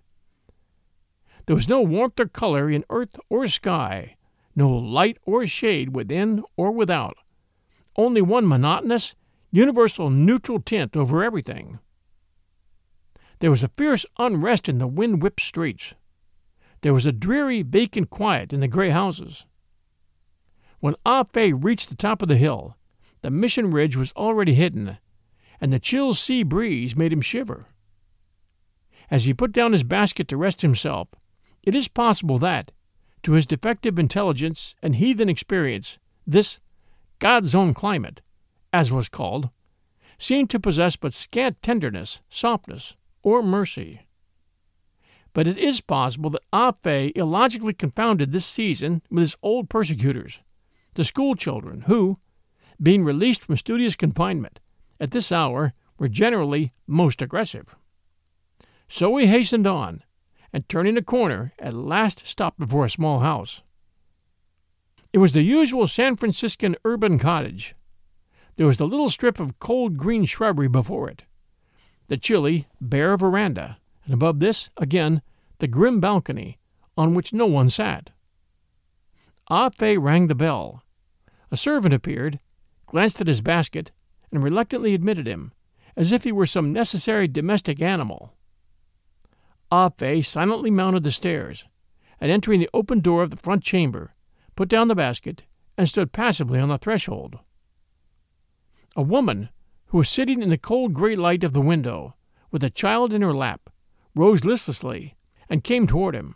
There 1.50 1.56
was 1.56 1.68
no 1.68 1.80
warmth 1.80 2.20
or 2.20 2.28
color 2.28 2.70
in 2.70 2.84
earth 2.90 3.18
or 3.28 3.48
sky, 3.48 4.14
no 4.54 4.70
light 4.70 5.18
or 5.26 5.44
shade 5.48 5.96
within 5.96 6.44
or 6.56 6.70
without, 6.70 7.16
only 7.96 8.22
one 8.22 8.46
monotonous, 8.46 9.16
universal 9.50 10.10
neutral 10.10 10.60
tint 10.60 10.96
over 10.96 11.24
everything. 11.24 11.80
There 13.40 13.50
was 13.50 13.64
a 13.64 13.68
fierce 13.76 14.06
unrest 14.16 14.68
in 14.68 14.78
the 14.78 14.86
wind 14.86 15.24
whipped 15.24 15.40
streets. 15.40 15.94
There 16.82 16.94
was 16.94 17.04
a 17.04 17.10
dreary, 17.10 17.62
vacant 17.62 18.10
quiet 18.10 18.52
in 18.52 18.60
the 18.60 18.68
gray 18.68 18.90
houses. 18.90 19.44
When 20.78 20.94
Ah 21.04 21.24
Fe 21.24 21.52
reached 21.52 21.88
the 21.88 21.96
top 21.96 22.22
of 22.22 22.28
the 22.28 22.36
hill, 22.36 22.76
the 23.22 23.30
mission 23.30 23.72
ridge 23.72 23.96
was 23.96 24.12
already 24.12 24.54
hidden, 24.54 24.98
and 25.60 25.72
the 25.72 25.80
chill 25.80 26.14
sea 26.14 26.44
breeze 26.44 26.94
made 26.94 27.12
him 27.12 27.20
shiver. 27.20 27.66
As 29.10 29.24
he 29.24 29.34
put 29.34 29.50
down 29.50 29.72
his 29.72 29.82
basket 29.82 30.28
to 30.28 30.36
rest 30.36 30.60
himself, 30.60 31.08
it 31.62 31.74
is 31.74 31.88
possible 31.88 32.38
that, 32.38 32.72
to 33.22 33.32
his 33.32 33.46
defective 33.46 33.98
intelligence 33.98 34.74
and 34.82 34.96
heathen 34.96 35.28
experience, 35.28 35.98
this 36.26 36.58
God's 37.18 37.54
own 37.54 37.74
climate, 37.74 38.20
as 38.72 38.90
was 38.90 39.08
called, 39.08 39.50
seemed 40.18 40.50
to 40.50 40.60
possess 40.60 40.96
but 40.96 41.14
scant 41.14 41.62
tenderness, 41.62 42.20
softness, 42.30 42.96
or 43.22 43.42
mercy 43.42 44.00
but 45.32 45.46
it 45.46 45.58
is 45.58 45.80
possible 45.80 46.30
that 46.30 46.42
Ah 46.52 46.72
illogically 47.14 47.72
confounded 47.72 48.32
this 48.32 48.46
season 48.46 49.02
with 49.10 49.20
his 49.20 49.36
old 49.42 49.68
persecutors, 49.68 50.40
the 50.94 51.04
school 51.04 51.34
children, 51.34 51.82
who, 51.82 52.18
being 52.82 53.04
released 53.04 53.42
from 53.42 53.56
studious 53.56 53.94
confinement, 53.94 54.58
at 54.98 55.12
this 55.12 55.30
hour 55.30 55.72
were 55.98 56.08
generally 56.08 56.72
most 56.86 57.22
aggressive. 57.22 57.74
So 58.88 59.16
he 59.16 59.26
hastened 59.26 59.66
on, 59.66 60.02
and 60.52 60.68
turning 60.68 60.96
a 60.96 61.02
corner, 61.02 61.52
at 61.58 61.74
last 61.74 62.26
stopped 62.26 62.58
before 62.58 62.84
a 62.84 62.90
small 62.90 63.20
house. 63.20 63.62
It 65.12 65.18
was 65.18 65.32
the 65.32 65.42
usual 65.42 65.88
San 65.88 66.16
Franciscan 66.16 66.76
urban 66.84 67.18
cottage. 67.18 67.74
There 68.56 68.66
was 68.66 68.76
the 68.76 68.86
little 68.86 69.08
strip 69.08 69.40
of 69.40 69.58
cold 69.58 69.96
green 69.96 70.24
shrubbery 70.24 70.68
before 70.68 71.08
it, 71.08 71.24
the 72.08 72.16
chilly, 72.16 72.66
bare 72.80 73.16
veranda, 73.16 73.78
and 74.04 74.12
above 74.12 74.40
this, 74.40 74.68
again, 74.76 75.22
the 75.58 75.68
grim 75.68 76.00
balcony, 76.00 76.58
on 76.96 77.14
which 77.14 77.32
no 77.32 77.46
one 77.46 77.70
sat. 77.70 78.10
Ah 79.48 79.68
Fe 79.68 79.96
rang 79.96 80.26
the 80.26 80.34
bell. 80.34 80.82
A 81.50 81.56
servant 81.56 81.94
appeared, 81.94 82.40
glanced 82.86 83.20
at 83.20 83.26
his 83.26 83.40
basket, 83.40 83.92
and 84.32 84.42
reluctantly 84.42 84.94
admitted 84.94 85.26
him, 85.26 85.52
as 85.96 86.12
if 86.12 86.24
he 86.24 86.32
were 86.32 86.46
some 86.46 86.72
necessary 86.72 87.26
domestic 87.28 87.80
animal. 87.80 88.34
Ah 89.72 89.88
Fe 89.88 90.20
silently 90.20 90.70
mounted 90.70 91.04
the 91.04 91.12
stairs, 91.12 91.64
and 92.20 92.30
entering 92.30 92.58
the 92.58 92.70
open 92.74 93.00
door 93.00 93.22
of 93.22 93.30
the 93.30 93.36
front 93.36 93.62
chamber, 93.62 94.14
put 94.56 94.68
down 94.68 94.88
the 94.88 94.94
basket 94.94 95.44
and 95.78 95.88
stood 95.88 96.12
passively 96.12 96.58
on 96.58 96.68
the 96.68 96.78
threshold. 96.78 97.38
A 98.96 99.02
woman, 99.02 99.48
who 99.86 99.98
was 99.98 100.08
sitting 100.08 100.42
in 100.42 100.50
the 100.50 100.58
cold 100.58 100.92
gray 100.92 101.14
light 101.14 101.44
of 101.44 101.52
the 101.52 101.60
window, 101.60 102.14
with 102.50 102.64
a 102.64 102.70
child 102.70 103.12
in 103.12 103.22
her 103.22 103.32
lap, 103.32 103.70
rose 104.14 104.44
listlessly 104.44 105.14
and 105.48 105.62
came 105.62 105.86
toward 105.86 106.14
him. 106.16 106.34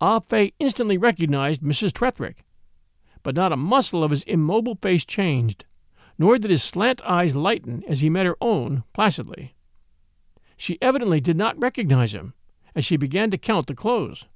Ah 0.00 0.20
Fe 0.20 0.52
instantly 0.58 0.98
recognized 0.98 1.62
Mrs. 1.62 1.92
Tretherick, 1.92 2.44
but 3.22 3.34
not 3.34 3.52
a 3.52 3.56
muscle 3.56 4.04
of 4.04 4.10
his 4.10 4.22
immobile 4.24 4.76
face 4.76 5.04
changed, 5.04 5.64
nor 6.18 6.38
did 6.38 6.50
his 6.50 6.62
slant 6.62 7.00
eyes 7.02 7.34
lighten 7.34 7.82
as 7.88 8.00
he 8.00 8.10
met 8.10 8.26
her 8.26 8.36
own 8.42 8.84
placidly. 8.92 9.54
She 10.60 10.76
evidently 10.82 11.22
did 11.22 11.38
not 11.38 11.58
recognize 11.58 12.12
him 12.12 12.34
as 12.74 12.84
she 12.84 12.98
began 12.98 13.30
to 13.30 13.38
count 13.38 13.66
the 13.66 13.74
clothes, 13.74 14.26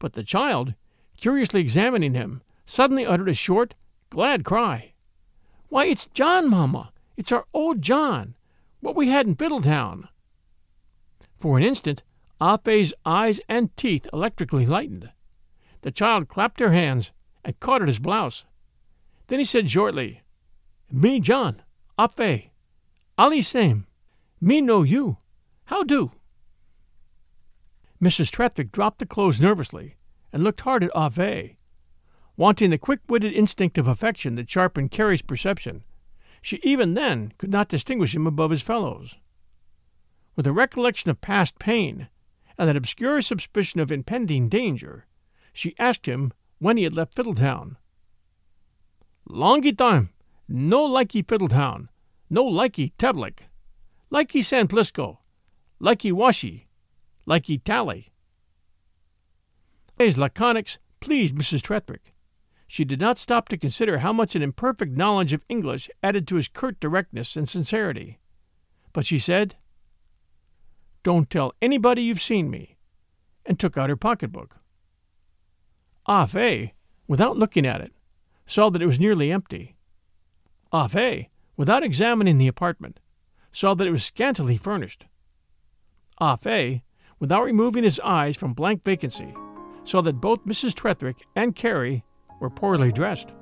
but 0.00 0.14
the 0.14 0.24
child, 0.24 0.74
curiously 1.16 1.60
examining 1.60 2.12
him, 2.12 2.42
suddenly 2.66 3.06
uttered 3.06 3.28
a 3.28 3.34
short, 3.34 3.72
glad 4.10 4.44
cry. 4.44 4.94
Why, 5.68 5.84
it's 5.84 6.06
John, 6.06 6.50
mamma! 6.50 6.90
It's 7.16 7.30
our 7.30 7.46
old 7.54 7.82
John! 7.82 8.34
What 8.80 8.96
we 8.96 9.10
had 9.10 9.28
in 9.28 9.36
Fiddletown! 9.36 10.08
For 11.38 11.56
an 11.56 11.62
instant, 11.62 12.02
Ape's 12.42 12.92
eyes 13.06 13.40
and 13.48 13.76
teeth 13.76 14.08
electrically 14.12 14.66
lightened. 14.66 15.12
The 15.82 15.92
child 15.92 16.26
clapped 16.26 16.58
her 16.58 16.72
hands 16.72 17.12
and 17.44 17.60
caught 17.60 17.80
at 17.80 17.86
his 17.86 18.00
blouse. 18.00 18.44
Then 19.28 19.38
he 19.38 19.44
said 19.44 19.70
shortly, 19.70 20.22
Me 20.90 21.20
John, 21.20 21.62
Fe. 22.10 22.50
Ali 23.16 23.40
same. 23.40 23.86
Me 24.40 24.60
know 24.60 24.82
you. 24.82 25.18
How 25.66 25.82
do? 25.82 26.12
Mrs. 28.02 28.30
Tretherick 28.30 28.72
dropped 28.72 28.98
the 28.98 29.06
clothes 29.06 29.40
nervously 29.40 29.96
and 30.32 30.44
looked 30.44 30.62
hard 30.62 30.84
at 30.84 30.90
ah 30.94 31.06
Ave. 31.06 31.56
Wanting 32.36 32.70
the 32.70 32.78
quick 32.78 33.00
witted 33.08 33.32
instinct 33.32 33.78
of 33.78 33.86
affection 33.86 34.34
that 34.34 34.50
sharpened 34.50 34.90
Carrie's 34.90 35.22
perception, 35.22 35.84
she 36.42 36.60
even 36.62 36.94
then 36.94 37.32
could 37.38 37.50
not 37.50 37.68
distinguish 37.68 38.14
him 38.14 38.26
above 38.26 38.50
his 38.50 38.62
fellows 38.62 39.16
with 40.36 40.46
a 40.46 40.52
recollection 40.52 41.10
of 41.10 41.20
past 41.20 41.58
pain 41.58 42.08
and 42.58 42.70
an 42.70 42.76
obscure 42.76 43.20
suspicion 43.20 43.80
of 43.80 43.92
impending 43.92 44.48
danger, 44.48 45.06
she 45.52 45.74
asked 45.78 46.06
him 46.06 46.32
when 46.58 46.76
he 46.76 46.84
had 46.84 46.94
left 46.94 47.14
Fiddletown. 47.14 47.76
Longy 49.28 49.76
time. 49.76 50.10
No 50.48 50.88
likey 50.88 51.24
Fiddletown. 51.24 51.88
No 52.28 52.44
likey 52.44 52.92
Teblik. 52.98 53.40
Likey 54.12 54.44
San 54.44 54.68
Plisco. 54.68 55.18
Likey 55.80 56.12
Washi. 56.12 56.64
Likey 57.26 57.62
Tally. 57.62 58.12
His 59.98 60.16
laconics 60.16 60.78
pleased 61.00 61.34
Mrs. 61.34 61.62
Tretherick. 61.62 62.12
She 62.66 62.84
did 62.84 63.00
not 63.00 63.18
stop 63.18 63.48
to 63.50 63.56
consider 63.56 63.98
how 63.98 64.12
much 64.12 64.34
an 64.34 64.42
imperfect 64.42 64.96
knowledge 64.96 65.32
of 65.32 65.44
English 65.48 65.90
added 66.02 66.26
to 66.28 66.36
his 66.36 66.48
curt 66.48 66.80
directness 66.80 67.36
and 67.36 67.48
sincerity. 67.48 68.18
But 68.92 69.06
she 69.06 69.18
said, 69.18 69.56
don't 71.04 71.28
tell 71.28 71.52
anybody 71.60 72.02
you've 72.02 72.22
seen 72.22 72.50
me, 72.50 72.78
and 73.44 73.60
took 73.60 73.76
out 73.76 73.90
her 73.90 73.96
pocketbook. 73.96 74.56
Ah 76.06 76.24
Fe, 76.24 76.72
without 77.06 77.36
looking 77.36 77.66
at 77.66 77.82
it, 77.82 77.92
saw 78.46 78.70
that 78.70 78.80
it 78.80 78.86
was 78.86 78.98
nearly 78.98 79.30
empty. 79.30 79.76
Ah 80.72 80.88
Fe, 80.88 81.28
without 81.58 81.84
examining 81.84 82.38
the 82.38 82.48
apartment, 82.48 83.00
saw 83.52 83.74
that 83.74 83.86
it 83.86 83.90
was 83.90 84.02
scantily 84.02 84.56
furnished. 84.56 85.04
Ah 86.18 86.36
Fe, 86.36 86.82
without 87.18 87.44
removing 87.44 87.84
his 87.84 88.00
eyes 88.00 88.36
from 88.36 88.54
blank 88.54 88.82
vacancy, 88.84 89.34
saw 89.84 90.00
that 90.02 90.20
both 90.20 90.46
Mrs. 90.46 90.74
Tretherick 90.74 91.22
and 91.34 91.56
Carrie 91.56 92.04
were 92.40 92.50
poorly 92.50 92.92
dressed. 92.92 93.32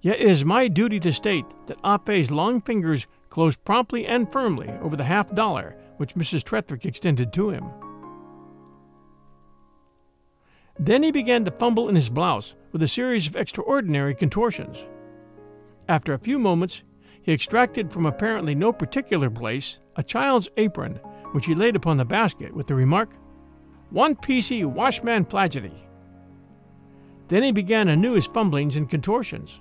Yet 0.00 0.20
it 0.20 0.28
is 0.28 0.44
my 0.44 0.68
duty 0.68 1.00
to 1.00 1.12
state 1.12 1.46
that 1.66 1.78
Ah 1.82 1.98
Fe's 1.98 2.30
long 2.30 2.60
fingers 2.60 3.06
closed 3.30 3.62
promptly 3.64 4.06
and 4.06 4.30
firmly 4.30 4.68
over 4.80 4.96
the 4.96 5.04
half 5.04 5.34
dollar 5.34 5.76
which 5.96 6.14
Mrs. 6.14 6.44
Tretherick 6.44 6.86
extended 6.86 7.32
to 7.32 7.50
him. 7.50 7.64
Then 10.78 11.02
he 11.02 11.10
began 11.10 11.44
to 11.44 11.50
fumble 11.50 11.88
in 11.88 11.96
his 11.96 12.08
blouse 12.08 12.54
with 12.70 12.82
a 12.82 12.88
series 12.88 13.26
of 13.26 13.34
extraordinary 13.34 14.14
contortions. 14.14 14.84
After 15.88 16.12
a 16.12 16.18
few 16.18 16.38
moments, 16.38 16.84
he 17.20 17.32
extracted 17.32 17.92
from 17.92 18.06
apparently 18.06 18.54
no 18.54 18.72
particular 18.72 19.28
place 19.28 19.80
a 19.98 20.02
child's 20.02 20.48
apron, 20.56 20.94
which 21.32 21.44
he 21.44 21.54
laid 21.54 21.76
upon 21.76 21.96
the 21.96 22.04
basket 22.04 22.54
with 22.54 22.68
the 22.68 22.74
remark, 22.74 23.10
One 23.90 24.14
piecey 24.14 24.64
washman 24.64 25.24
flagety. 25.24 25.74
Then 27.26 27.42
he 27.42 27.52
began 27.52 27.88
anew 27.88 28.12
his 28.12 28.26
fumblings 28.26 28.76
and 28.76 28.88
contortions. 28.88 29.58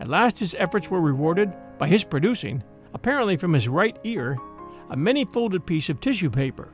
At 0.00 0.08
last 0.08 0.38
his 0.38 0.54
efforts 0.58 0.90
were 0.90 1.00
rewarded 1.00 1.52
by 1.76 1.88
his 1.88 2.02
producing, 2.04 2.62
apparently 2.94 3.36
from 3.36 3.52
his 3.52 3.68
right 3.68 3.96
ear, 4.04 4.38
a 4.90 4.96
many 4.96 5.24
folded 5.24 5.66
piece 5.66 5.88
of 5.88 6.00
tissue 6.00 6.30
paper. 6.30 6.68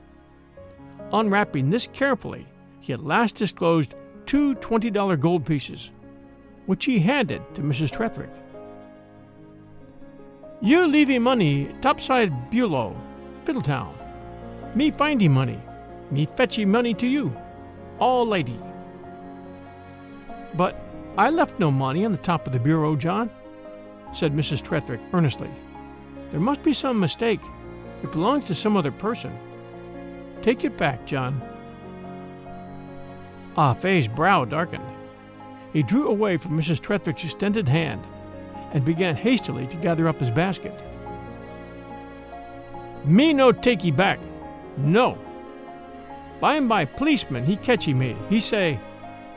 Unwrapping 1.12 1.70
this 1.70 1.88
carefully, 1.92 2.47
he 2.80 2.92
at 2.92 3.05
last 3.05 3.34
disclosed 3.36 3.95
two 4.26 4.55
$20 4.57 5.18
gold 5.18 5.45
pieces, 5.45 5.90
which 6.66 6.84
he 6.84 6.99
handed 7.01 7.42
to 7.55 7.62
Mrs. 7.62 7.90
Tretherick. 7.90 8.30
You 10.61 10.86
leaving 10.86 11.22
money 11.22 11.74
topside 11.82 12.50
bureau, 12.50 12.96
Fiddletown. 13.44 13.94
Me 14.74 14.90
finding 14.90 15.32
money. 15.32 15.61
Me 16.11 16.26
fetching 16.26 16.70
money 16.70 16.94
to 16.94 17.07
you. 17.07 17.36
All 17.98 18.26
lady. 18.26 18.59
But 20.55 20.80
I 21.18 21.30
left 21.30 21.59
no 21.59 21.70
money 21.70 22.05
on 22.05 22.12
the 22.12 22.18
top 22.18 22.46
of 22.46 22.52
the 22.52 22.59
bureau, 22.59 22.96
John, 22.96 23.30
said 24.14 24.32
Mrs. 24.34 24.62
Tretherick 24.62 25.00
earnestly. 25.12 25.50
There 26.30 26.40
must 26.40 26.62
be 26.62 26.72
some 26.72 26.98
mistake. 26.98 27.40
It 28.02 28.12
belongs 28.12 28.44
to 28.46 28.55
some 28.55 28.76
other 28.76 28.92
person. 28.92 29.36
Take 30.42 30.64
it 30.64 30.76
back, 30.76 31.05
John. 31.07 31.42
Ah 33.57 33.74
Fe's 33.74 34.09
brow 34.09 34.44
darkened. 34.44 34.84
He 35.72 35.82
drew 35.82 36.09
away 36.09 36.36
from 36.36 36.59
Mrs. 36.59 36.80
Tretherick's 36.80 37.24
extended 37.24 37.68
hand 37.68 38.02
and 38.75 38.85
began 38.85 39.16
hastily 39.16 39.66
to 39.68 39.77
gather 39.77 40.07
up 40.09 40.20
his 40.20 40.31
basket. 40.31 40.75
Me 43.05 43.33
no 43.33 43.53
takey 43.53 43.95
back. 43.95 44.18
No. 44.77 45.16
By 46.41 46.57
and 46.57 46.68
by, 46.68 46.85
policeman, 46.85 47.47
he 47.47 47.57
catchy 47.57 47.95
me. 47.95 48.16
He 48.29 48.41
say, 48.41 48.79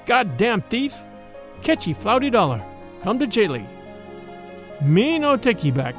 God 0.06 0.38
damn 0.38 0.62
thief, 0.62 0.94
catchy 1.62 1.94
flouty 1.94 2.30
dollar, 2.30 2.64
come 3.04 3.20
to 3.20 3.28
jaily. 3.28 3.66
Me 4.82 5.20
no 5.20 5.38
takey 5.38 5.74
back. 5.74 5.96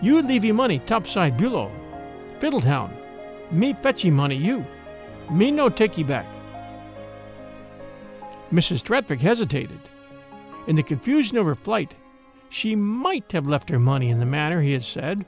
You 0.00 0.22
leavey 0.22 0.54
money 0.54 0.80
topside 0.80 1.36
bulow. 1.38 1.70
Fiddletown. 2.40 2.90
Me 3.50 3.72
fetchy 3.74 4.10
money 4.10 4.36
you. 4.36 4.64
Me 5.30 5.50
no 5.50 5.70
takey 5.70 6.06
back. 6.06 6.26
Mrs. 8.52 8.82
Tretherick 8.82 9.20
hesitated. 9.20 9.80
In 10.66 10.76
the 10.76 10.82
confusion 10.82 11.36
of 11.36 11.46
her 11.46 11.54
flight, 11.54 11.94
she 12.52 12.76
might 12.76 13.32
have 13.32 13.46
left 13.46 13.70
her 13.70 13.78
money 13.78 14.10
in 14.10 14.20
the 14.20 14.26
manner 14.26 14.60
he 14.60 14.72
had 14.72 14.84
said. 14.84 15.24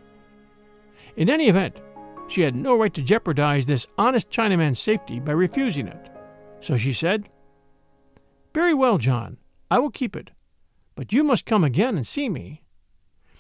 In 1.16 1.30
any 1.30 1.48
event, 1.48 1.74
she 2.28 2.42
had 2.42 2.54
no 2.54 2.76
right 2.76 2.92
to 2.92 3.02
jeopardize 3.02 3.64
this 3.64 3.86
honest 3.96 4.30
Chinaman's 4.30 4.78
safety 4.78 5.20
by 5.20 5.32
refusing 5.32 5.88
it. 5.88 6.10
So 6.60 6.76
she 6.76 6.92
said, 6.92 7.30
Very 8.52 8.74
well, 8.74 8.98
John, 8.98 9.38
I 9.70 9.78
will 9.78 9.90
keep 9.90 10.14
it, 10.14 10.32
but 10.94 11.14
you 11.14 11.24
must 11.24 11.46
come 11.46 11.64
again 11.64 11.96
and 11.96 12.06
see 12.06 12.28
me. 12.28 12.62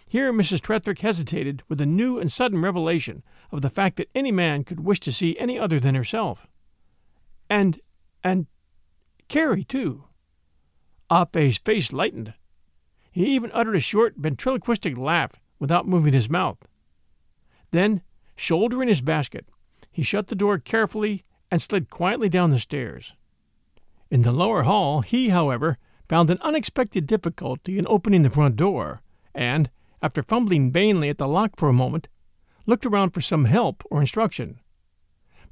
Here 0.08 0.32
Mrs. 0.32 0.60
Tretherick 0.60 1.00
hesitated 1.00 1.62
with 1.68 1.80
a 1.80 1.86
new 1.86 2.18
and 2.18 2.32
sudden 2.32 2.62
revelation 2.62 3.22
of 3.52 3.60
the 3.60 3.70
fact 3.70 3.96
that 3.96 4.10
any 4.14 4.32
man 4.32 4.64
could 4.64 4.80
wish 4.80 5.00
to 5.00 5.12
see 5.12 5.38
any 5.38 5.58
other 5.58 5.78
than 5.78 5.94
herself. 5.94 6.46
And, 7.50 7.80
and 8.22 8.46
Carrie, 9.28 9.64
too. 9.64 10.04
Ah 11.10 11.26
Fe's 11.26 11.58
face 11.58 11.92
lightened. 11.92 12.32
He 13.14 13.26
even 13.26 13.52
uttered 13.54 13.76
a 13.76 13.80
short 13.80 14.16
ventriloquistic 14.16 14.98
laugh 14.98 15.34
without 15.60 15.86
moving 15.86 16.12
his 16.12 16.28
mouth. 16.28 16.66
Then, 17.70 18.02
shouldering 18.34 18.88
his 18.88 19.02
basket, 19.02 19.46
he 19.92 20.02
shut 20.02 20.26
the 20.26 20.34
door 20.34 20.58
carefully 20.58 21.24
and 21.48 21.62
slid 21.62 21.90
quietly 21.90 22.28
down 22.28 22.50
the 22.50 22.58
stairs. 22.58 23.14
In 24.10 24.22
the 24.22 24.32
lower 24.32 24.64
hall, 24.64 25.02
he, 25.02 25.28
however, 25.28 25.78
found 26.08 26.28
an 26.28 26.40
unexpected 26.42 27.06
difficulty 27.06 27.78
in 27.78 27.86
opening 27.88 28.24
the 28.24 28.30
front 28.30 28.56
door, 28.56 29.00
and, 29.32 29.70
after 30.02 30.20
fumbling 30.20 30.72
vainly 30.72 31.08
at 31.08 31.18
the 31.18 31.28
lock 31.28 31.52
for 31.56 31.68
a 31.68 31.72
moment, 31.72 32.08
looked 32.66 32.84
around 32.84 33.10
for 33.10 33.20
some 33.20 33.44
help 33.44 33.84
or 33.92 34.00
instruction. 34.00 34.58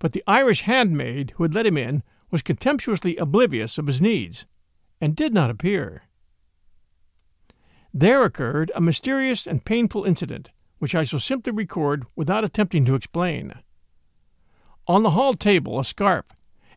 But 0.01 0.11
the 0.11 0.25
Irish 0.27 0.63
handmaid 0.63 1.35
who 1.37 1.45
had 1.45 1.55
let 1.55 1.67
him 1.67 1.79
in 1.79 2.03
was 2.29 2.43
contemptuously 2.43 3.17
oblivious 3.19 3.79
of 3.79 3.87
his 3.87 4.01
needs, 4.01 4.47
and 5.01 5.15
did 5.15 5.33
not 5.33 5.49
appear. 5.49 6.09
There 7.95 8.25
occurred 8.25 8.73
a 8.75 8.81
mysterious 8.81 9.47
and 9.47 9.65
painful 9.65 10.05
incident, 10.05 10.51
which 10.79 10.95
I 10.95 11.05
shall 11.05 11.21
simply 11.21 11.53
record 11.53 12.07
without 12.17 12.45
attempting 12.45 12.85
to 12.87 12.95
explain. 12.95 13.53
On 14.87 15.03
the 15.03 15.11
hall 15.11 15.35
table, 15.35 15.79
a 15.79 15.85
scarf, 15.85 16.27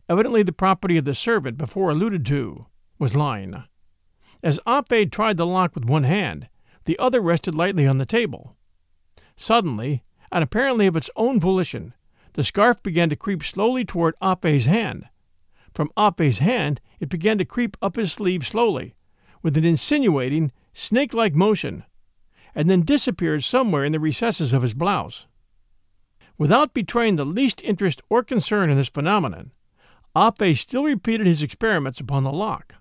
evidently 0.09 0.43
the 0.43 0.51
property 0.51 0.97
of 0.97 1.05
the 1.05 1.15
servant 1.15 1.57
before 1.57 1.89
alluded 1.89 2.25
to, 2.27 2.65
was 2.99 3.15
lying. 3.15 3.63
As 4.43 4.59
Fe 4.87 5.05
tried 5.05 5.37
the 5.37 5.45
lock 5.45 5.73
with 5.73 5.85
one 5.85 6.03
hand, 6.03 6.49
the 6.83 6.99
other 6.99 7.21
rested 7.21 7.55
lightly 7.55 7.87
on 7.87 7.97
the 7.97 8.05
table. 8.05 8.55
Suddenly, 9.37 10.03
and 10.31 10.43
apparently 10.43 10.85
of 10.85 10.95
its 10.95 11.09
own 11.15 11.39
volition, 11.39 11.93
the 12.33 12.43
scarf 12.43 12.83
began 12.83 13.09
to 13.09 13.15
creep 13.15 13.43
slowly 13.43 13.85
toward 13.85 14.15
Fe's 14.41 14.65
hand, 14.65 15.09
from 15.73 15.91
Fe's 16.17 16.39
hand 16.39 16.81
it 16.99 17.09
began 17.09 17.37
to 17.37 17.45
creep 17.45 17.77
up 17.81 17.95
his 17.95 18.13
sleeve 18.13 18.45
slowly, 18.45 18.95
with 19.41 19.57
an 19.57 19.65
insinuating, 19.65 20.51
snake 20.75 21.13
like 21.13 21.33
motion, 21.33 21.83
and 22.53 22.69
then 22.69 22.83
disappeared 22.83 23.43
somewhere 23.43 23.83
in 23.83 23.93
the 23.93 23.99
recesses 23.99 24.53
of 24.53 24.61
his 24.61 24.73
blouse. 24.73 25.25
Without 26.37 26.73
betraying 26.73 27.15
the 27.15 27.25
least 27.25 27.61
interest 27.63 28.01
or 28.09 28.23
concern 28.23 28.69
in 28.69 28.77
this 28.77 28.89
phenomenon, 28.89 29.51
Fe 30.37 30.53
still 30.53 30.83
repeated 30.83 31.25
his 31.25 31.41
experiments 31.41 31.99
upon 31.99 32.23
the 32.23 32.31
lock. 32.31 32.75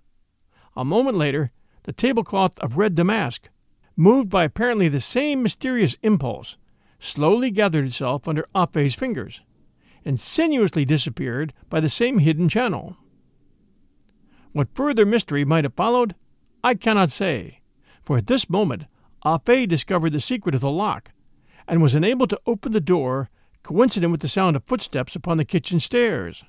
A 0.76 0.84
moment 0.84 1.16
later, 1.16 1.52
the 1.84 1.92
tablecloth 1.92 2.58
of 2.58 2.76
red 2.76 2.94
damask, 2.94 3.48
moved 3.96 4.28
by 4.28 4.44
apparently 4.44 4.88
the 4.88 5.00
same 5.00 5.42
mysterious 5.42 5.96
impulse, 6.02 6.56
slowly 6.98 7.50
gathered 7.50 7.86
itself 7.86 8.26
under 8.26 8.46
Fe's 8.72 8.94
fingers 8.94 9.40
and 10.04 10.20
sinuously 10.20 10.84
disappeared 10.84 11.52
by 11.70 11.80
the 11.80 11.88
same 11.88 12.18
hidden 12.18 12.48
channel. 12.48 12.96
What 14.52 14.74
further 14.74 15.06
mystery 15.06 15.44
might 15.44 15.64
have 15.64 15.74
followed, 15.74 16.14
I 16.62 16.74
cannot 16.74 17.10
say, 17.10 17.60
for 18.04 18.18
at 18.18 18.26
this 18.26 18.50
moment 18.50 18.84
Ah 19.22 19.38
Fe 19.38 19.66
discovered 19.66 20.12
the 20.12 20.20
secret 20.20 20.54
of 20.54 20.60
the 20.60 20.70
lock, 20.70 21.12
and 21.66 21.82
was 21.82 21.94
enabled 21.94 22.30
to 22.30 22.40
open 22.46 22.72
the 22.72 22.80
door 22.80 23.28
coincident 23.62 24.12
with 24.12 24.20
the 24.20 24.28
sound 24.28 24.54
of 24.54 24.64
footsteps 24.64 25.16
upon 25.16 25.38
the 25.38 25.44
kitchen 25.44 25.80
stairs. 25.80 26.44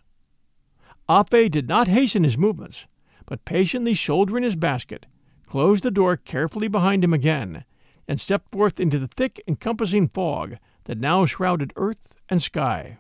Ah 1.08 1.24
Fe 1.24 1.47
did 1.47 1.68
not 1.68 1.88
hasten 1.88 2.24
his 2.24 2.38
movements, 2.38 2.86
but 3.26 3.45
patiently 3.45 3.93
shouldering 3.93 4.43
his 4.43 4.56
basket, 4.56 5.06
closed 5.47 5.84
the 5.84 5.91
door 5.91 6.18
carefully 6.18 6.68
behind 6.68 7.03
him 7.03 7.14
again, 7.14 7.64
and 8.08 8.20
stepped 8.20 8.51
forth 8.51 8.80
into 8.80 8.99
the 8.99 9.08
thick 9.08 9.41
encompassing 9.47 10.08
fog 10.08 10.58
that 10.84 10.99
now 10.99 11.26
shrouded 11.26 11.72
earth 11.76 12.16
and 12.30 12.43
sky. 12.43 12.97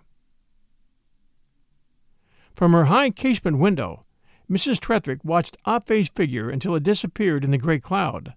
From 2.55 2.71
her 2.71 2.85
high 2.85 3.09
casement 3.09 3.57
window, 3.57 4.05
Mrs. 4.49 4.79
Tretherick 4.79 5.23
watched 5.25 5.57
Ah 5.65 5.79
Fe's 5.79 6.07
figure 6.07 6.49
until 6.49 6.75
it 6.75 6.83
disappeared 6.83 7.43
in 7.43 7.51
the 7.51 7.57
gray 7.57 7.79
cloud. 7.79 8.33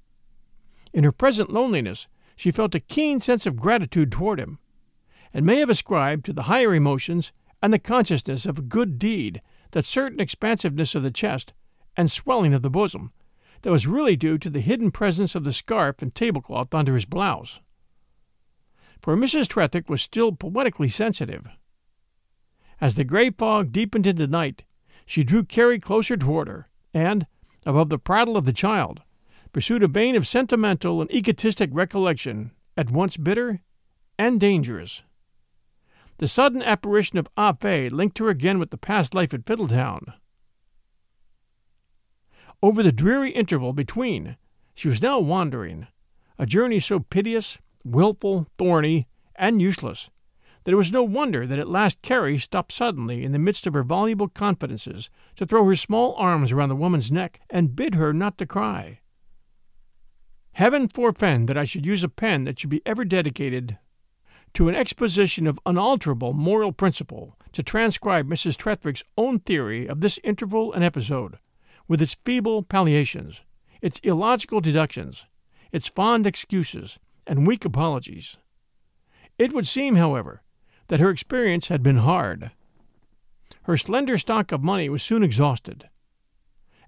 In 0.98 1.04
her 1.04 1.12
present 1.12 1.50
loneliness, 1.50 2.08
she 2.34 2.50
felt 2.50 2.74
a 2.74 2.80
keen 2.80 3.20
sense 3.20 3.46
of 3.46 3.54
gratitude 3.54 4.10
toward 4.10 4.40
him, 4.40 4.58
and 5.32 5.46
may 5.46 5.60
have 5.60 5.70
ascribed 5.70 6.24
to 6.24 6.32
the 6.32 6.50
higher 6.50 6.74
emotions 6.74 7.30
and 7.62 7.72
the 7.72 7.78
consciousness 7.78 8.44
of 8.44 8.58
a 8.58 8.62
good 8.62 8.98
deed 8.98 9.40
that 9.70 9.84
certain 9.84 10.18
expansiveness 10.18 10.96
of 10.96 11.04
the 11.04 11.12
chest 11.12 11.52
and 11.96 12.10
swelling 12.10 12.52
of 12.52 12.62
the 12.62 12.68
bosom 12.68 13.12
that 13.62 13.70
was 13.70 13.86
really 13.86 14.16
due 14.16 14.38
to 14.38 14.50
the 14.50 14.58
hidden 14.58 14.90
presence 14.90 15.36
of 15.36 15.44
the 15.44 15.52
scarf 15.52 16.02
and 16.02 16.16
tablecloth 16.16 16.74
under 16.74 16.96
his 16.96 17.04
blouse. 17.04 17.60
For 19.00 19.16
Mrs. 19.16 19.46
Tretherick 19.46 19.88
was 19.88 20.02
still 20.02 20.32
poetically 20.32 20.88
sensitive. 20.88 21.46
As 22.80 22.96
the 22.96 23.04
gray 23.04 23.30
fog 23.30 23.70
deepened 23.70 24.08
into 24.08 24.26
night, 24.26 24.64
she 25.06 25.22
drew 25.22 25.44
Carrie 25.44 25.78
closer 25.78 26.16
toward 26.16 26.48
her, 26.48 26.66
and, 26.92 27.28
above 27.64 27.88
the 27.88 28.00
prattle 28.00 28.36
of 28.36 28.46
the 28.46 28.52
child, 28.52 29.02
pursued 29.52 29.82
a 29.82 29.88
vein 29.88 30.16
of 30.16 30.26
sentimental 30.26 31.00
and 31.00 31.10
egotistic 31.12 31.70
recollection 31.72 32.52
at 32.76 32.90
once 32.90 33.16
bitter 33.16 33.60
and 34.18 34.40
dangerous. 34.40 35.02
The 36.18 36.28
sudden 36.28 36.62
apparition 36.62 37.18
of 37.18 37.28
Ah 37.36 37.52
Fe 37.52 37.88
linked 37.88 38.18
her 38.18 38.28
again 38.28 38.58
with 38.58 38.70
the 38.70 38.76
past 38.76 39.14
life 39.14 39.32
at 39.32 39.44
Fiddletown. 39.44 40.14
Over 42.62 42.82
the 42.82 42.90
dreary 42.90 43.30
interval 43.30 43.72
between, 43.72 44.36
she 44.74 44.88
was 44.88 45.00
now 45.00 45.20
wandering, 45.20 45.86
a 46.38 46.46
journey 46.46 46.80
so 46.80 47.00
piteous, 47.00 47.58
wilful, 47.84 48.48
thorny, 48.58 49.06
and 49.36 49.62
useless 49.62 50.10
that 50.68 50.72
it 50.72 50.76
was 50.76 50.92
no 50.92 51.02
wonder 51.02 51.46
that 51.46 51.58
at 51.58 51.66
last 51.66 52.02
Carrie 52.02 52.38
stopped 52.38 52.72
suddenly 52.72 53.24
in 53.24 53.32
the 53.32 53.38
midst 53.38 53.66
of 53.66 53.72
her 53.72 53.82
voluble 53.82 54.28
confidences 54.28 55.08
to 55.34 55.46
throw 55.46 55.64
her 55.64 55.74
small 55.74 56.14
arms 56.16 56.52
around 56.52 56.68
the 56.68 56.76
woman's 56.76 57.10
neck 57.10 57.40
and 57.48 57.74
bid 57.74 57.94
her 57.94 58.12
not 58.12 58.36
to 58.36 58.44
cry. 58.44 59.00
Heaven 60.58 60.88
forfend 60.88 61.48
that 61.48 61.56
I 61.56 61.62
should 61.62 61.86
use 61.86 62.02
a 62.02 62.08
pen 62.08 62.42
that 62.42 62.58
should 62.58 62.68
be 62.68 62.82
ever 62.84 63.04
dedicated 63.04 63.78
to 64.54 64.68
an 64.68 64.74
exposition 64.74 65.46
of 65.46 65.60
unalterable 65.64 66.32
moral 66.32 66.72
principle 66.72 67.38
to 67.52 67.62
transcribe 67.62 68.26
Mrs. 68.26 68.56
Tretherick's 68.56 69.04
own 69.16 69.38
theory 69.38 69.86
of 69.86 70.00
this 70.00 70.18
interval 70.24 70.72
and 70.72 70.82
episode, 70.82 71.38
with 71.86 72.02
its 72.02 72.16
feeble 72.24 72.64
palliations, 72.64 73.42
its 73.80 74.00
illogical 74.02 74.60
deductions, 74.60 75.26
its 75.70 75.86
fond 75.86 76.26
excuses, 76.26 76.98
and 77.24 77.46
weak 77.46 77.64
apologies. 77.64 78.36
It 79.38 79.52
would 79.52 79.68
seem, 79.68 79.94
however, 79.94 80.42
that 80.88 80.98
her 80.98 81.10
experience 81.10 81.68
had 81.68 81.84
been 81.84 81.98
hard. 81.98 82.50
Her 83.62 83.76
slender 83.76 84.18
stock 84.18 84.50
of 84.50 84.64
money 84.64 84.88
was 84.88 85.04
soon 85.04 85.22
exhausted. 85.22 85.88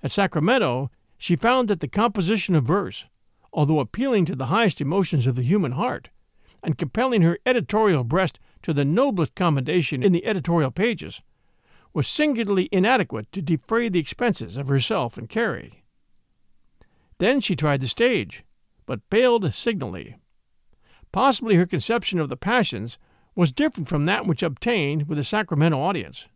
At 0.03 0.11
Sacramento, 0.11 0.91
she 1.17 1.37
found 1.37 1.69
that 1.69 1.79
the 1.79 1.87
composition 1.87 2.57
of 2.57 2.65
verse, 2.65 3.05
although 3.53 3.81
appealing 3.81 4.25
to 4.25 4.37
the 4.37 4.47
highest 4.47 4.81
emotions 4.81 5.27
of 5.27 5.35
the 5.35 5.43
human 5.43 5.73
heart, 5.73 6.11
and 6.63 6.79
compelling 6.79 7.23
her 7.23 7.39
editorial 7.47 8.05
breast 8.05 8.39
to 8.63 8.73
the 8.73 8.85
noblest 8.85 9.35
commendation 9.35 10.03
in 10.03 10.13
the 10.13 10.27
editorial 10.27 10.71
pages, 10.71 11.23
was 11.93 12.07
singularly 12.07 12.69
inadequate 12.71 13.31
to 13.33 13.43
defray 13.43 13.89
the 13.89 13.99
expenses 13.99 14.57
of 14.57 14.69
herself 14.69 15.17
and 15.17 15.29
Carrie. 15.29 15.85
Then 17.19 17.41
she 17.41 17.57
tried 17.57 17.81
the 17.81 17.89
stage, 17.89 18.45
but 18.87 19.01
failed 19.11 19.53
signally. 19.55 20.17
Possibly 21.13 21.57
her 21.57 21.67
conception 21.67 22.19
of 22.19 22.29
the 22.29 22.37
passions 22.37 22.99
was 23.35 23.53
different 23.53 23.89
from 23.89 24.05
that 24.05 24.27
which 24.27 24.43
obtained 24.43 25.09
with 25.09 25.19
the 25.19 25.25
Sacramento 25.25 25.81
audience, 25.81 26.29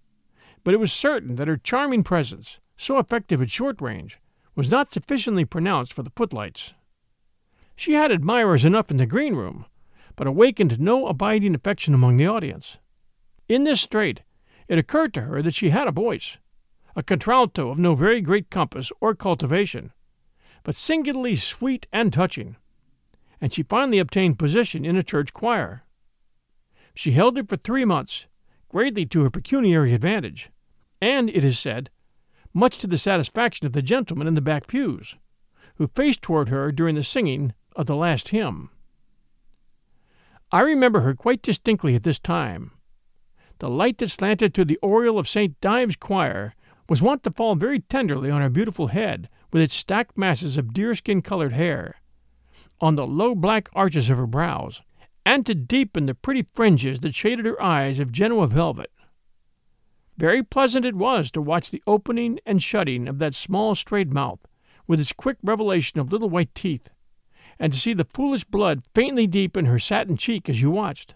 but 0.64 0.74
it 0.74 0.80
was 0.80 0.92
certain 0.92 1.36
that 1.36 1.48
her 1.48 1.56
charming 1.56 2.02
presence, 2.02 2.58
so 2.76 2.98
effective 2.98 3.40
at 3.40 3.50
short 3.50 3.80
range, 3.80 4.18
was 4.54 4.70
not 4.70 4.92
sufficiently 4.92 5.44
pronounced 5.44 5.92
for 5.92 6.02
the 6.02 6.12
footlights. 6.16 6.74
She 7.76 7.92
had 7.92 8.10
admirers 8.10 8.64
enough 8.64 8.90
in 8.90 8.96
the 8.96 9.06
green 9.06 9.34
room, 9.34 9.66
but 10.16 10.26
awakened 10.26 10.80
no 10.80 11.06
abiding 11.06 11.54
affection 11.54 11.92
among 11.92 12.16
the 12.16 12.26
audience. 12.26 12.78
In 13.48 13.64
this 13.64 13.80
strait, 13.80 14.22
it 14.68 14.78
occurred 14.78 15.12
to 15.14 15.22
her 15.22 15.42
that 15.42 15.54
she 15.54 15.70
had 15.70 15.86
a 15.86 15.92
voice, 15.92 16.38
a 16.96 17.02
contralto 17.02 17.70
of 17.70 17.78
no 17.78 17.94
very 17.94 18.20
great 18.20 18.48
compass 18.48 18.90
or 19.00 19.14
cultivation, 19.14 19.92
but 20.62 20.76
singularly 20.76 21.36
sweet 21.36 21.86
and 21.92 22.12
touching, 22.12 22.56
and 23.40 23.52
she 23.52 23.62
finally 23.62 23.98
obtained 23.98 24.38
position 24.38 24.84
in 24.84 24.96
a 24.96 25.02
church 25.02 25.32
choir. 25.32 25.82
She 26.94 27.12
held 27.12 27.36
it 27.36 27.48
for 27.48 27.56
three 27.56 27.84
months, 27.84 28.26
greatly 28.68 29.04
to 29.06 29.22
her 29.24 29.30
pecuniary 29.30 29.92
advantage, 29.92 30.50
and, 31.02 31.28
it 31.28 31.44
is 31.44 31.58
said, 31.58 31.90
much 32.54 32.78
to 32.78 32.86
the 32.86 32.96
satisfaction 32.96 33.66
of 33.66 33.72
the 33.72 33.82
gentlemen 33.82 34.26
in 34.26 34.34
the 34.34 34.40
back 34.40 34.68
pews, 34.68 35.16
who 35.74 35.88
faced 35.88 36.22
toward 36.22 36.48
her 36.48 36.70
during 36.70 36.94
the 36.94 37.04
singing 37.04 37.52
of 37.74 37.86
the 37.86 37.96
last 37.96 38.28
hymn. 38.28 38.70
I 40.52 40.60
remember 40.60 41.00
her 41.00 41.14
quite 41.14 41.42
distinctly 41.42 41.94
at 41.94 42.04
this 42.04 42.18
time. 42.18 42.72
The 43.58 43.68
light 43.68 43.98
that 43.98 44.10
slanted 44.10 44.54
through 44.54 44.66
the 44.66 44.78
oriel 44.82 45.18
of 45.18 45.28
St. 45.28 45.60
Dives' 45.60 45.96
choir 45.96 46.54
was 46.88 47.02
wont 47.02 47.22
to 47.24 47.30
fall 47.30 47.54
very 47.54 47.80
tenderly 47.80 48.30
on 48.30 48.40
her 48.40 48.50
beautiful 48.50 48.88
head 48.88 49.28
with 49.52 49.62
its 49.62 49.74
stacked 49.74 50.18
masses 50.18 50.56
of 50.56 50.74
deerskin 50.74 51.22
colored 51.22 51.52
hair, 51.52 51.96
on 52.80 52.94
the 52.94 53.06
low 53.06 53.34
black 53.34 53.68
arches 53.74 54.10
of 54.10 54.18
her 54.18 54.26
brows, 54.26 54.82
and 55.24 55.46
to 55.46 55.54
deepen 55.54 56.06
the 56.06 56.14
pretty 56.14 56.42
fringes 56.42 57.00
that 57.00 57.14
shaded 57.14 57.46
her 57.46 57.60
eyes 57.62 57.98
of 57.98 58.12
Genoa 58.12 58.46
velvet. 58.46 58.90
Very 60.16 60.42
pleasant 60.42 60.84
it 60.84 60.94
was 60.94 61.30
to 61.30 61.40
watch 61.40 61.70
the 61.70 61.82
opening 61.86 62.38
and 62.44 62.62
shutting 62.62 63.08
of 63.08 63.18
that 63.18 63.34
small 63.34 63.74
straight 63.74 64.10
mouth, 64.10 64.40
with 64.86 65.00
its 65.00 65.12
quick 65.12 65.38
revelation 65.42 65.98
of 65.98 66.12
little 66.12 66.28
white 66.28 66.54
teeth, 66.54 66.90
and 67.58 67.72
to 67.72 67.78
see 67.78 67.92
the 67.92 68.04
foolish 68.04 68.44
blood 68.44 68.82
faintly 68.94 69.26
deepen 69.26 69.66
her 69.66 69.78
satin 69.78 70.16
cheek 70.16 70.48
as 70.48 70.60
you 70.60 70.70
watched. 70.70 71.14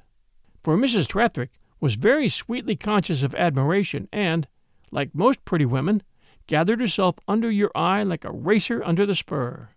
For 0.63 0.77
Mrs. 0.77 1.07
Tretherick 1.07 1.51
was 1.81 1.95
very 1.95 2.29
sweetly 2.29 2.77
conscious 2.77 3.23
of 3.23 3.35
admiration, 3.35 4.09
and, 4.13 4.49
like 4.91 5.15
most 5.15 5.45
pretty 5.45 5.65
women, 5.65 6.03
gathered 6.47 6.81
herself 6.81 7.17
under 7.29 7.51
your 7.51 7.71
eye 7.75 8.03
like 8.03 8.25
a 8.25 8.33
racer 8.33 8.83
under 8.85 9.07
the 9.07 9.15
spur. 9.15 9.69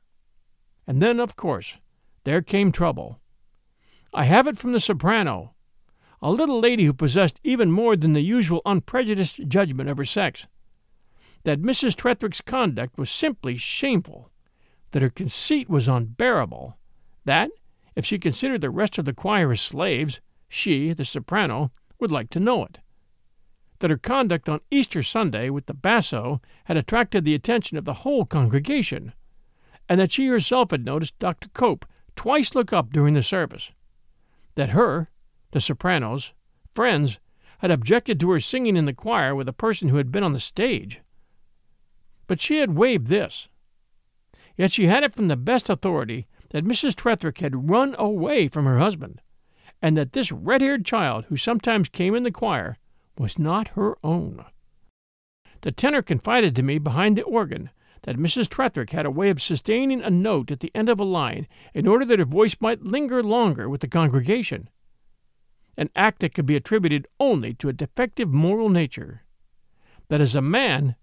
And 0.88 1.02
then, 1.02 1.20
of 1.20 1.36
course, 1.36 1.78
there 2.24 2.42
came 2.42 2.72
trouble. 2.72 3.20
I 4.14 4.24
have 4.26 4.48
it 4.48 4.58
from 4.58 4.72
the 4.72 4.80
soprano, 4.80 5.54
a 6.22 6.32
little 6.32 6.60
lady 6.60 6.86
who 6.86 6.94
possessed 6.94 7.40
even 7.44 7.72
more 7.72 7.96
than 7.96 8.14
the 8.14 8.22
usual 8.22 8.62
unprejudiced 8.66 9.48
judgment 9.48 9.90
of 9.90 9.98
her 9.98 10.06
sex, 10.06 10.48
that 11.44 11.62
Mrs. 11.62 11.96
Tretherick's 11.96 12.42
conduct 12.42 12.98
was 12.98 13.10
simply 13.10 13.58
shameful, 13.58 14.31
that 14.92 15.02
her 15.02 15.10
conceit 15.10 15.70
was 15.70 15.88
unbearable, 15.88 16.78
that, 17.26 17.50
if 17.96 18.06
she 18.06 18.20
considered 18.20 18.62
the 18.62 18.70
rest 18.70 18.98
of 18.98 19.06
the 19.06 19.14
choir 19.14 19.52
as 19.52 19.62
slaves, 19.62 20.22
she, 20.48 20.94
the 20.94 21.06
soprano, 21.06 21.72
would 22.00 22.12
like 22.12 22.30
to 22.30 22.40
know 22.40 22.66
it, 22.66 22.80
that 23.80 23.90
her 23.90 23.98
conduct 23.98 24.48
on 24.48 24.62
Easter 24.70 25.02
Sunday 25.02 25.50
with 25.50 25.66
the 25.66 25.74
basso 25.74 26.42
had 26.66 26.78
attracted 26.78 27.26
the 27.26 27.36
attention 27.36 27.78
of 27.78 27.86
the 27.86 27.96
whole 27.96 28.26
congregation, 28.26 29.14
and 29.88 30.00
that 30.00 30.12
she 30.12 30.28
herself 30.28 30.72
had 30.72 30.86
noticed 30.86 31.18
Dr. 31.20 31.50
Cope 31.50 31.86
twice 32.16 32.54
look 32.54 32.72
up 32.72 32.92
during 32.92 33.14
the 33.14 33.24
service, 33.24 33.72
that 34.56 34.70
her, 34.70 35.10
the 35.52 35.62
soprano's, 35.62 36.34
friends 36.74 37.20
had 37.60 37.72
objected 37.72 38.20
to 38.20 38.32
her 38.32 38.40
singing 38.40 38.76
in 38.76 38.86
the 38.86 38.94
choir 38.94 39.36
with 39.36 39.48
a 39.48 39.54
person 39.54 39.90
who 39.90 39.98
had 39.98 40.12
been 40.12 40.24
on 40.24 40.34
the 40.34 40.40
stage. 40.40 41.02
But 42.28 42.40
she 42.40 42.58
had 42.58 42.76
waived 42.76 43.08
this. 43.08 43.50
Yet 44.58 44.72
she 44.72 44.86
had 44.86 45.04
it 45.04 45.16
from 45.16 45.28
the 45.28 45.36
best 45.36 45.70
authority 45.70 46.28
that 46.50 46.66
Mrs. 46.66 46.96
Tretherick 46.96 47.40
had 47.40 47.70
run 47.70 47.96
away 47.98 48.48
from 48.48 48.66
her 48.66 48.80
husband, 48.80 49.22
and 49.82 49.96
that 49.98 50.14
this 50.14 50.32
red 50.32 50.62
haired 50.62 50.86
child 50.86 51.26
who 51.26 51.38
sometimes 51.38 51.90
came 51.90 52.14
in 52.16 52.24
the 52.24 52.32
choir 52.32 52.78
was 53.18 53.40
not 53.40 53.70
her 53.70 53.98
own. 54.04 54.46
The 55.62 55.72
tenor 55.72 56.02
confided 56.02 56.56
to 56.56 56.64
me 56.64 56.78
behind 56.78 57.18
the 57.18 57.24
organ 57.24 57.70
that 58.04 58.18
Mrs. 58.18 58.50
Tretherick 58.50 58.90
had 58.92 59.06
a 59.06 59.12
way 59.12 59.30
of 59.30 59.42
sustaining 59.42 60.02
a 60.02 60.10
note 60.10 60.52
at 60.52 60.60
the 60.60 60.72
end 60.74 60.90
of 60.90 61.00
a 61.00 61.04
line 61.04 61.48
in 61.74 61.88
order 61.88 62.04
that 62.06 62.20
her 62.20 62.26
voice 62.26 62.56
might 62.60 62.84
linger 62.84 63.22
longer 63.22 63.70
with 63.70 63.82
the 63.82 63.88
congregation 63.88 64.70
an 65.78 65.90
act 65.96 66.20
that 66.20 66.34
could 66.34 66.46
be 66.46 66.56
attributed 66.56 67.08
only 67.20 67.54
to 67.56 67.70
a 67.70 67.74
defective 67.74 68.30
moral 68.30 68.70
nature. 68.70 69.24
That 70.10 70.22
as 70.22 70.36
a 70.36 70.42
man, 70.42 70.96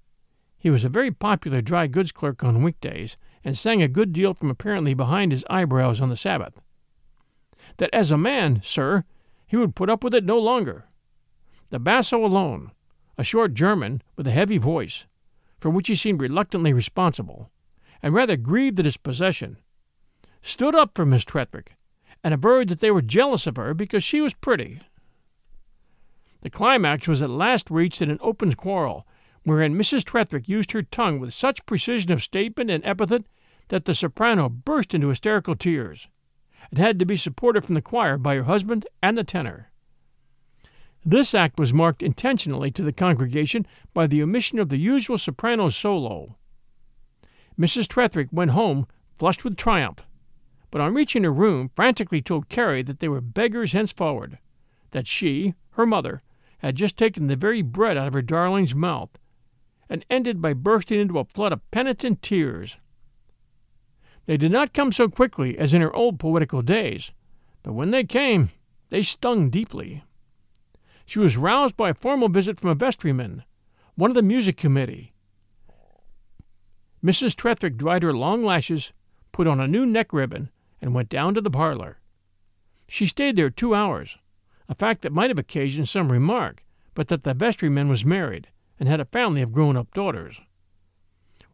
he 0.56 0.70
was 0.70 0.84
a 0.84 0.88
very 0.88 1.10
popular 1.10 1.60
dry 1.60 1.86
goods 1.86 2.12
clerk 2.12 2.44
on 2.44 2.62
weekdays 2.62 3.16
and 3.44 3.56
sang 3.56 3.82
a 3.82 3.88
good 3.88 4.12
deal 4.12 4.34
from 4.34 4.50
apparently 4.50 4.94
behind 4.94 5.32
his 5.32 5.44
eyebrows 5.48 6.00
on 6.00 6.08
the 6.08 6.16
Sabbath. 6.16 6.60
That 7.78 7.90
as 7.92 8.10
a 8.10 8.18
man, 8.18 8.60
sir, 8.62 9.04
he 9.46 9.56
would 9.56 9.74
put 9.74 9.88
up 9.88 10.04
with 10.04 10.14
it 10.14 10.24
no 10.24 10.38
longer. 10.38 10.86
The 11.70 11.78
basso 11.78 12.24
alone, 12.24 12.72
a 13.16 13.24
short 13.24 13.54
German 13.54 14.02
with 14.16 14.26
a 14.26 14.32
heavy 14.32 14.58
voice, 14.58 15.06
for 15.60 15.70
which 15.70 15.88
he 15.88 15.96
seemed 15.96 16.22
reluctantly 16.22 16.72
responsible, 16.72 17.50
and 18.02 18.14
rather 18.14 18.36
grieved 18.36 18.78
at 18.78 18.84
his 18.84 18.96
possession, 18.96 19.58
stood 20.42 20.74
up 20.74 20.92
for 20.94 21.04
Miss 21.04 21.24
Tretherick 21.24 21.76
and 22.22 22.34
averred 22.34 22.68
that 22.68 22.80
they 22.80 22.90
were 22.90 23.02
jealous 23.02 23.46
of 23.46 23.56
her 23.56 23.74
because 23.74 24.04
she 24.04 24.20
was 24.20 24.34
pretty. 24.34 24.80
The 26.42 26.50
climax 26.50 27.08
was 27.08 27.22
at 27.22 27.30
last 27.30 27.70
reached 27.70 28.00
in 28.00 28.10
an 28.10 28.18
open 28.20 28.54
quarrel, 28.54 29.06
wherein 29.44 29.74
Mrs. 29.74 30.04
Tretherick 30.04 30.48
used 30.48 30.72
her 30.72 30.82
tongue 30.82 31.20
with 31.20 31.34
such 31.34 31.64
precision 31.66 32.12
of 32.12 32.22
statement 32.22 32.70
and 32.70 32.84
epithet 32.84 33.24
that 33.68 33.84
the 33.84 33.94
soprano 33.94 34.48
burst 34.48 34.94
into 34.94 35.08
hysterical 35.08 35.54
tears, 35.54 36.08
and 36.70 36.78
had 36.78 36.98
to 36.98 37.06
be 37.06 37.16
supported 37.16 37.64
from 37.64 37.74
the 37.74 37.82
choir 37.82 38.18
by 38.18 38.34
her 38.34 38.44
husband 38.44 38.86
and 39.02 39.16
the 39.16 39.24
tenor. 39.24 39.70
This 41.04 41.34
act 41.34 41.58
was 41.58 41.72
marked 41.72 42.02
intentionally 42.02 42.70
to 42.72 42.82
the 42.82 42.92
congregation 42.92 43.66
by 43.94 44.06
the 44.06 44.22
omission 44.22 44.58
of 44.58 44.68
the 44.68 44.76
usual 44.76 45.16
soprano 45.16 45.68
solo. 45.68 46.36
Mrs. 47.58 47.86
Tretherick 47.86 48.28
went 48.32 48.50
home 48.52 48.86
flushed 49.14 49.44
with 49.44 49.56
triumph, 49.56 50.06
but 50.70 50.80
on 50.80 50.94
reaching 50.94 51.24
her 51.24 51.32
room 51.32 51.70
frantically 51.74 52.20
told 52.20 52.48
Carrie 52.48 52.82
that 52.82 53.00
they 53.00 53.08
were 53.08 53.20
beggars 53.20 53.72
henceforward, 53.72 54.38
that 54.90 55.06
she, 55.06 55.54
her 55.70 55.86
mother, 55.86 56.22
had 56.58 56.76
just 56.76 56.96
taken 56.96 57.26
the 57.26 57.36
very 57.36 57.62
bread 57.62 57.96
out 57.96 58.08
of 58.08 58.12
her 58.12 58.22
darling's 58.22 58.74
mouth, 58.74 59.10
and 59.88 60.04
ended 60.10 60.42
by 60.42 60.52
bursting 60.52 61.00
into 61.00 61.18
a 61.18 61.24
flood 61.24 61.52
of 61.52 61.70
penitent 61.70 62.22
tears. 62.22 62.76
They 64.26 64.36
did 64.36 64.52
not 64.52 64.74
come 64.74 64.92
so 64.92 65.08
quickly 65.08 65.56
as 65.58 65.72
in 65.72 65.80
her 65.80 65.94
old 65.94 66.18
poetical 66.18 66.60
days, 66.62 67.12
but 67.62 67.72
when 67.72 67.90
they 67.90 68.04
came, 68.04 68.50
they 68.90 69.02
stung 69.02 69.48
deeply. 69.48 70.04
She 71.06 71.18
was 71.18 71.38
roused 71.38 71.76
by 71.76 71.90
a 71.90 71.94
formal 71.94 72.28
visit 72.28 72.60
from 72.60 72.70
a 72.70 72.76
vestryman, 72.76 73.44
one 73.94 74.10
of 74.10 74.14
the 74.14 74.22
music 74.22 74.56
committee. 74.58 75.14
Mrs. 77.02 77.34
Tretherick 77.34 77.76
dried 77.76 78.02
her 78.02 78.12
long 78.12 78.44
lashes, 78.44 78.92
put 79.32 79.46
on 79.46 79.60
a 79.60 79.68
new 79.68 79.86
neck 79.86 80.12
ribbon, 80.12 80.50
and 80.82 80.94
went 80.94 81.08
down 81.08 81.32
to 81.34 81.40
the 81.40 81.50
parlor. 81.50 81.98
She 82.86 83.06
stayed 83.06 83.36
there 83.36 83.50
two 83.50 83.74
hours, 83.74 84.18
a 84.68 84.74
fact 84.74 85.02
that 85.02 85.12
might 85.12 85.30
have 85.30 85.38
occasioned 85.38 85.88
some 85.88 86.12
remark, 86.12 86.64
but 86.94 87.08
that 87.08 87.24
the 87.24 87.34
vestryman 87.34 87.88
was 87.88 88.04
married 88.04 88.48
and 88.78 88.88
had 88.88 89.00
a 89.00 89.04
family 89.04 89.42
of 89.42 89.52
grown 89.52 89.76
up 89.76 89.92
daughters. 89.92 90.40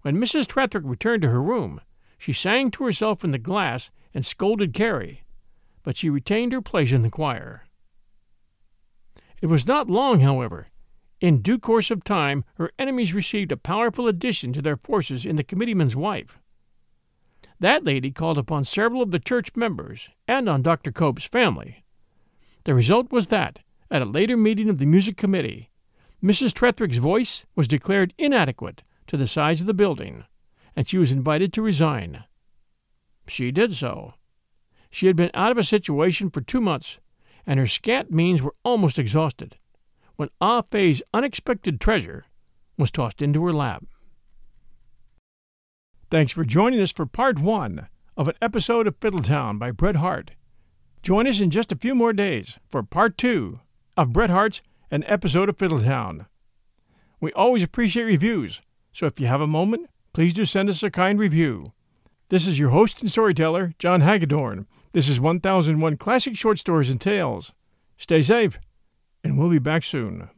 When 0.02 0.16
Mrs. 0.16 0.46
Tretherick 0.46 0.84
returned 0.84 1.22
to 1.22 1.30
her 1.30 1.42
room, 1.42 1.80
she 2.18 2.32
sang 2.32 2.70
to 2.72 2.84
herself 2.84 3.24
in 3.24 3.30
the 3.30 3.38
glass 3.38 3.90
and 4.12 4.24
scolded 4.24 4.74
Carrie, 4.74 5.24
but 5.82 5.96
she 5.96 6.10
retained 6.10 6.52
her 6.52 6.60
place 6.60 6.92
in 6.92 7.02
the 7.02 7.10
choir. 7.10 7.66
It 9.40 9.46
was 9.46 9.66
not 9.66 9.90
long, 9.90 10.20
however. 10.20 10.68
In 11.20 11.42
due 11.42 11.58
course 11.58 11.90
of 11.90 12.04
time, 12.04 12.44
her 12.54 12.70
enemies 12.78 13.14
received 13.14 13.52
a 13.52 13.56
powerful 13.56 14.08
addition 14.08 14.52
to 14.52 14.62
their 14.62 14.76
forces 14.76 15.24
in 15.24 15.36
the 15.36 15.44
committeeman's 15.44 15.96
wife. 15.96 16.38
That 17.60 17.84
lady 17.84 18.10
called 18.10 18.36
upon 18.36 18.64
several 18.64 19.00
of 19.00 19.10
the 19.10 19.18
church 19.18 19.54
members 19.54 20.08
and 20.28 20.48
on 20.48 20.62
Dr. 20.62 20.92
Cope's 20.92 21.24
family. 21.24 21.84
The 22.64 22.74
result 22.74 23.12
was 23.12 23.28
that, 23.28 23.60
at 23.90 24.02
a 24.02 24.06
later 24.06 24.36
meeting 24.36 24.68
of 24.68 24.78
the 24.78 24.86
music 24.86 25.16
committee, 25.16 25.70
Mrs. 26.24 26.54
Tretherick's 26.54 26.96
voice 26.96 27.44
was 27.54 27.68
declared 27.68 28.14
inadequate 28.16 28.82
to 29.08 29.18
the 29.18 29.26
size 29.26 29.60
of 29.60 29.66
the 29.66 29.74
building, 29.74 30.24
and 30.74 30.88
she 30.88 30.96
was 30.96 31.12
invited 31.12 31.52
to 31.52 31.60
resign. 31.60 32.24
She 33.28 33.50
did 33.50 33.74
so. 33.74 34.14
She 34.90 35.06
had 35.06 35.16
been 35.16 35.30
out 35.34 35.52
of 35.52 35.58
a 35.58 35.64
situation 35.64 36.30
for 36.30 36.40
two 36.40 36.62
months, 36.62 36.98
and 37.46 37.60
her 37.60 37.66
scant 37.66 38.10
means 38.10 38.40
were 38.40 38.54
almost 38.64 38.98
exhausted, 38.98 39.58
when 40.16 40.30
Ah 40.40 40.62
Fe's 40.62 41.02
unexpected 41.12 41.78
treasure 41.78 42.24
was 42.78 42.90
tossed 42.90 43.20
into 43.20 43.44
her 43.44 43.52
lap. 43.52 43.84
Thanks 46.10 46.32
for 46.32 46.44
joining 46.44 46.80
us 46.80 46.90
for 46.90 47.04
part 47.04 47.38
one 47.38 47.88
of 48.16 48.28
an 48.28 48.34
episode 48.40 48.86
of 48.86 48.98
Fiddletown 48.98 49.58
by 49.58 49.72
Bret 49.72 49.96
Harte. 49.96 50.30
Join 51.02 51.26
us 51.26 51.40
in 51.40 51.50
just 51.50 51.70
a 51.70 51.76
few 51.76 51.94
more 51.94 52.14
days 52.14 52.58
for 52.70 52.82
part 52.82 53.18
two 53.18 53.60
of 53.94 54.14
Bret 54.14 54.30
Harte's 54.30 54.62
An 54.90 55.02
Episode 55.06 55.48
of 55.48 55.56
Fiddletown. 55.56 56.26
We 57.20 57.32
always 57.32 57.62
appreciate 57.62 58.04
reviews, 58.04 58.60
so 58.92 59.06
if 59.06 59.18
you 59.18 59.26
have 59.26 59.40
a 59.40 59.46
moment, 59.46 59.88
please 60.12 60.34
do 60.34 60.44
send 60.44 60.68
us 60.68 60.82
a 60.82 60.90
kind 60.90 61.18
review. 61.18 61.72
This 62.28 62.46
is 62.46 62.58
your 62.58 62.70
host 62.70 63.00
and 63.00 63.10
storyteller, 63.10 63.72
John 63.78 64.02
Hagedorn. 64.02 64.66
This 64.92 65.08
is 65.08 65.18
1001 65.20 65.96
Classic 65.96 66.36
Short 66.36 66.58
Stories 66.58 66.90
and 66.90 67.00
Tales. 67.00 67.52
Stay 67.96 68.22
safe, 68.22 68.58
and 69.22 69.38
we'll 69.38 69.50
be 69.50 69.58
back 69.58 69.84
soon. 69.84 70.28